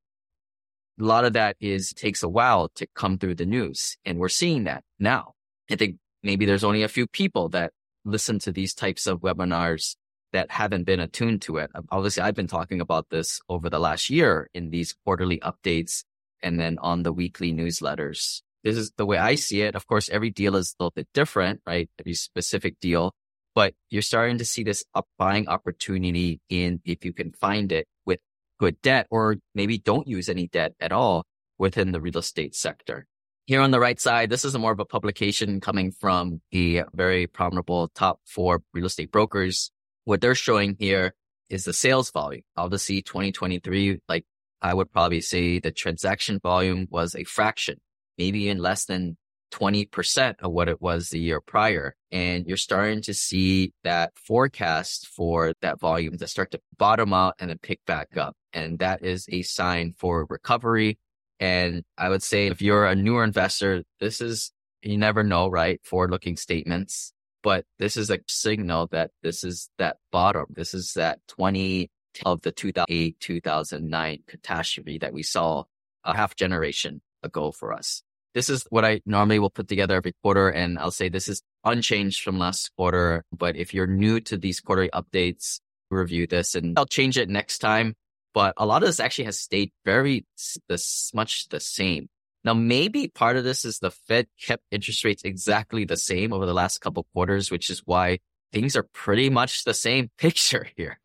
a 0.99 1.05
lot 1.05 1.27
of 1.27 1.35
that 1.35 1.57
is 1.61 1.93
takes 1.93 2.23
a 2.23 2.29
while 2.29 2.71
to 2.77 2.87
come 2.95 3.19
through 3.19 3.35
the 3.35 3.45
news. 3.45 3.99
And 4.07 4.19
we're 4.19 4.31
seeing 4.31 4.64
that 4.64 4.83
now. 4.99 5.35
I 5.71 5.77
think 5.77 5.97
maybe 6.23 6.47
there's 6.47 6.64
only 6.64 6.85
a 6.85 6.88
few 6.88 7.07
people 7.07 7.51
that 7.51 7.73
listen 8.07 8.38
to 8.38 8.51
these 8.51 8.73
types 8.73 9.07
of 9.07 9.21
webinars 9.21 9.95
that 10.33 10.51
haven't 10.51 10.85
been 10.85 11.01
attuned 11.01 11.43
to 11.43 11.59
it. 11.59 11.71
Obviously, 11.91 12.23
I've 12.23 12.35
been 12.35 12.47
talking 12.47 12.81
about 12.81 13.09
this 13.11 13.41
over 13.49 13.71
the 13.71 13.79
last 13.79 14.11
year 14.11 14.51
in 14.55 14.71
these 14.71 14.95
quarterly 15.05 15.38
updates 15.38 16.05
and 16.43 16.59
then 16.59 16.79
on 16.79 17.03
the 17.03 17.12
weekly 17.12 17.53
newsletters. 17.53 18.43
This 18.64 18.77
is 18.77 18.93
the 18.97 19.07
way 19.07 19.19
I 19.19 19.37
see 19.37 19.62
it. 19.62 19.75
Of 19.75 19.87
course, 19.87 20.09
every 20.09 20.31
deal 20.31 20.57
is 20.57 20.75
a 20.79 20.83
little 20.83 20.93
bit 20.95 21.09
different, 21.14 21.61
right? 21.67 21.88
Every 21.99 22.14
specific 22.14 22.81
deal, 22.81 23.14
but 23.55 23.75
you're 23.91 24.03
starting 24.03 24.38
to 24.38 24.45
see 24.45 24.62
this 24.62 24.85
up 24.95 25.07
buying 25.17 25.49
opportunity 25.49 26.41
in 26.49 26.81
if 26.85 27.05
you 27.05 27.12
can 27.12 27.33
find 27.33 27.73
it 27.73 27.87
with 28.05 28.21
good 28.59 28.81
debt 28.83 29.07
or 29.11 29.37
maybe 29.55 29.79
don't 29.79 30.07
use 30.07 30.29
any 30.29 30.49
debt 30.49 30.75
at 30.81 30.93
all 30.93 31.25
within 31.59 31.93
the 31.93 32.01
real 32.01 32.19
estate 32.19 32.55
sector. 32.55 33.07
Here 33.47 33.62
on 33.62 33.71
the 33.71 33.81
right 33.81 33.99
side, 33.99 34.29
this 34.29 34.45
is 34.45 34.57
more 34.59 34.73
of 34.73 34.81
a 34.81 34.85
publication 34.85 35.61
coming 35.61 35.91
from 35.91 36.43
a 36.53 36.83
very 36.93 37.27
prominent 37.27 37.95
top 37.95 38.21
four 38.27 38.62
real 38.75 38.87
estate 38.87 39.11
brokers 39.11 39.71
what 40.09 40.23
they're 40.23 40.35
showing 40.35 40.75
here 40.79 41.14
is 41.51 41.64
the 41.64 41.73
sales 41.75 42.11
volume. 42.11 42.42
Obviously, 42.57 43.03
2023, 43.03 43.99
like 44.09 44.25
I 44.62 44.73
would 44.73 44.90
probably 44.90 45.21
say 45.21 45.59
the 45.59 45.71
transaction 45.71 46.40
volume 46.42 46.87
was 46.90 47.14
a 47.14 47.25
fraction, 47.25 47.77
maybe 48.16 48.49
in 48.49 48.57
less 48.57 48.87
than 48.87 49.18
20% 49.53 50.37
of 50.40 50.51
what 50.51 50.71
it 50.71 50.81
was 50.81 51.11
the 51.11 51.18
year 51.18 51.42
prior. 51.42 51.94
And 52.11 52.47
you're 52.47 52.57
starting 52.57 53.03
to 53.03 53.12
see 53.12 53.75
that 53.85 54.12
forecast 54.16 55.09
for 55.09 55.53
that 55.61 55.79
volume 55.79 56.16
to 56.16 56.27
start 56.27 56.53
to 56.53 56.61
bottom 56.79 57.12
out 57.12 57.35
and 57.38 57.51
then 57.51 57.59
pick 57.59 57.85
back 57.87 58.16
up. 58.16 58.35
And 58.55 58.79
that 58.79 59.05
is 59.05 59.27
a 59.31 59.42
sign 59.42 59.94
for 59.99 60.27
recovery. 60.31 60.99
And 61.38 61.83
I 61.99 62.09
would 62.09 62.23
say 62.23 62.47
if 62.47 62.62
you're 62.62 62.87
a 62.87 62.94
newer 62.94 63.25
investor, 63.25 63.85
this 64.01 64.23
is, 64.23 64.53
you 64.81 64.97
never 64.97 65.23
know, 65.23 65.49
right? 65.49 65.81
Forward 65.85 66.11
looking 66.11 66.38
statements 66.38 67.12
but 67.42 67.64
this 67.79 67.96
is 67.96 68.11
a 68.11 68.18
signal 68.29 68.88
that 68.88 69.11
this 69.22 69.44
is 69.44 69.70
that 69.79 69.98
bottom. 70.11 70.46
This 70.51 70.74
is 70.74 70.94
that 70.94 71.20
20 71.29 71.90
of 72.24 72.42
the 72.42 72.53
2008, 72.53 73.20
2009 73.20 74.18
catastrophe 74.27 74.98
that 74.98 75.12
we 75.12 75.22
saw 75.22 75.64
a 76.05 76.16
half 76.16 76.35
generation 76.35 77.01
ago 77.22 77.53
for 77.53 77.72
us. 77.72 78.03
This 78.35 78.51
is 78.51 78.64
what 78.70 78.85
I 78.85 79.01
normally 79.07 79.38
will 79.38 79.51
put 79.51 79.68
together 79.68 79.96
every 79.96 80.14
quarter. 80.22 80.48
And 80.48 80.79
I'll 80.79 80.90
say 80.90 81.09
this 81.09 81.29
is 81.29 81.42
unchanged 81.64 82.22
from 82.22 82.38
last 82.38 82.70
quarter. 82.77 83.24
But 83.37 83.57
if 83.57 83.74
you're 83.74 83.87
new 83.87 84.20
to 84.20 84.37
these 84.37 84.61
quarterly 84.61 84.90
updates, 84.90 85.61
review 85.90 86.27
this 86.27 86.55
and 86.55 86.79
I'll 86.79 86.87
change 86.87 87.16
it 87.16 87.29
next 87.29 87.59
time. 87.59 87.94
But 88.35 88.55
a 88.57 88.66
lot 88.66 88.83
of 88.83 88.88
this 88.88 89.01
actually 89.01 89.24
has 89.24 89.40
stayed 89.40 89.72
very 89.85 90.26
this 90.68 91.11
much 91.14 91.49
the 91.49 91.61
same. 91.61 92.09
Now, 92.49 92.55
maybe 92.55 93.09
part 93.09 93.36
of 93.36 93.44
this 93.44 93.66
is 93.66 93.78
the 93.78 93.90
Fed 93.90 94.26
kept 94.40 94.64
interest 94.70 95.05
rates 95.05 95.22
exactly 95.22 95.84
the 95.84 95.99
same 95.99 96.32
over 96.32 96.46
the 96.46 96.55
last 96.55 96.80
couple 96.80 97.07
quarters, 97.12 97.51
which 97.51 97.68
is 97.68 97.82
why 97.84 98.20
things 98.55 98.74
are 98.74 98.88
pretty 98.94 99.28
much 99.28 99.64
the 99.64 99.74
same 99.74 100.09
picture 100.18 100.66
here. 100.74 100.99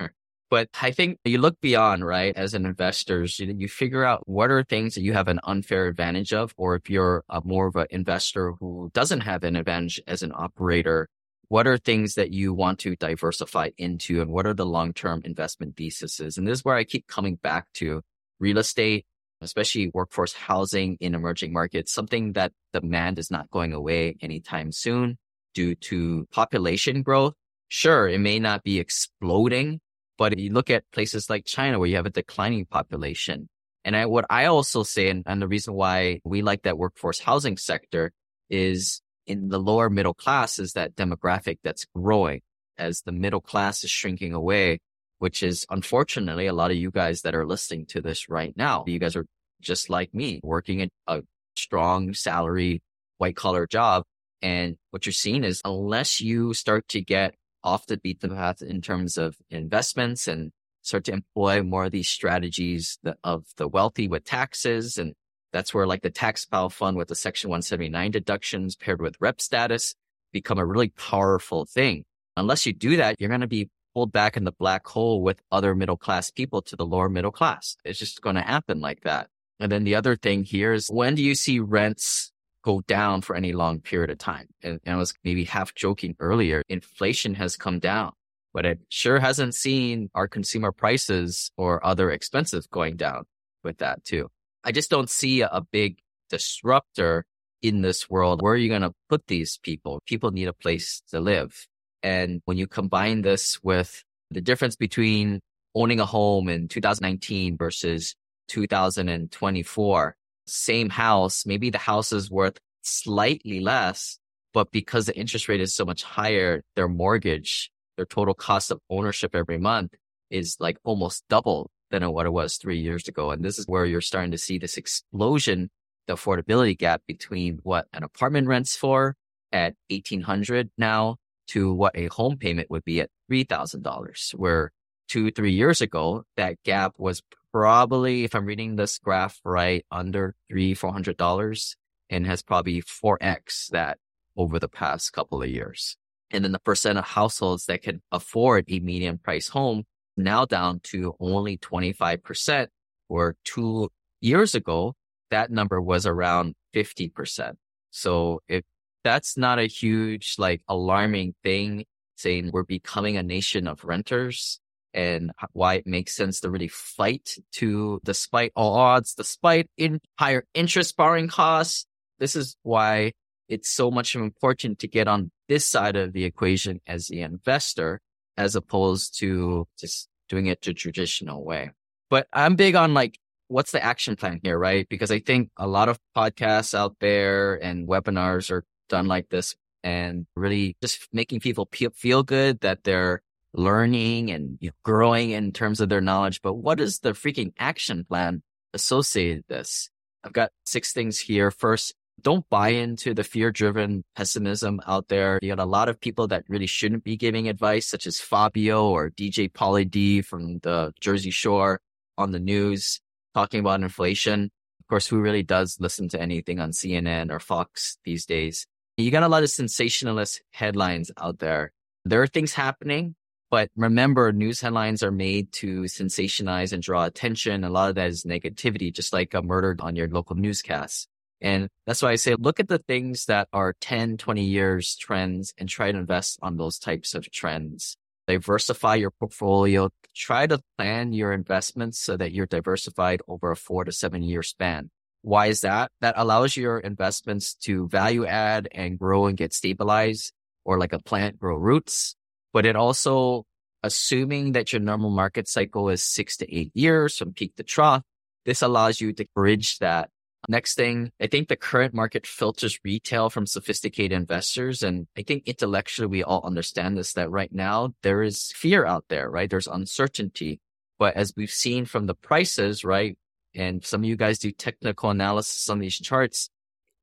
But 0.49 0.69
I 0.81 0.91
think 0.91 1.19
you 1.25 1.39
look 1.39 1.59
beyond, 1.59 2.05
right? 2.05 2.33
As 2.33 2.53
an 2.53 2.65
investor, 2.65 3.25
you, 3.25 3.55
you 3.57 3.67
figure 3.67 4.05
out 4.05 4.25
what 4.25 4.51
are 4.51 4.63
things 4.63 4.95
that 4.95 5.01
you 5.01 5.11
have 5.11 5.27
an 5.27 5.41
unfair 5.43 5.87
advantage 5.87 6.31
of, 6.31 6.53
or 6.55 6.77
if 6.77 6.89
you're 6.89 7.25
a 7.27 7.41
more 7.43 7.67
of 7.67 7.75
an 7.75 7.87
investor 7.89 8.53
who 8.53 8.89
doesn't 8.93 9.19
have 9.19 9.43
an 9.43 9.57
advantage 9.57 10.01
as 10.07 10.23
an 10.23 10.31
operator, 10.33 11.09
what 11.49 11.67
are 11.67 11.77
things 11.77 12.15
that 12.15 12.31
you 12.31 12.53
want 12.53 12.79
to 12.79 12.95
diversify 12.95 13.71
into 13.77 14.21
and 14.21 14.31
what 14.31 14.47
are 14.47 14.53
the 14.53 14.65
long-term 14.65 15.23
investment 15.25 15.75
theses? 15.75 16.37
And 16.37 16.47
this 16.47 16.59
is 16.59 16.63
where 16.63 16.77
I 16.77 16.85
keep 16.85 17.05
coming 17.07 17.35
back 17.35 17.65
to 17.73 18.01
real 18.39 18.59
estate 18.59 19.05
especially 19.43 19.91
workforce 19.93 20.33
housing 20.33 20.97
in 20.99 21.15
emerging 21.15 21.53
markets, 21.53 21.93
something 21.93 22.33
that 22.33 22.51
demand 22.73 23.19
is 23.19 23.29
not 23.29 23.49
going 23.51 23.73
away 23.73 24.15
anytime 24.21 24.71
soon 24.71 25.17
due 25.53 25.75
to 25.75 26.25
population 26.31 27.03
growth. 27.03 27.33
Sure, 27.67 28.07
it 28.07 28.19
may 28.19 28.39
not 28.39 28.63
be 28.63 28.79
exploding 28.79 29.79
But 30.17 30.37
you 30.37 30.51
look 30.51 30.69
at 30.69 30.83
places 30.91 31.29
like 31.29 31.45
China 31.45 31.79
where 31.79 31.89
you 31.89 31.95
have 31.95 32.05
a 32.05 32.11
declining 32.11 32.65
population. 32.65 33.49
And 33.83 33.95
I, 33.95 34.05
what 34.05 34.25
I 34.29 34.45
also 34.45 34.83
say, 34.83 35.09
and, 35.09 35.23
and 35.25 35.41
the 35.41 35.47
reason 35.47 35.73
why 35.73 36.21
we 36.23 36.41
like 36.41 36.63
that 36.63 36.77
workforce 36.77 37.19
housing 37.19 37.57
sector 37.57 38.11
is 38.49 39.01
in 39.25 39.49
the 39.49 39.59
lower 39.59 39.89
middle 39.89 40.13
class 40.13 40.59
is 40.59 40.73
that 40.73 40.95
demographic 40.95 41.59
that's 41.63 41.85
growing 41.95 42.41
as 42.77 43.01
the 43.01 43.11
middle 43.11 43.41
class 43.41 43.83
is 43.83 43.89
shrinking 43.89 44.33
away, 44.33 44.79
which 45.24 45.41
is 45.41 45.65
unfortunately 45.69 46.47
a 46.47 46.53
lot 46.53 46.69
of 46.69 46.76
you 46.76 46.91
guys 46.91 47.21
that 47.21 47.34
are 47.34 47.45
listening 47.45 47.86
to 47.86 48.01
this 48.01 48.28
right 48.28 48.53
now. 48.57 48.84
You 48.86 48.99
guys 48.99 49.15
are 49.15 49.26
just 49.61 49.89
like 49.89 50.13
me 50.13 50.41
working 50.43 50.82
in 50.82 50.89
a 51.07 51.21
strong 51.55 52.13
salary, 52.13 52.82
white 53.19 53.38
collar 53.38 53.65
job. 53.65 54.03
And 54.41 54.76
what 54.91 55.05
you're 55.05 55.13
seeing 55.13 55.45
is 55.45 55.61
unless 55.63 56.19
you 56.19 56.53
start 56.53 56.89
to 56.89 56.99
get 56.99 57.36
off 57.63 57.86
the 57.86 57.95
beaten 57.95 58.32
path 58.32 58.61
in 58.61 58.82
terms 58.82 59.17
of 59.17 59.38
investments 59.49 60.28
and 60.28 60.51
start 60.82 61.05
to 61.05 61.13
employ 61.13 61.63
more 61.63 61.86
of 61.86 61.93
these 61.93 62.09
strategies 62.09 62.97
of 63.24 63.45
the 63.55 63.69
wealthy 63.69 64.09
with 64.09 64.26
taxes. 64.26 64.97
And 64.97 65.13
that's 65.53 65.74
where 65.74 65.88
like 65.88 66.01
the 66.01 66.09
tax 66.09 66.43
file 66.43 66.69
fund 66.69 66.97
with 66.97 67.07
the 67.07 67.15
section 67.15 67.49
179 67.49 68.11
deductions 68.11 68.76
paired 68.76 69.01
with 69.01 69.15
rep 69.21 69.39
status 69.39 69.95
become 70.34 70.59
a 70.59 70.65
really 70.65 70.89
powerful 70.89 71.63
thing. 71.63 72.03
Unless 72.36 72.65
you 72.65 72.74
do 72.74 72.97
that, 72.97 73.15
you're 73.19 73.30
going 73.30 73.39
to 73.39 73.47
be 73.47 73.69
pulled 73.93 74.11
back 74.11 74.37
in 74.37 74.43
the 74.43 74.51
black 74.51 74.87
hole 74.87 75.21
with 75.21 75.41
other 75.51 75.75
middle 75.75 75.97
class 75.97 76.31
people 76.31 76.61
to 76.63 76.75
the 76.75 76.85
lower 76.85 77.09
middle 77.09 77.31
class. 77.31 77.77
It's 77.85 77.99
just 77.99 78.21
going 78.21 78.35
to 78.35 78.41
happen 78.41 78.79
like 78.79 79.01
that. 79.01 79.29
And 79.59 79.71
then 79.71 79.83
the 79.83 79.95
other 79.95 80.15
thing 80.15 80.43
here 80.43 80.73
is 80.73 80.87
when 80.87 81.15
do 81.15 81.23
you 81.23 81.35
see 81.35 81.59
rents 81.59 82.31
go 82.63 82.81
down 82.81 83.21
for 83.21 83.35
any 83.35 83.53
long 83.53 83.79
period 83.79 84.09
of 84.09 84.17
time? 84.17 84.47
And, 84.61 84.79
and 84.83 84.95
I 84.95 84.97
was 84.97 85.13
maybe 85.23 85.45
half 85.45 85.75
joking 85.75 86.15
earlier, 86.19 86.63
inflation 86.69 87.35
has 87.35 87.55
come 87.55 87.79
down, 87.79 88.13
but 88.53 88.65
it 88.65 88.79
sure 88.89 89.19
hasn't 89.19 89.55
seen 89.55 90.09
our 90.15 90.27
consumer 90.27 90.71
prices 90.71 91.51
or 91.57 91.85
other 91.85 92.11
expenses 92.11 92.67
going 92.67 92.97
down 92.97 93.23
with 93.63 93.77
that 93.77 94.03
too. 94.03 94.29
I 94.63 94.71
just 94.71 94.89
don't 94.89 95.09
see 95.09 95.41
a, 95.41 95.61
big 95.71 95.97
disruptor 96.29 97.25
in 97.61 97.81
this 97.81 98.09
world. 98.09 98.41
Where 98.41 98.53
are 98.53 98.57
you 98.57 98.69
going 98.69 98.81
to 98.81 98.93
put 99.09 99.27
these 99.27 99.59
people? 99.61 100.01
People 100.05 100.31
need 100.31 100.47
a 100.47 100.53
place 100.53 101.01
to 101.11 101.19
live. 101.19 101.67
And 102.03 102.41
when 102.45 102.57
you 102.57 102.67
combine 102.67 103.21
this 103.21 103.59
with 103.63 104.03
the 104.29 104.41
difference 104.41 104.75
between 104.75 105.39
owning 105.73 105.99
a 105.99 106.05
home 106.05 106.49
in 106.49 106.67
2019 106.67 107.57
versus 107.57 108.15
2024, 108.49 110.15
same 110.45 110.89
house, 110.89 111.45
maybe 111.45 111.69
the 111.69 111.77
house 111.77 112.11
is 112.11 112.29
worth 112.29 112.59
slightly 112.81 113.61
less, 113.61 114.19
but 114.53 114.69
because 114.71 115.05
the 115.05 115.17
interest 115.17 115.47
rate 115.47 115.61
is 115.61 115.73
so 115.73 115.85
much 115.85 116.03
higher, 116.03 116.61
their 116.75 116.89
mortgage, 116.89 117.71
their 117.95 118.05
total 118.05 118.33
cost 118.33 118.69
of 118.69 118.79
ownership 118.89 119.33
every 119.33 119.57
month 119.57 119.93
is 120.29 120.57
like 120.59 120.77
almost 120.83 121.23
double 121.29 121.69
than 121.89 122.11
what 122.11 122.25
it 122.25 122.33
was 122.33 122.57
three 122.57 122.79
years 122.79 123.07
ago. 123.07 123.31
And 123.31 123.45
this 123.45 123.57
is 123.57 123.67
where 123.67 123.85
you're 123.85 124.01
starting 124.01 124.31
to 124.31 124.37
see 124.37 124.57
this 124.57 124.77
explosion, 124.77 125.69
the 126.07 126.15
affordability 126.15 126.77
gap 126.77 127.01
between 127.07 127.59
what 127.63 127.87
an 127.93 128.03
apartment 128.03 128.47
rents 128.47 128.75
for 128.75 129.15
at 129.51 129.75
1800 129.89 130.69
now 130.77 131.17
to 131.47 131.73
what 131.73 131.95
a 131.95 132.07
home 132.07 132.37
payment 132.37 132.69
would 132.69 132.85
be 132.85 133.01
at 133.01 133.09
$3,000, 133.31 134.33
where 134.35 134.71
two, 135.07 135.31
three 135.31 135.51
years 135.51 135.81
ago, 135.81 136.23
that 136.37 136.61
gap 136.63 136.93
was 136.97 137.21
probably, 137.51 138.23
if 138.23 138.33
I'm 138.35 138.45
reading 138.45 138.75
this 138.75 138.97
graph 138.97 139.39
right, 139.43 139.85
under 139.91 140.35
three, 140.49 140.73
four 140.73 140.91
hundred 140.91 141.17
dollars 141.17 141.75
and 142.09 142.25
has 142.27 142.41
probably 142.43 142.81
4x 142.81 143.69
that 143.69 143.97
over 144.35 144.59
the 144.59 144.67
past 144.67 145.13
couple 145.13 145.41
of 145.41 145.49
years. 145.49 145.97
And 146.31 146.43
then 146.43 146.51
the 146.51 146.59
percent 146.59 146.97
of 146.97 147.05
households 147.05 147.65
that 147.65 147.83
can 147.83 148.01
afford 148.11 148.65
a 148.67 148.79
medium 148.79 149.19
price 149.19 149.49
home 149.49 149.83
now 150.17 150.45
down 150.45 150.79
to 150.83 151.15
only 151.19 151.57
25%, 151.57 152.67
where 153.07 153.35
two 153.43 153.89
years 154.21 154.55
ago, 154.55 154.95
that 155.31 155.51
number 155.51 155.81
was 155.81 156.05
around 156.05 156.55
50%. 156.75 157.53
So 157.91 158.41
if 158.47 158.63
that's 159.03 159.37
not 159.37 159.59
a 159.59 159.65
huge, 159.65 160.35
like 160.37 160.61
alarming 160.67 161.35
thing 161.43 161.85
saying 162.15 162.51
we're 162.53 162.63
becoming 162.63 163.17
a 163.17 163.23
nation 163.23 163.67
of 163.67 163.83
renters 163.83 164.59
and 164.93 165.31
why 165.53 165.75
it 165.75 165.87
makes 165.87 166.15
sense 166.15 166.39
to 166.39 166.49
really 166.49 166.67
fight 166.67 167.35
to, 167.51 167.99
despite 168.03 168.51
all 168.55 168.75
odds, 168.75 169.13
despite 169.15 169.67
in 169.77 169.99
higher 170.19 170.45
interest 170.53 170.95
borrowing 170.95 171.27
costs. 171.27 171.85
This 172.19 172.35
is 172.35 172.55
why 172.63 173.13
it's 173.49 173.69
so 173.69 173.91
much 173.91 174.15
of 174.15 174.21
important 174.21 174.79
to 174.79 174.87
get 174.87 175.07
on 175.07 175.31
this 175.49 175.65
side 175.65 175.95
of 175.95 176.13
the 176.13 176.23
equation 176.23 176.79
as 176.87 177.07
the 177.07 177.21
investor, 177.21 177.99
as 178.37 178.55
opposed 178.55 179.19
to 179.19 179.67
just 179.77 180.07
doing 180.29 180.45
it 180.45 180.61
the 180.61 180.73
traditional 180.73 181.43
way. 181.43 181.71
But 182.09 182.27
I'm 182.31 182.55
big 182.55 182.75
on 182.75 182.93
like, 182.93 183.19
what's 183.47 183.71
the 183.71 183.83
action 183.83 184.15
plan 184.15 184.39
here, 184.43 184.57
right? 184.57 184.87
Because 184.87 185.11
I 185.11 185.19
think 185.19 185.49
a 185.57 185.67
lot 185.67 185.89
of 185.89 185.99
podcasts 186.15 186.73
out 186.73 186.95
there 186.99 187.55
and 187.55 187.87
webinars 187.87 188.51
are 188.51 188.63
done 188.89 189.07
like 189.07 189.29
this 189.29 189.55
and 189.84 190.25
really 190.36 190.77
just 190.81 191.07
making 191.11 191.39
people 191.39 191.67
feel 191.93 192.23
good 192.23 192.61
that 192.61 192.84
they're 192.84 193.21
learning 193.53 194.31
and 194.31 194.57
you 194.61 194.69
know, 194.69 194.73
growing 194.84 195.31
in 195.31 195.51
terms 195.51 195.79
of 195.79 195.89
their 195.89 196.01
knowledge. 196.01 196.41
But 196.41 196.55
what 196.55 196.79
is 196.79 196.99
the 196.99 197.11
freaking 197.11 197.53
action 197.59 198.05
plan 198.05 198.41
associated 198.73 199.38
with 199.38 199.47
this? 199.47 199.89
I've 200.23 200.34
got 200.34 200.51
six 200.65 200.93
things 200.93 201.19
here. 201.19 201.51
First, 201.51 201.93
don't 202.21 202.47
buy 202.49 202.69
into 202.69 203.13
the 203.13 203.23
fear 203.23 203.51
driven 203.51 204.03
pessimism 204.15 204.79
out 204.88 205.09
there. 205.09 205.39
You 205.41 205.49
got 205.49 205.61
a 205.61 205.65
lot 205.65 205.89
of 205.89 205.99
people 205.99 206.27
that 206.27 206.45
really 206.47 206.67
shouldn't 206.67 207.03
be 207.03 207.17
giving 207.17 207.49
advice, 207.49 207.86
such 207.86 208.07
as 208.07 208.19
Fabio 208.21 208.88
or 208.88 209.09
DJ 209.09 209.51
Pauly 209.51 209.89
D 209.89 210.21
from 210.21 210.59
the 210.59 210.93
Jersey 211.01 211.31
Shore 211.31 211.81
on 212.17 212.31
the 212.31 212.39
news 212.39 213.01
talking 213.34 213.59
about 213.59 213.81
inflation. 213.81 214.51
Of 214.79 214.88
course, 214.88 215.07
who 215.07 215.19
really 215.19 215.43
does 215.43 215.77
listen 215.79 216.07
to 216.09 216.21
anything 216.21 216.59
on 216.59 216.71
CNN 216.71 217.31
or 217.31 217.39
Fox 217.39 217.97
these 218.05 218.25
days? 218.25 218.67
You 218.95 219.09
got 219.09 219.23
a 219.23 219.27
lot 219.27 219.41
of 219.41 219.49
sensationalist 219.49 220.43
headlines 220.51 221.09
out 221.17 221.39
there. 221.39 221.71
There 222.05 222.21
are 222.21 222.27
things 222.27 222.53
happening, 222.53 223.15
but 223.49 223.69
remember, 223.75 224.31
news 224.31 224.61
headlines 224.61 225.01
are 225.01 225.11
made 225.11 225.51
to 225.53 225.83
sensationalize 225.83 226.73
and 226.73 226.83
draw 226.83 227.05
attention. 227.05 227.63
A 227.63 227.71
lot 227.71 227.89
of 227.89 227.95
that 227.95 228.11
is 228.11 228.23
negativity, 228.23 228.93
just 228.93 229.11
like 229.11 229.33
a 229.33 229.41
murder 229.41 229.75
on 229.79 229.95
your 229.95 230.07
local 230.09 230.35
newscast. 230.35 231.07
And 231.41 231.69
that's 231.87 232.03
why 232.03 232.11
I 232.11 232.15
say, 232.15 232.35
look 232.37 232.59
at 232.59 232.67
the 232.67 232.77
things 232.77 233.25
that 233.25 233.47
are 233.51 233.73
10, 233.81 234.17
20 234.17 234.43
years 234.43 234.95
trends 234.95 235.55
and 235.57 235.67
try 235.67 235.91
to 235.91 235.97
invest 235.97 236.37
on 236.43 236.57
those 236.57 236.77
types 236.77 237.15
of 237.15 237.29
trends. 237.31 237.97
Diversify 238.27 238.95
your 238.95 239.11
portfolio. 239.11 239.89
Try 240.15 240.45
to 240.45 240.59
plan 240.77 241.13
your 241.13 241.33
investments 241.33 241.99
so 241.99 242.15
that 242.15 242.31
you're 242.31 242.45
diversified 242.45 243.21
over 243.27 243.49
a 243.49 243.55
four 243.55 243.85
to 243.85 243.91
seven 243.91 244.21
year 244.21 244.43
span. 244.43 244.91
Why 245.24 245.47
is 245.47 245.61
that? 245.61 245.89
That 246.01 246.15
allows 246.17 246.55
your 246.55 246.80
investments 246.80 247.55
to 247.63 247.88
value 247.88 248.26
add 248.26 248.67
and 248.74 248.99
grow 248.99 249.26
and 249.26 249.38
get 249.38 249.53
stabilized 249.53 250.34
or 250.65 250.78
like 250.78 250.93
a 250.93 250.99
plant 250.99 251.39
grow 251.39 251.55
roots. 251.55 252.15
But 252.51 252.65
it 252.65 252.76
also, 252.76 253.45
assuming 253.82 254.51
that 254.51 254.74
your 254.74 254.82
normal 254.82 255.09
market 255.09 255.47
cycle 255.47 255.89
is 255.89 256.03
six 256.03 256.38
to 256.38 256.55
eight 256.55 256.71
years 256.74 257.17
from 257.17 257.34
peak 257.34 257.55
to 257.55 257.63
trough, 257.63 258.03
this 258.45 258.61
allows 258.61 258.99
you 258.99 259.13
to 259.13 259.26
bridge 259.34 259.80
that. 259.80 260.09
Next 260.49 260.76
thing, 260.76 261.09
I 261.21 261.28
think 261.28 261.47
the 261.47 261.55
current 261.55 261.93
market 261.93 262.28
filters 262.28 262.78
retail 262.84 263.30
from 263.30 263.47
sophisticated 263.47 264.11
investors. 264.11 264.84
And 264.84 265.07
I 265.17 265.24
think 265.24 265.43
intellectually 265.45 266.07
we 266.07 266.21
all 266.21 266.45
understand 266.45 266.97
this, 266.97 267.13
that 267.13 267.32
right 267.32 267.51
now 267.53 267.93
there 268.03 268.21
is 268.21 268.51
fear 268.53 268.86
out 268.86 269.05
there, 269.07 269.30
right? 269.30 269.49
There's 269.49 269.67
uncertainty. 269.67 270.59
But 270.99 271.15
as 271.15 271.34
we've 271.38 271.49
seen 271.49 271.86
from 271.86 272.07
the 272.07 272.13
prices, 272.13 272.84
right? 272.84 273.17
And 273.55 273.83
some 273.85 274.01
of 274.01 274.05
you 274.05 274.15
guys 274.15 274.39
do 274.39 274.51
technical 274.51 275.09
analysis 275.09 275.69
on 275.69 275.79
these 275.79 275.95
charts. 275.95 276.49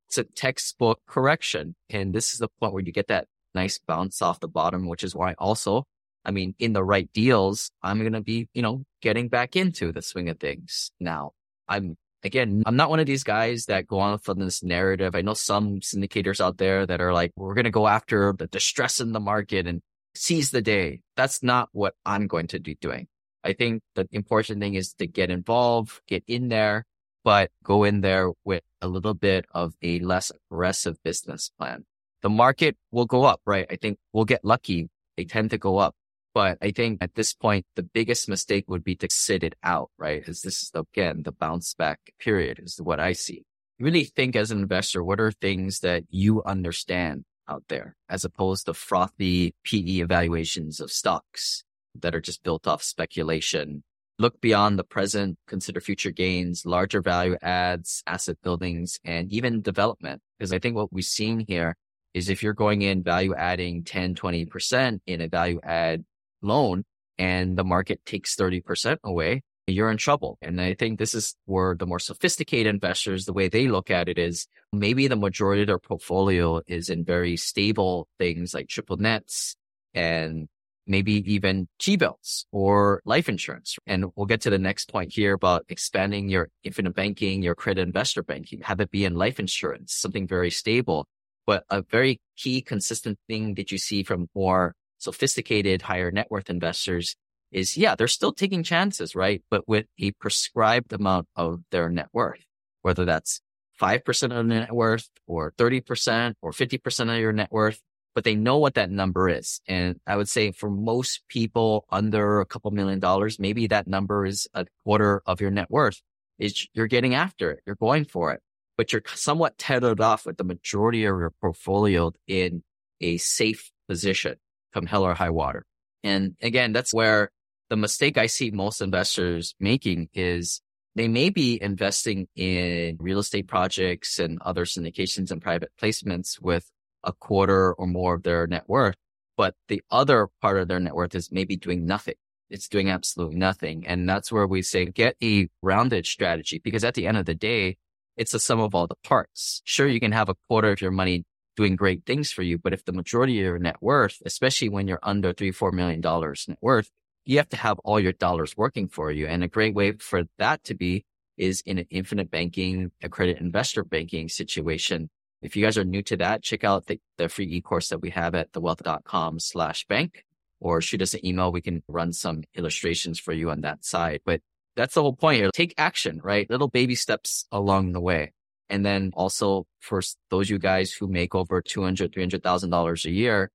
It's 0.09 0.18
a 0.18 0.24
textbook 0.24 1.01
correction. 1.07 1.76
And 1.88 2.12
this 2.12 2.32
is 2.32 2.38
the 2.38 2.48
point 2.61 2.72
where 2.72 2.82
you 2.82 2.92
get 2.92 3.09
that 3.09 3.28
nice 3.55 3.78
bounce 3.78 4.22
off 4.22 4.40
the 4.40 4.48
bottom, 4.48 4.88
which 4.88 5.05
is 5.05 5.14
why 5.14 5.34
also, 5.38 5.84
I 6.24 6.32
mean, 6.32 6.55
in 6.59 6.72
the 6.72 6.84
right 6.84 7.11
deals, 7.12 7.70
I'm 7.82 8.01
going 8.01 8.12
to 8.12 8.20
be, 8.20 8.48
you 8.53 8.62
know, 8.62 8.84
getting 9.01 9.28
back 9.28 9.57
into 9.57 9.92
the 9.92 10.03
swing 10.03 10.28
of 10.28 10.40
things 10.40 10.90
now. 10.98 11.32
I'm 11.68 11.96
again, 12.22 12.62
I'm 12.66 12.76
not 12.76 12.90
one 12.90 13.01
of 13.01 13.07
these 13.07 13.24
guys 13.24 13.66
that 13.66 13.86
go 13.86 14.01
on 14.01 14.18
for 14.18 14.34
this 14.34 14.62
narrative. 14.62 15.14
I 15.14 15.22
know 15.22 15.34
some 15.34 15.80
syndicators 15.80 16.40
out 16.40 16.59
there 16.59 16.86
that 16.86 17.01
are 17.01 17.12
like, 17.12 17.32
we're 17.36 17.55
going 17.55 17.64
to 17.64 17.70
go 17.70 17.86
after 17.86 18.34
the 18.36 18.46
distress 18.46 19.01
in 19.01 19.12
the 19.12 19.20
market 19.20 19.66
and 19.66 19.80
seize 20.14 20.51
the 20.51 20.62
day. 20.62 21.01
That's 21.16 21.42
not 21.42 21.68
what 21.72 21.94
I'm 22.05 22.26
going 22.26 22.48
to 22.48 22.61
be 22.61 22.74
doing. 22.74 23.09
I 23.45 23.53
think 23.53 23.82
the 23.95 24.07
important 24.12 24.61
thing 24.61 24.74
is 24.74 24.93
to 24.95 25.07
get 25.07 25.30
involved, 25.30 26.01
get 26.07 26.24
in 26.26 26.49
there, 26.49 26.84
but 27.24 27.51
go 27.64 27.84
in 27.84 28.01
there 28.01 28.32
with 28.45 28.62
a 28.80 28.88
little 28.88 29.14
bit 29.14 29.47
of 29.53 29.74
a 29.82 29.99
less 30.01 30.30
aggressive 30.30 30.97
business 31.03 31.51
plan. 31.59 31.84
The 32.22 32.30
market 32.30 32.76
will 32.91 33.07
go 33.07 33.24
up, 33.24 33.41
right? 33.47 33.66
I 33.70 33.76
think 33.76 33.99
we'll 34.12 34.24
get 34.24 34.45
lucky. 34.45 34.88
They 35.16 35.24
tend 35.24 35.51
to 35.51 35.59
go 35.59 35.78
up. 35.78 35.95
But 36.32 36.59
I 36.62 36.70
think 36.70 36.99
at 37.03 37.14
this 37.14 37.34
point, 37.34 37.66
the 37.74 37.82
biggest 37.82 38.28
mistake 38.28 38.64
would 38.68 38.84
be 38.84 38.95
to 38.97 39.09
sit 39.11 39.43
it 39.43 39.55
out, 39.62 39.91
right? 39.99 40.20
Because 40.20 40.43
this 40.43 40.62
is 40.62 40.70
again, 40.74 41.22
the 41.24 41.32
bounce 41.32 41.74
back 41.74 41.99
period 42.20 42.61
is 42.62 42.80
what 42.80 43.01
I 43.01 43.12
see. 43.14 43.45
Really 43.80 44.05
think 44.05 44.36
as 44.36 44.51
an 44.51 44.61
investor, 44.61 45.03
what 45.03 45.20
are 45.20 45.32
things 45.32 45.80
that 45.80 46.05
you 46.09 46.43
understand 46.45 47.24
out 47.49 47.64
there 47.68 47.97
as 48.09 48.24
opposed 48.24 48.66
to 48.66 48.74
frothy 48.74 49.55
PE 49.64 50.01
evaluations 50.01 50.78
of 50.78 50.93
stocks? 50.93 51.64
That 51.95 52.14
are 52.14 52.20
just 52.20 52.43
built 52.43 52.66
off 52.66 52.82
speculation. 52.82 53.82
Look 54.18 54.41
beyond 54.41 54.78
the 54.78 54.84
present, 54.84 55.38
consider 55.47 55.80
future 55.80 56.11
gains, 56.11 56.66
larger 56.66 57.01
value 57.01 57.36
adds, 57.41 58.03
asset 58.07 58.36
buildings, 58.43 59.01
and 59.05 59.32
even 59.32 59.62
development. 59.62 60.20
Because 60.38 60.53
I 60.53 60.59
think 60.59 60.76
what 60.76 60.93
we've 60.93 61.05
seen 61.05 61.45
here 61.47 61.76
is 62.12 62.28
if 62.28 62.43
you're 62.43 62.53
going 62.53 62.82
in 62.82 63.03
value 63.03 63.34
adding 63.34 63.84
10, 63.84 64.14
20% 64.14 65.01
in 65.07 65.20
a 65.20 65.28
value 65.28 65.61
add 65.62 66.05
loan 66.43 66.84
and 67.18 67.57
the 67.57 67.64
market 67.64 68.05
takes 68.05 68.36
30% 68.36 68.99
away, 69.05 69.43
you're 69.66 69.91
in 69.91 69.97
trouble. 69.97 70.36
And 70.43 70.61
I 70.61 70.74
think 70.74 70.99
this 70.99 71.14
is 71.14 71.34
where 71.47 71.74
the 71.74 71.86
more 71.86 71.99
sophisticated 71.99 72.72
investors, 72.72 73.24
the 73.24 73.32
way 73.32 73.49
they 73.49 73.68
look 73.68 73.91
at 73.91 74.09
it 74.09 74.18
is 74.18 74.47
maybe 74.72 75.07
the 75.07 75.16
majority 75.16 75.62
of 75.62 75.68
their 75.68 75.78
portfolio 75.78 76.61
is 76.66 76.88
in 76.88 77.05
very 77.05 77.36
stable 77.36 78.09
things 78.18 78.53
like 78.53 78.68
triple 78.68 78.97
nets 78.97 79.57
and 79.95 80.49
maybe 80.91 81.32
even 81.32 81.68
T-bills 81.78 82.47
or 82.51 83.01
life 83.05 83.28
insurance. 83.28 83.78
And 83.86 84.07
we'll 84.16 84.26
get 84.26 84.41
to 84.43 84.51
the 84.51 84.59
next 84.59 84.91
point 84.91 85.12
here 85.12 85.34
about 85.34 85.64
expanding 85.68 86.28
your 86.28 86.49
infinite 86.64 86.95
banking, 86.95 87.43
your 87.43 87.55
credit 87.55 87.82
investor 87.82 88.22
banking, 88.22 88.61
have 88.62 88.80
it 88.80 88.91
be 88.91 89.05
in 89.05 89.14
life 89.14 89.38
insurance, 89.38 89.95
something 89.95 90.26
very 90.26 90.51
stable. 90.51 91.07
But 91.47 91.64
a 91.70 91.82
very 91.82 92.20
key 92.36 92.61
consistent 92.61 93.18
thing 93.28 93.55
that 93.55 93.70
you 93.72 93.78
see 93.78 94.03
from 94.03 94.28
more 94.34 94.74
sophisticated 94.99 95.82
higher 95.82 96.11
net 96.11 96.26
worth 96.30 96.51
investors 96.51 97.16
is 97.53 97.76
yeah, 97.76 97.95
they're 97.95 98.09
still 98.09 98.32
taking 98.32 98.62
chances, 98.62 99.14
right? 99.14 99.43
But 99.51 99.66
with 99.68 99.86
a 99.99 100.11
prescribed 100.12 100.93
amount 100.93 101.28
of 101.36 101.62
their 101.70 101.88
net 101.88 102.09
worth, 102.12 102.45
whether 102.82 103.05
that's 103.05 103.41
5% 103.80 104.38
of 104.38 104.47
net 104.47 104.72
worth 104.72 105.09
or 105.26 105.53
30% 105.57 106.34
or 106.43 106.53
50% 106.53 107.14
of 107.14 107.18
your 107.18 107.32
net 107.32 107.51
worth, 107.51 107.80
but 108.15 108.25
they 108.25 108.35
know 108.35 108.59
what 108.59 108.75
that 108.75 108.91
number 108.91 109.29
is. 109.29 109.61
And 109.69 110.01
I 110.07 110.17
would 110.17 110.29
say 110.29 110.53
for 110.53 110.71
most 110.71 111.23
people 111.29 111.87
under 111.91 112.41
a 112.41 112.47
couple 112.47 112.71
million 112.71 113.01
dollars, 113.01 113.39
maybe 113.39 113.67
that 113.69 113.87
number 113.87 114.27
is 114.27 114.49
a 114.55 114.67
quarter 114.85 115.23
of 115.27 115.41
your 115.41 115.51
net 115.51 115.71
worth 115.71 116.01
is 116.39 116.67
you're 116.75 116.87
getting 116.87 117.15
after 117.15 117.51
it. 117.53 117.61
You're 117.67 117.77
going 117.77 118.05
for 118.05 118.33
it, 118.33 118.41
but 118.77 118.93
you're 118.93 119.03
somewhat 119.15 119.59
tethered 119.59 120.01
off 120.01 120.27
with 120.27 120.39
the 120.39 120.45
majority 120.45 121.05
of 121.05 121.19
your 121.19 121.33
portfolio 121.41 122.13
in 122.27 122.63
a 123.01 123.19
safe 123.19 123.71
position 123.89 124.37
come 124.73 124.87
hell 124.87 125.05
or 125.05 125.15
high 125.15 125.31
water. 125.31 125.65
And 126.03 126.37
again, 126.43 126.73
that's 126.73 126.95
where 126.95 127.31
the 127.69 127.77
mistake 127.77 128.19
I 128.19 128.27
see 128.27 128.51
most 128.51 128.81
investors 128.81 129.55
making 129.61 130.09
is 130.15 130.61
they 130.95 131.09
may 131.09 131.31
be 131.31 131.61
investing 131.61 132.27
in 132.35 132.97
real 133.01 133.19
estate 133.19 133.47
projects 133.47 134.19
and 134.19 134.41
other 134.43 134.65
syndications 134.65 135.31
and 135.31 135.41
private 135.41 135.71
placements 135.81 136.41
with 136.41 136.69
a 137.05 137.12
quarter 137.12 137.72
or 137.74 137.86
more 137.86 138.14
of 138.14 138.22
their 138.22 138.46
net 138.46 138.64
worth, 138.68 138.96
but 139.36 139.55
the 139.68 139.82
other 139.90 140.28
part 140.40 140.59
of 140.59 140.68
their 140.68 140.80
net 140.80 140.94
worth 140.94 141.14
is 141.14 141.32
maybe 141.32 141.57
doing 141.57 141.86
nothing. 141.86 142.14
It's 142.51 142.68
doing 142.68 142.90
absolutely 142.90 143.36
nothing. 143.36 143.86
And 143.86 144.09
that's 144.09 144.32
where 144.32 144.46
we 144.46 144.62
say 144.62 144.86
get 144.86 145.16
a 145.22 145.48
rounded 145.62 146.07
strategy 146.07 146.61
because 146.62 146.84
at 146.84 146.94
the 146.94 147.07
end 147.07 147.16
of 147.16 147.26
the 147.26 147.34
day, 147.34 147.76
it's 148.16 148.32
the 148.32 148.40
sum 148.40 148.61
of 148.61 148.74
all 148.74 148.86
the 148.86 148.96
parts. 149.05 149.62
Sure, 149.64 149.86
you 149.86 150.01
can 150.01 150.12
have 150.12 150.28
a 150.28 150.34
quarter 150.48 150.72
of 150.72 150.80
your 150.80 150.90
money 150.90 151.24
doing 151.57 151.76
great 151.76 152.05
things 152.07 152.32
for 152.32 152.42
you, 152.42 152.59
but 152.59 152.72
if 152.72 152.84
the 152.84 152.92
majority 152.92 153.38
of 153.40 153.44
your 153.44 153.59
net 153.59 153.76
worth, 153.80 154.20
especially 154.24 154.68
when 154.68 154.88
you're 154.88 155.01
under 155.03 155.32
three, 155.32 155.53
four 155.53 155.72
million 155.72 156.01
dollars 156.01 156.46
net 156.48 156.59
worth, 156.61 156.90
you 157.24 157.36
have 157.36 157.48
to 157.51 157.57
have 157.57 157.78
all 157.80 158.01
your 158.01 158.12
dollars 158.12 158.57
working 158.57 158.88
for 158.88 159.11
you. 159.11 159.26
And 159.26 159.44
a 159.44 159.48
great 159.48 159.74
way 159.74 159.92
for 159.92 160.24
that 160.38 160.64
to 160.64 160.74
be 160.74 161.05
is 161.36 161.62
in 161.64 161.78
an 161.78 161.86
infinite 161.90 162.30
banking, 162.30 162.90
a 163.03 163.09
credit 163.09 163.38
investor 163.38 163.84
banking 163.84 164.28
situation. 164.28 165.09
If 165.43 165.57
you 165.57 165.64
guys 165.64 165.78
are 165.78 165.84
new 165.84 166.03
to 166.03 166.16
that, 166.18 166.43
check 166.43 166.64
out 166.64 166.86
the, 166.86 167.01
the 167.16 167.28
free 167.28 167.47
e-course 167.47 167.88
that 167.88 168.01
we 168.01 168.11
have 168.11 168.34
at 168.34 168.53
thewealth.com 168.53 169.41
slash 169.41 169.86
bank 169.86 170.24
or 170.61 170.80
shoot 170.80 171.01
us 171.01 171.14
an 171.14 171.24
email. 171.24 171.51
We 171.51 171.62
can 171.62 171.82
run 171.88 172.12
some 172.12 172.43
illustrations 172.55 173.18
for 173.18 173.32
you 173.32 173.51
on 173.51 173.62
that 173.62 173.84
side. 173.84 174.20
But 174.24 174.43
that's 174.76 174.95
the 174.95 175.03
whole 175.03 175.16
point 175.16 175.38
here. 175.38 175.51
Take 175.53 175.74
action, 175.78 176.20
right? 176.22 176.49
Little 176.51 176.68
baby 176.68 176.95
steps 176.95 177.47
along 177.51 177.93
the 177.93 178.01
way. 178.01 178.32
And 178.68 178.86
then 178.86 179.11
also 179.14 179.66
for 179.80 180.01
those 180.30 180.49
you 180.49 180.59
guys 180.59 180.93
who 180.93 181.09
make 181.09 181.34
over 181.34 181.61
$200, 181.61 182.14
$300,000 182.14 183.05
a 183.05 183.11
year, 183.11 183.51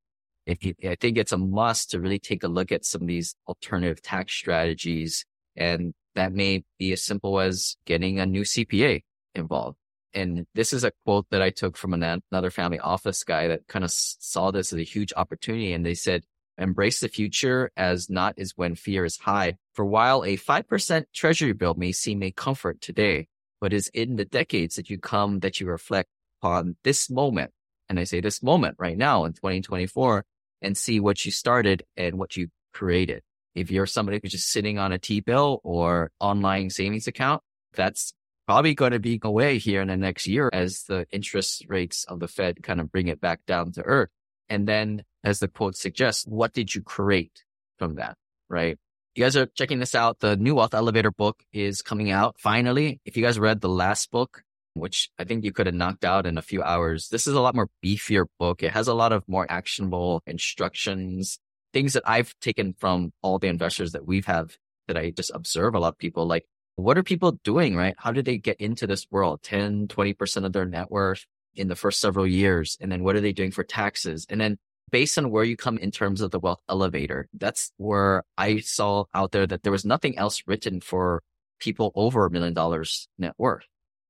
if 0.45 0.63
you, 0.63 0.75
I 0.83 0.95
think 0.95 1.17
it's 1.17 1.31
a 1.31 1.37
must 1.37 1.91
to 1.91 1.99
really 1.99 2.19
take 2.19 2.43
a 2.43 2.47
look 2.47 2.71
at 2.71 2.85
some 2.85 3.03
of 3.03 3.07
these 3.07 3.35
alternative 3.47 4.01
tax 4.01 4.33
strategies. 4.33 5.25
And 5.55 5.93
that 6.15 6.33
may 6.33 6.63
be 6.77 6.91
as 6.93 7.03
simple 7.03 7.39
as 7.39 7.77
getting 7.85 8.19
a 8.19 8.25
new 8.25 8.41
CPA 8.41 9.03
involved. 9.33 9.77
And 10.15 10.47
this 10.55 10.71
is 10.71 10.83
a 10.85 10.93
quote 11.03 11.27
that 11.29 11.41
I 11.41 11.49
took 11.49 11.75
from 11.75 11.93
another 11.93 12.49
family 12.49 12.79
office 12.79 13.23
guy 13.23 13.49
that 13.49 13.67
kind 13.67 13.83
of 13.83 13.91
saw 13.91 14.49
this 14.49 14.71
as 14.71 14.79
a 14.79 14.83
huge 14.83 15.11
opportunity. 15.15 15.73
And 15.73 15.85
they 15.85 15.93
said, 15.93 16.23
embrace 16.57 17.01
the 17.01 17.09
future 17.09 17.69
as 17.75 18.09
not 18.09 18.35
as 18.39 18.53
when 18.55 18.75
fear 18.75 19.03
is 19.03 19.17
high. 19.17 19.57
For 19.73 19.85
while 19.85 20.23
a 20.23 20.37
5% 20.37 21.05
treasury 21.13 21.51
bill 21.51 21.73
may 21.73 21.91
seem 21.91 22.23
a 22.23 22.31
comfort 22.31 22.79
today, 22.79 23.27
but 23.59 23.73
is 23.73 23.89
in 23.89 24.15
the 24.15 24.23
decades 24.23 24.77
that 24.77 24.89
you 24.89 24.97
come 24.97 25.39
that 25.41 25.59
you 25.59 25.67
reflect 25.67 26.09
upon 26.41 26.77
this 26.85 27.09
moment. 27.09 27.51
And 27.89 27.99
I 27.99 28.05
say 28.05 28.21
this 28.21 28.41
moment 28.41 28.77
right 28.79 28.97
now 28.97 29.25
in 29.25 29.33
2024 29.33 30.23
and 30.61 30.77
see 30.77 31.01
what 31.01 31.25
you 31.25 31.31
started 31.31 31.83
and 31.97 32.17
what 32.17 32.37
you 32.37 32.47
created. 32.73 33.21
If 33.53 33.69
you're 33.69 33.85
somebody 33.85 34.19
who's 34.21 34.31
just 34.31 34.49
sitting 34.49 34.79
on 34.79 34.91
a 34.91 34.97
T-bill 34.97 35.59
or 35.63 36.11
online 36.19 36.69
savings 36.69 37.07
account, 37.07 37.41
that's 37.73 38.13
probably 38.47 38.73
going 38.73 38.91
to 38.91 38.99
be 38.99 39.19
away 39.23 39.57
here 39.57 39.81
in 39.81 39.87
the 39.87 39.97
next 39.97 40.27
year 40.27 40.49
as 40.53 40.83
the 40.83 41.05
interest 41.11 41.65
rates 41.67 42.03
of 42.05 42.19
the 42.19 42.27
Fed 42.27 42.63
kind 42.63 42.79
of 42.79 42.91
bring 42.91 43.07
it 43.07 43.21
back 43.21 43.45
down 43.45 43.71
to 43.73 43.81
earth. 43.83 44.09
And 44.49 44.67
then 44.67 45.03
as 45.23 45.39
the 45.39 45.47
quote 45.47 45.75
suggests, 45.75 46.25
what 46.25 46.53
did 46.53 46.75
you 46.75 46.81
create 46.81 47.43
from 47.77 47.95
that? 47.95 48.15
Right. 48.49 48.77
You 49.15 49.23
guys 49.23 49.35
are 49.37 49.47
checking 49.47 49.79
this 49.79 49.95
out. 49.95 50.19
The 50.19 50.35
new 50.35 50.55
wealth 50.55 50.73
elevator 50.73 51.11
book 51.11 51.43
is 51.51 51.81
coming 51.81 52.11
out 52.11 52.35
finally. 52.37 52.99
If 53.05 53.17
you 53.17 53.23
guys 53.23 53.39
read 53.39 53.61
the 53.61 53.69
last 53.69 54.11
book, 54.11 54.43
which 54.75 55.09
I 55.17 55.23
think 55.23 55.43
you 55.43 55.53
could 55.53 55.67
have 55.67 55.75
knocked 55.75 56.03
out 56.03 56.25
in 56.25 56.37
a 56.37 56.41
few 56.41 56.61
hours. 56.61 57.07
This 57.07 57.27
is 57.27 57.33
a 57.33 57.41
lot 57.41 57.55
more 57.55 57.69
beefier 57.83 58.25
book. 58.37 58.61
It 58.61 58.73
has 58.73 58.87
a 58.89 58.93
lot 58.93 59.13
of 59.13 59.23
more 59.27 59.47
actionable 59.49 60.21
instructions, 60.27 61.39
things 61.73 61.93
that 61.93 62.03
I've 62.05 62.35
taken 62.41 62.75
from 62.77 63.11
all 63.21 63.39
the 63.39 63.47
investors 63.47 63.93
that 63.93 64.05
we've 64.05 64.25
have 64.25 64.57
that 64.87 64.97
I 64.97 65.11
just 65.11 65.31
observe 65.33 65.75
a 65.75 65.79
lot 65.79 65.93
of 65.93 65.97
people 65.97 66.27
like, 66.27 66.45
what 66.75 66.97
are 66.97 67.03
people 67.03 67.33
doing, 67.43 67.75
right? 67.75 67.95
How 67.97 68.11
did 68.11 68.25
they 68.25 68.37
get 68.37 68.59
into 68.59 68.87
this 68.87 69.07
world? 69.09 69.41
10, 69.43 69.87
20% 69.87 70.45
of 70.45 70.53
their 70.53 70.65
net 70.65 70.91
worth 70.91 71.25
in 71.55 71.67
the 71.67 71.75
first 71.75 71.99
several 71.99 72.27
years. 72.27 72.77
And 72.81 72.91
then 72.91 73.03
what 73.03 73.15
are 73.15 73.21
they 73.21 73.31
doing 73.31 73.51
for 73.51 73.63
taxes? 73.63 74.25
And 74.29 74.41
then 74.41 74.57
based 74.91 75.17
on 75.17 75.31
where 75.31 75.43
you 75.43 75.55
come 75.55 75.77
in 75.77 75.91
terms 75.91 76.21
of 76.21 76.31
the 76.31 76.39
wealth 76.39 76.61
elevator, 76.69 77.27
that's 77.33 77.71
where 77.77 78.23
I 78.37 78.59
saw 78.59 79.05
out 79.13 79.31
there 79.31 79.47
that 79.47 79.63
there 79.63 79.71
was 79.71 79.85
nothing 79.85 80.17
else 80.17 80.43
written 80.45 80.81
for 80.81 81.23
people 81.59 81.91
over 81.95 82.25
a 82.25 82.31
million 82.31 82.53
dollars 82.53 83.07
net 83.17 83.33
worth. 83.37 83.65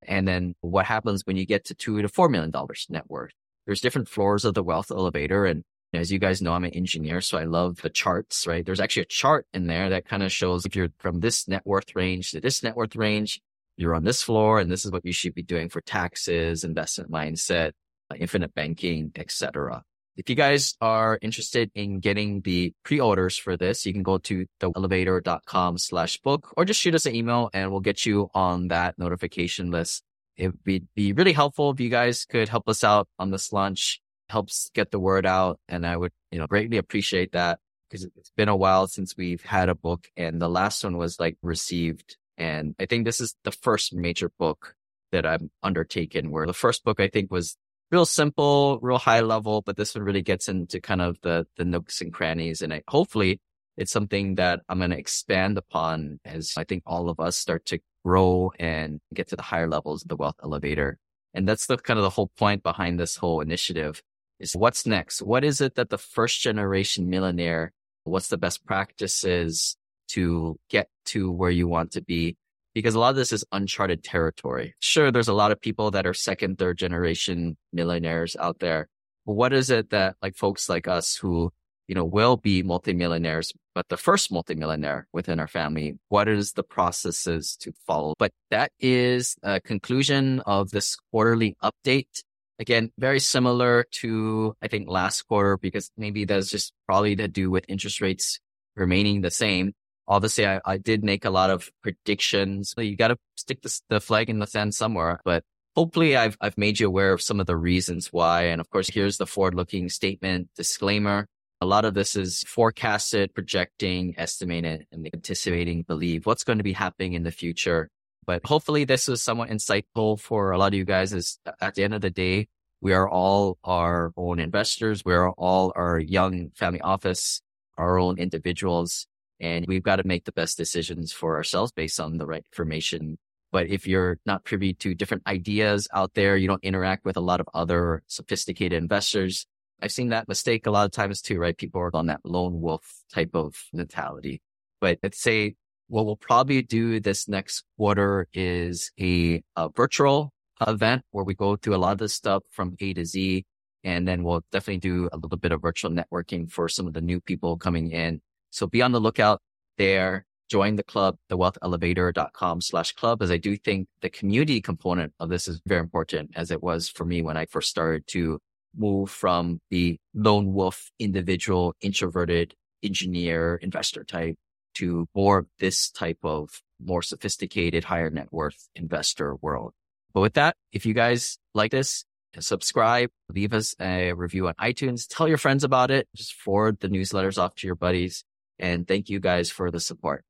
And 0.07 0.27
then 0.27 0.55
what 0.61 0.85
happens 0.85 1.23
when 1.25 1.37
you 1.37 1.45
get 1.45 1.65
to 1.65 1.75
two 1.75 2.01
to 2.01 2.07
four 2.07 2.29
million 2.29 2.51
dollars 2.51 2.87
net 2.89 3.05
worth? 3.07 3.31
There's 3.65 3.81
different 3.81 4.09
floors 4.09 4.45
of 4.45 4.53
the 4.53 4.63
wealth 4.63 4.91
elevator. 4.91 5.45
And 5.45 5.63
as 5.95 6.11
you 6.11 6.19
guys 6.19 6.41
know, 6.41 6.53
I'm 6.53 6.63
an 6.63 6.71
engineer, 6.71 7.21
so 7.21 7.37
I 7.37 7.43
love 7.43 7.81
the 7.81 7.89
charts, 7.89 8.47
right? 8.47 8.65
There's 8.65 8.79
actually 8.79 9.03
a 9.03 9.07
chart 9.07 9.47
in 9.53 9.67
there 9.67 9.89
that 9.89 10.05
kind 10.05 10.23
of 10.23 10.31
shows 10.31 10.65
if 10.65 10.75
you're 10.75 10.89
from 10.99 11.19
this 11.19 11.47
net 11.47 11.65
worth 11.65 11.95
range 11.95 12.31
to 12.31 12.39
this 12.39 12.63
net 12.63 12.75
worth 12.75 12.95
range, 12.95 13.41
you're 13.77 13.95
on 13.95 14.03
this 14.03 14.23
floor 14.23 14.59
and 14.59 14.71
this 14.71 14.85
is 14.85 14.91
what 14.91 15.05
you 15.05 15.11
should 15.11 15.35
be 15.35 15.43
doing 15.43 15.69
for 15.69 15.81
taxes, 15.81 16.63
investment 16.63 17.11
mindset, 17.11 17.71
uh, 18.11 18.15
infinite 18.17 18.53
banking, 18.53 19.11
etc. 19.15 19.83
If 20.17 20.29
you 20.29 20.35
guys 20.35 20.75
are 20.79 21.19
interested 21.21 21.71
in 21.75 21.99
getting 21.99 22.39
the 22.41 22.73
pre-orders 22.83 23.37
for 23.37 23.57
this, 23.57 23.85
you 23.85 23.91
can 23.91 24.03
go 24.03 24.17
to 24.19 24.45
theelevator.com 24.61 25.77
slash 25.77 26.17
book 26.21 26.53
or 26.55 26.63
just 26.63 26.79
shoot 26.79 26.95
us 26.95 27.05
an 27.05 27.15
email 27.15 27.49
and 27.53 27.69
we'll 27.69 27.81
get 27.81 28.05
you 28.05 28.29
on 28.33 28.69
that 28.69 28.97
notification 28.97 29.71
list. 29.71 30.03
It 30.37 30.53
would 30.65 30.87
be 30.95 31.13
really 31.13 31.33
helpful 31.33 31.71
if 31.71 31.79
you 31.79 31.89
guys 31.89 32.25
could 32.25 32.47
help 32.47 32.69
us 32.69 32.83
out 32.83 33.07
on 33.19 33.31
this 33.31 33.51
launch, 33.51 34.01
helps 34.29 34.71
get 34.73 34.91
the 34.91 34.99
word 34.99 35.25
out. 35.25 35.59
And 35.67 35.85
I 35.85 35.97
would, 35.97 36.11
you 36.31 36.39
know, 36.39 36.47
greatly 36.47 36.77
appreciate 36.77 37.31
that 37.33 37.59
because 37.89 38.05
it's 38.15 38.31
been 38.35 38.49
a 38.49 38.55
while 38.55 38.87
since 38.87 39.15
we've 39.17 39.43
had 39.43 39.69
a 39.69 39.75
book 39.75 40.07
and 40.17 40.41
the 40.41 40.49
last 40.49 40.83
one 40.83 40.97
was 40.97 41.19
like 41.19 41.37
received. 41.41 42.17
And 42.37 42.75
I 42.79 42.85
think 42.85 43.05
this 43.05 43.21
is 43.21 43.35
the 43.43 43.51
first 43.51 43.93
major 43.93 44.31
book 44.37 44.75
that 45.11 45.25
I've 45.25 45.43
undertaken 45.63 46.31
where 46.31 46.45
the 46.45 46.53
first 46.53 46.83
book 46.83 46.99
I 46.99 47.07
think 47.07 47.31
was 47.31 47.55
real 47.91 48.05
simple, 48.05 48.79
real 48.81 48.97
high 48.97 49.21
level, 49.21 49.61
but 49.61 49.77
this 49.77 49.95
one 49.95 50.03
really 50.03 50.23
gets 50.23 50.49
into 50.49 50.81
kind 50.81 51.01
of 51.01 51.17
the, 51.21 51.45
the 51.57 51.65
nooks 51.65 52.01
and 52.01 52.11
crannies. 52.11 52.61
And 52.61 52.73
I, 52.73 52.81
hopefully 52.87 53.39
it's 53.77 53.91
something 53.91 54.35
that 54.35 54.61
I'm 54.67 54.79
going 54.79 54.91
to 54.91 54.97
expand 54.97 55.57
upon 55.57 56.19
as 56.25 56.53
I 56.57 56.63
think 56.63 56.83
all 56.85 57.09
of 57.09 57.19
us 57.19 57.37
start 57.37 57.65
to 57.67 57.79
grow 58.03 58.51
and 58.59 58.99
get 59.13 59.29
to 59.29 59.35
the 59.35 59.41
higher 59.41 59.67
levels 59.67 60.01
of 60.01 60.09
the 60.09 60.15
wealth 60.15 60.35
elevator. 60.43 60.97
And 61.33 61.47
that's 61.47 61.67
the 61.67 61.77
kind 61.77 61.99
of 61.99 62.03
the 62.03 62.09
whole 62.09 62.31
point 62.37 62.63
behind 62.63 62.99
this 62.99 63.17
whole 63.17 63.41
initiative 63.41 64.01
is 64.39 64.55
what's 64.55 64.85
next? 64.85 65.21
What 65.21 65.43
is 65.43 65.61
it 65.61 65.75
that 65.75 65.89
the 65.89 65.97
first 65.97 66.41
generation 66.41 67.09
millionaire, 67.09 67.73
what's 68.03 68.27
the 68.27 68.37
best 68.37 68.65
practices 68.65 69.77
to 70.09 70.57
get 70.69 70.89
to 71.05 71.31
where 71.31 71.51
you 71.51 71.67
want 71.67 71.91
to 71.91 72.01
be? 72.01 72.37
because 72.73 72.93
a 72.93 72.99
lot 72.99 73.11
of 73.11 73.15
this 73.15 73.31
is 73.31 73.45
uncharted 73.53 74.03
territory. 74.03 74.75
Sure, 74.81 75.09
there's 75.09 75.29
a 75.29 75.33
lot 75.33 75.53
of 75.53 75.61
people 75.61 75.91
that 75.91 76.05
are 76.05 76.13
second, 76.13 76.59
third 76.59 76.77
generation 76.77 77.55
millionaires 77.71 78.35
out 78.37 78.59
there. 78.59 78.89
But 79.25 79.35
what 79.35 79.53
is 79.53 79.69
it 79.69 79.91
that 79.91 80.17
like 80.21 80.35
folks 80.35 80.67
like 80.67 80.85
us 80.85 81.15
who 81.15 81.53
you 81.87 81.95
know, 81.95 82.03
will 82.05 82.37
be 82.37 82.63
multimillionaires, 82.63 83.53
but 83.73 83.87
the 83.89 83.97
first 83.97 84.31
multimillionaire 84.31 85.07
within 85.13 85.39
our 85.39 85.47
family, 85.47 85.97
what 86.09 86.27
is 86.27 86.53
the 86.53 86.63
processes 86.63 87.55
to 87.61 87.71
follow? 87.85 88.15
But 88.17 88.31
that 88.49 88.71
is 88.79 89.35
a 89.43 89.61
conclusion 89.61 90.39
of 90.41 90.71
this 90.71 90.97
quarterly 91.11 91.55
update. 91.63 92.23
Again, 92.57 92.91
very 92.97 93.19
similar 93.19 93.85
to, 93.99 94.55
I 94.61 94.67
think, 94.67 94.87
last 94.87 95.23
quarter, 95.23 95.57
because 95.57 95.91
maybe 95.97 96.25
that's 96.25 96.49
just 96.49 96.73
probably 96.87 97.15
to 97.17 97.27
do 97.27 97.51
with 97.51 97.65
interest 97.67 97.99
rates 97.99 98.39
remaining 98.75 99.21
the 99.21 99.31
same. 99.31 99.73
Obviously, 100.07 100.47
I, 100.47 100.61
I 100.63 100.77
did 100.77 101.03
make 101.03 101.25
a 101.25 101.29
lot 101.29 101.49
of 101.49 101.69
predictions. 101.81 102.73
You 102.77 102.95
got 102.95 103.09
to 103.09 103.17
stick 103.35 103.61
the, 103.61 103.79
the 103.89 103.99
flag 103.99 104.29
in 104.29 104.39
the 104.39 104.47
sand 104.47 104.73
somewhere, 104.73 105.19
but 105.25 105.43
hopefully 105.75 106.15
I've, 106.15 106.37
I've 106.39 106.57
made 106.57 106.79
you 106.79 106.87
aware 106.87 107.11
of 107.11 107.21
some 107.21 107.39
of 107.39 107.47
the 107.47 107.57
reasons 107.57 108.13
why. 108.13 108.43
And 108.43 108.61
of 108.61 108.69
course, 108.69 108.87
here's 108.87 109.17
the 109.17 109.25
forward 109.25 109.55
looking 109.55 109.89
statement 109.89 110.49
disclaimer. 110.55 111.27
A 111.61 111.65
lot 111.65 111.85
of 111.85 111.93
this 111.93 112.15
is 112.15 112.43
forecasted, 112.43 113.33
projecting, 113.33 114.13
estimated, 114.17 114.85
and 114.91 115.09
anticipating, 115.13 115.83
believe 115.83 116.25
what's 116.25 116.43
going 116.43 116.59
to 116.59 116.63
be 116.63 116.73
happening 116.73 117.13
in 117.13 117.23
the 117.23 117.31
future. 117.31 117.89
But 118.25 118.45
hopefully 118.45 118.85
this 118.85 119.07
is 119.07 119.21
somewhat 119.21 119.49
insightful 119.49 120.19
for 120.19 120.51
a 120.51 120.57
lot 120.57 120.73
of 120.73 120.73
you 120.73 120.85
guys 120.85 121.13
is 121.13 121.39
at 121.61 121.75
the 121.75 121.83
end 121.83 121.93
of 121.93 122.01
the 122.01 122.09
day, 122.09 122.47
we 122.81 122.93
are 122.93 123.09
all 123.09 123.57
our 123.63 124.11
own 124.17 124.39
investors. 124.39 125.03
We 125.05 125.13
are 125.13 125.31
all 125.31 125.71
our 125.75 125.99
young 125.99 126.51
family 126.55 126.81
office, 126.81 127.41
our 127.77 127.97
own 127.97 128.17
individuals, 128.17 129.07
and 129.39 129.65
we've 129.67 129.83
got 129.83 129.97
to 129.97 130.07
make 130.07 130.25
the 130.25 130.31
best 130.31 130.57
decisions 130.57 131.11
for 131.11 131.35
ourselves 131.35 131.71
based 131.71 131.99
on 131.99 132.17
the 132.17 132.25
right 132.25 132.43
information. 132.51 133.17
But 133.51 133.67
if 133.67 133.87
you're 133.87 134.19
not 134.25 134.43
privy 134.43 134.73
to 134.75 134.93
different 134.95 135.23
ideas 135.27 135.87
out 135.93 136.13
there, 136.13 136.35
you 136.35 136.47
don't 136.47 136.63
interact 136.63 137.05
with 137.05 137.17
a 137.17 137.21
lot 137.21 137.39
of 137.39 137.47
other 137.53 138.03
sophisticated 138.07 138.77
investors, 138.77 139.45
I've 139.81 139.91
seen 139.91 140.09
that 140.09 140.27
mistake 140.27 140.65
a 140.65 140.71
lot 140.71 140.85
of 140.85 140.91
times 140.91 141.21
too, 141.21 141.37
right? 141.37 141.57
People 141.57 141.81
are 141.81 141.95
on 141.95 142.07
that 142.07 142.21
lone 142.23 142.61
wolf 142.61 143.03
type 143.13 143.31
of 143.33 143.55
mentality. 143.73 144.41
But 144.79 144.99
let's 145.03 145.21
say 145.21 145.55
what 145.87 146.05
we'll 146.05 146.15
probably 146.15 146.61
do 146.61 146.99
this 146.99 147.27
next 147.27 147.63
quarter 147.77 148.27
is 148.33 148.91
a, 148.99 149.43
a 149.55 149.69
virtual 149.69 150.31
event 150.65 151.03
where 151.11 151.23
we 151.23 151.33
go 151.33 151.55
through 151.55 151.75
a 151.75 151.77
lot 151.77 151.91
of 151.91 151.97
this 151.97 152.13
stuff 152.13 152.43
from 152.51 152.75
A 152.79 152.93
to 152.93 153.05
Z. 153.05 153.45
And 153.83 154.07
then 154.07 154.23
we'll 154.23 154.41
definitely 154.51 154.79
do 154.79 155.09
a 155.13 155.17
little 155.17 155.37
bit 155.37 155.51
of 155.51 155.61
virtual 155.61 155.91
networking 155.91 156.49
for 156.49 156.67
some 156.67 156.87
of 156.87 156.93
the 156.93 157.01
new 157.01 157.21
people 157.21 157.55
coming 157.57 157.91
in. 157.91 158.21
So 158.49 158.65
be 158.65 158.81
on 158.81 158.91
the 158.91 158.99
lookout 158.99 159.41
there. 159.77 160.25
Join 160.49 160.75
the 160.75 160.83
club, 160.83 161.17
thewealthelevator.com 161.31 162.61
slash 162.61 162.93
club, 162.93 163.23
as 163.23 163.31
I 163.31 163.37
do 163.37 163.57
think 163.57 163.87
the 164.01 164.11
community 164.11 164.61
component 164.61 165.11
of 165.19 165.29
this 165.29 165.47
is 165.47 165.59
very 165.65 165.81
important 165.81 166.31
as 166.35 166.51
it 166.51 166.61
was 166.61 166.87
for 166.87 167.03
me 167.03 167.23
when 167.23 167.35
I 167.35 167.47
first 167.47 167.69
started 167.69 168.05
to 168.09 168.39
move 168.77 169.09
from 169.09 169.59
the 169.71 169.97
lone 170.13 170.53
wolf 170.53 170.91
individual, 170.99 171.73
introverted 171.81 172.53
engineer, 172.83 173.55
investor 173.63 174.03
type 174.03 174.35
to 174.75 175.07
more 175.15 175.39
of 175.39 175.47
this 175.59 175.89
type 175.89 176.19
of 176.23 176.61
more 176.79 177.01
sophisticated, 177.01 177.83
higher 177.83 178.09
net 178.09 178.27
worth 178.31 178.69
investor 178.75 179.35
world. 179.35 179.73
But 180.13 180.21
with 180.21 180.33
that, 180.33 180.55
if 180.71 180.85
you 180.85 180.93
guys 180.93 181.37
like 181.53 181.71
this, 181.71 182.05
uh, 182.37 182.41
subscribe, 182.41 183.09
leave 183.29 183.53
us 183.53 183.75
a 183.79 184.13
review 184.13 184.47
on 184.47 184.53
iTunes, 184.59 185.07
tell 185.09 185.27
your 185.27 185.37
friends 185.37 185.63
about 185.63 185.91
it, 185.91 186.07
just 186.15 186.33
forward 186.33 186.79
the 186.79 186.89
newsletters 186.89 187.37
off 187.37 187.55
to 187.55 187.67
your 187.67 187.75
buddies. 187.75 188.23
And 188.59 188.87
thank 188.87 189.09
you 189.09 189.19
guys 189.19 189.49
for 189.49 189.71
the 189.71 189.79
support. 189.79 190.23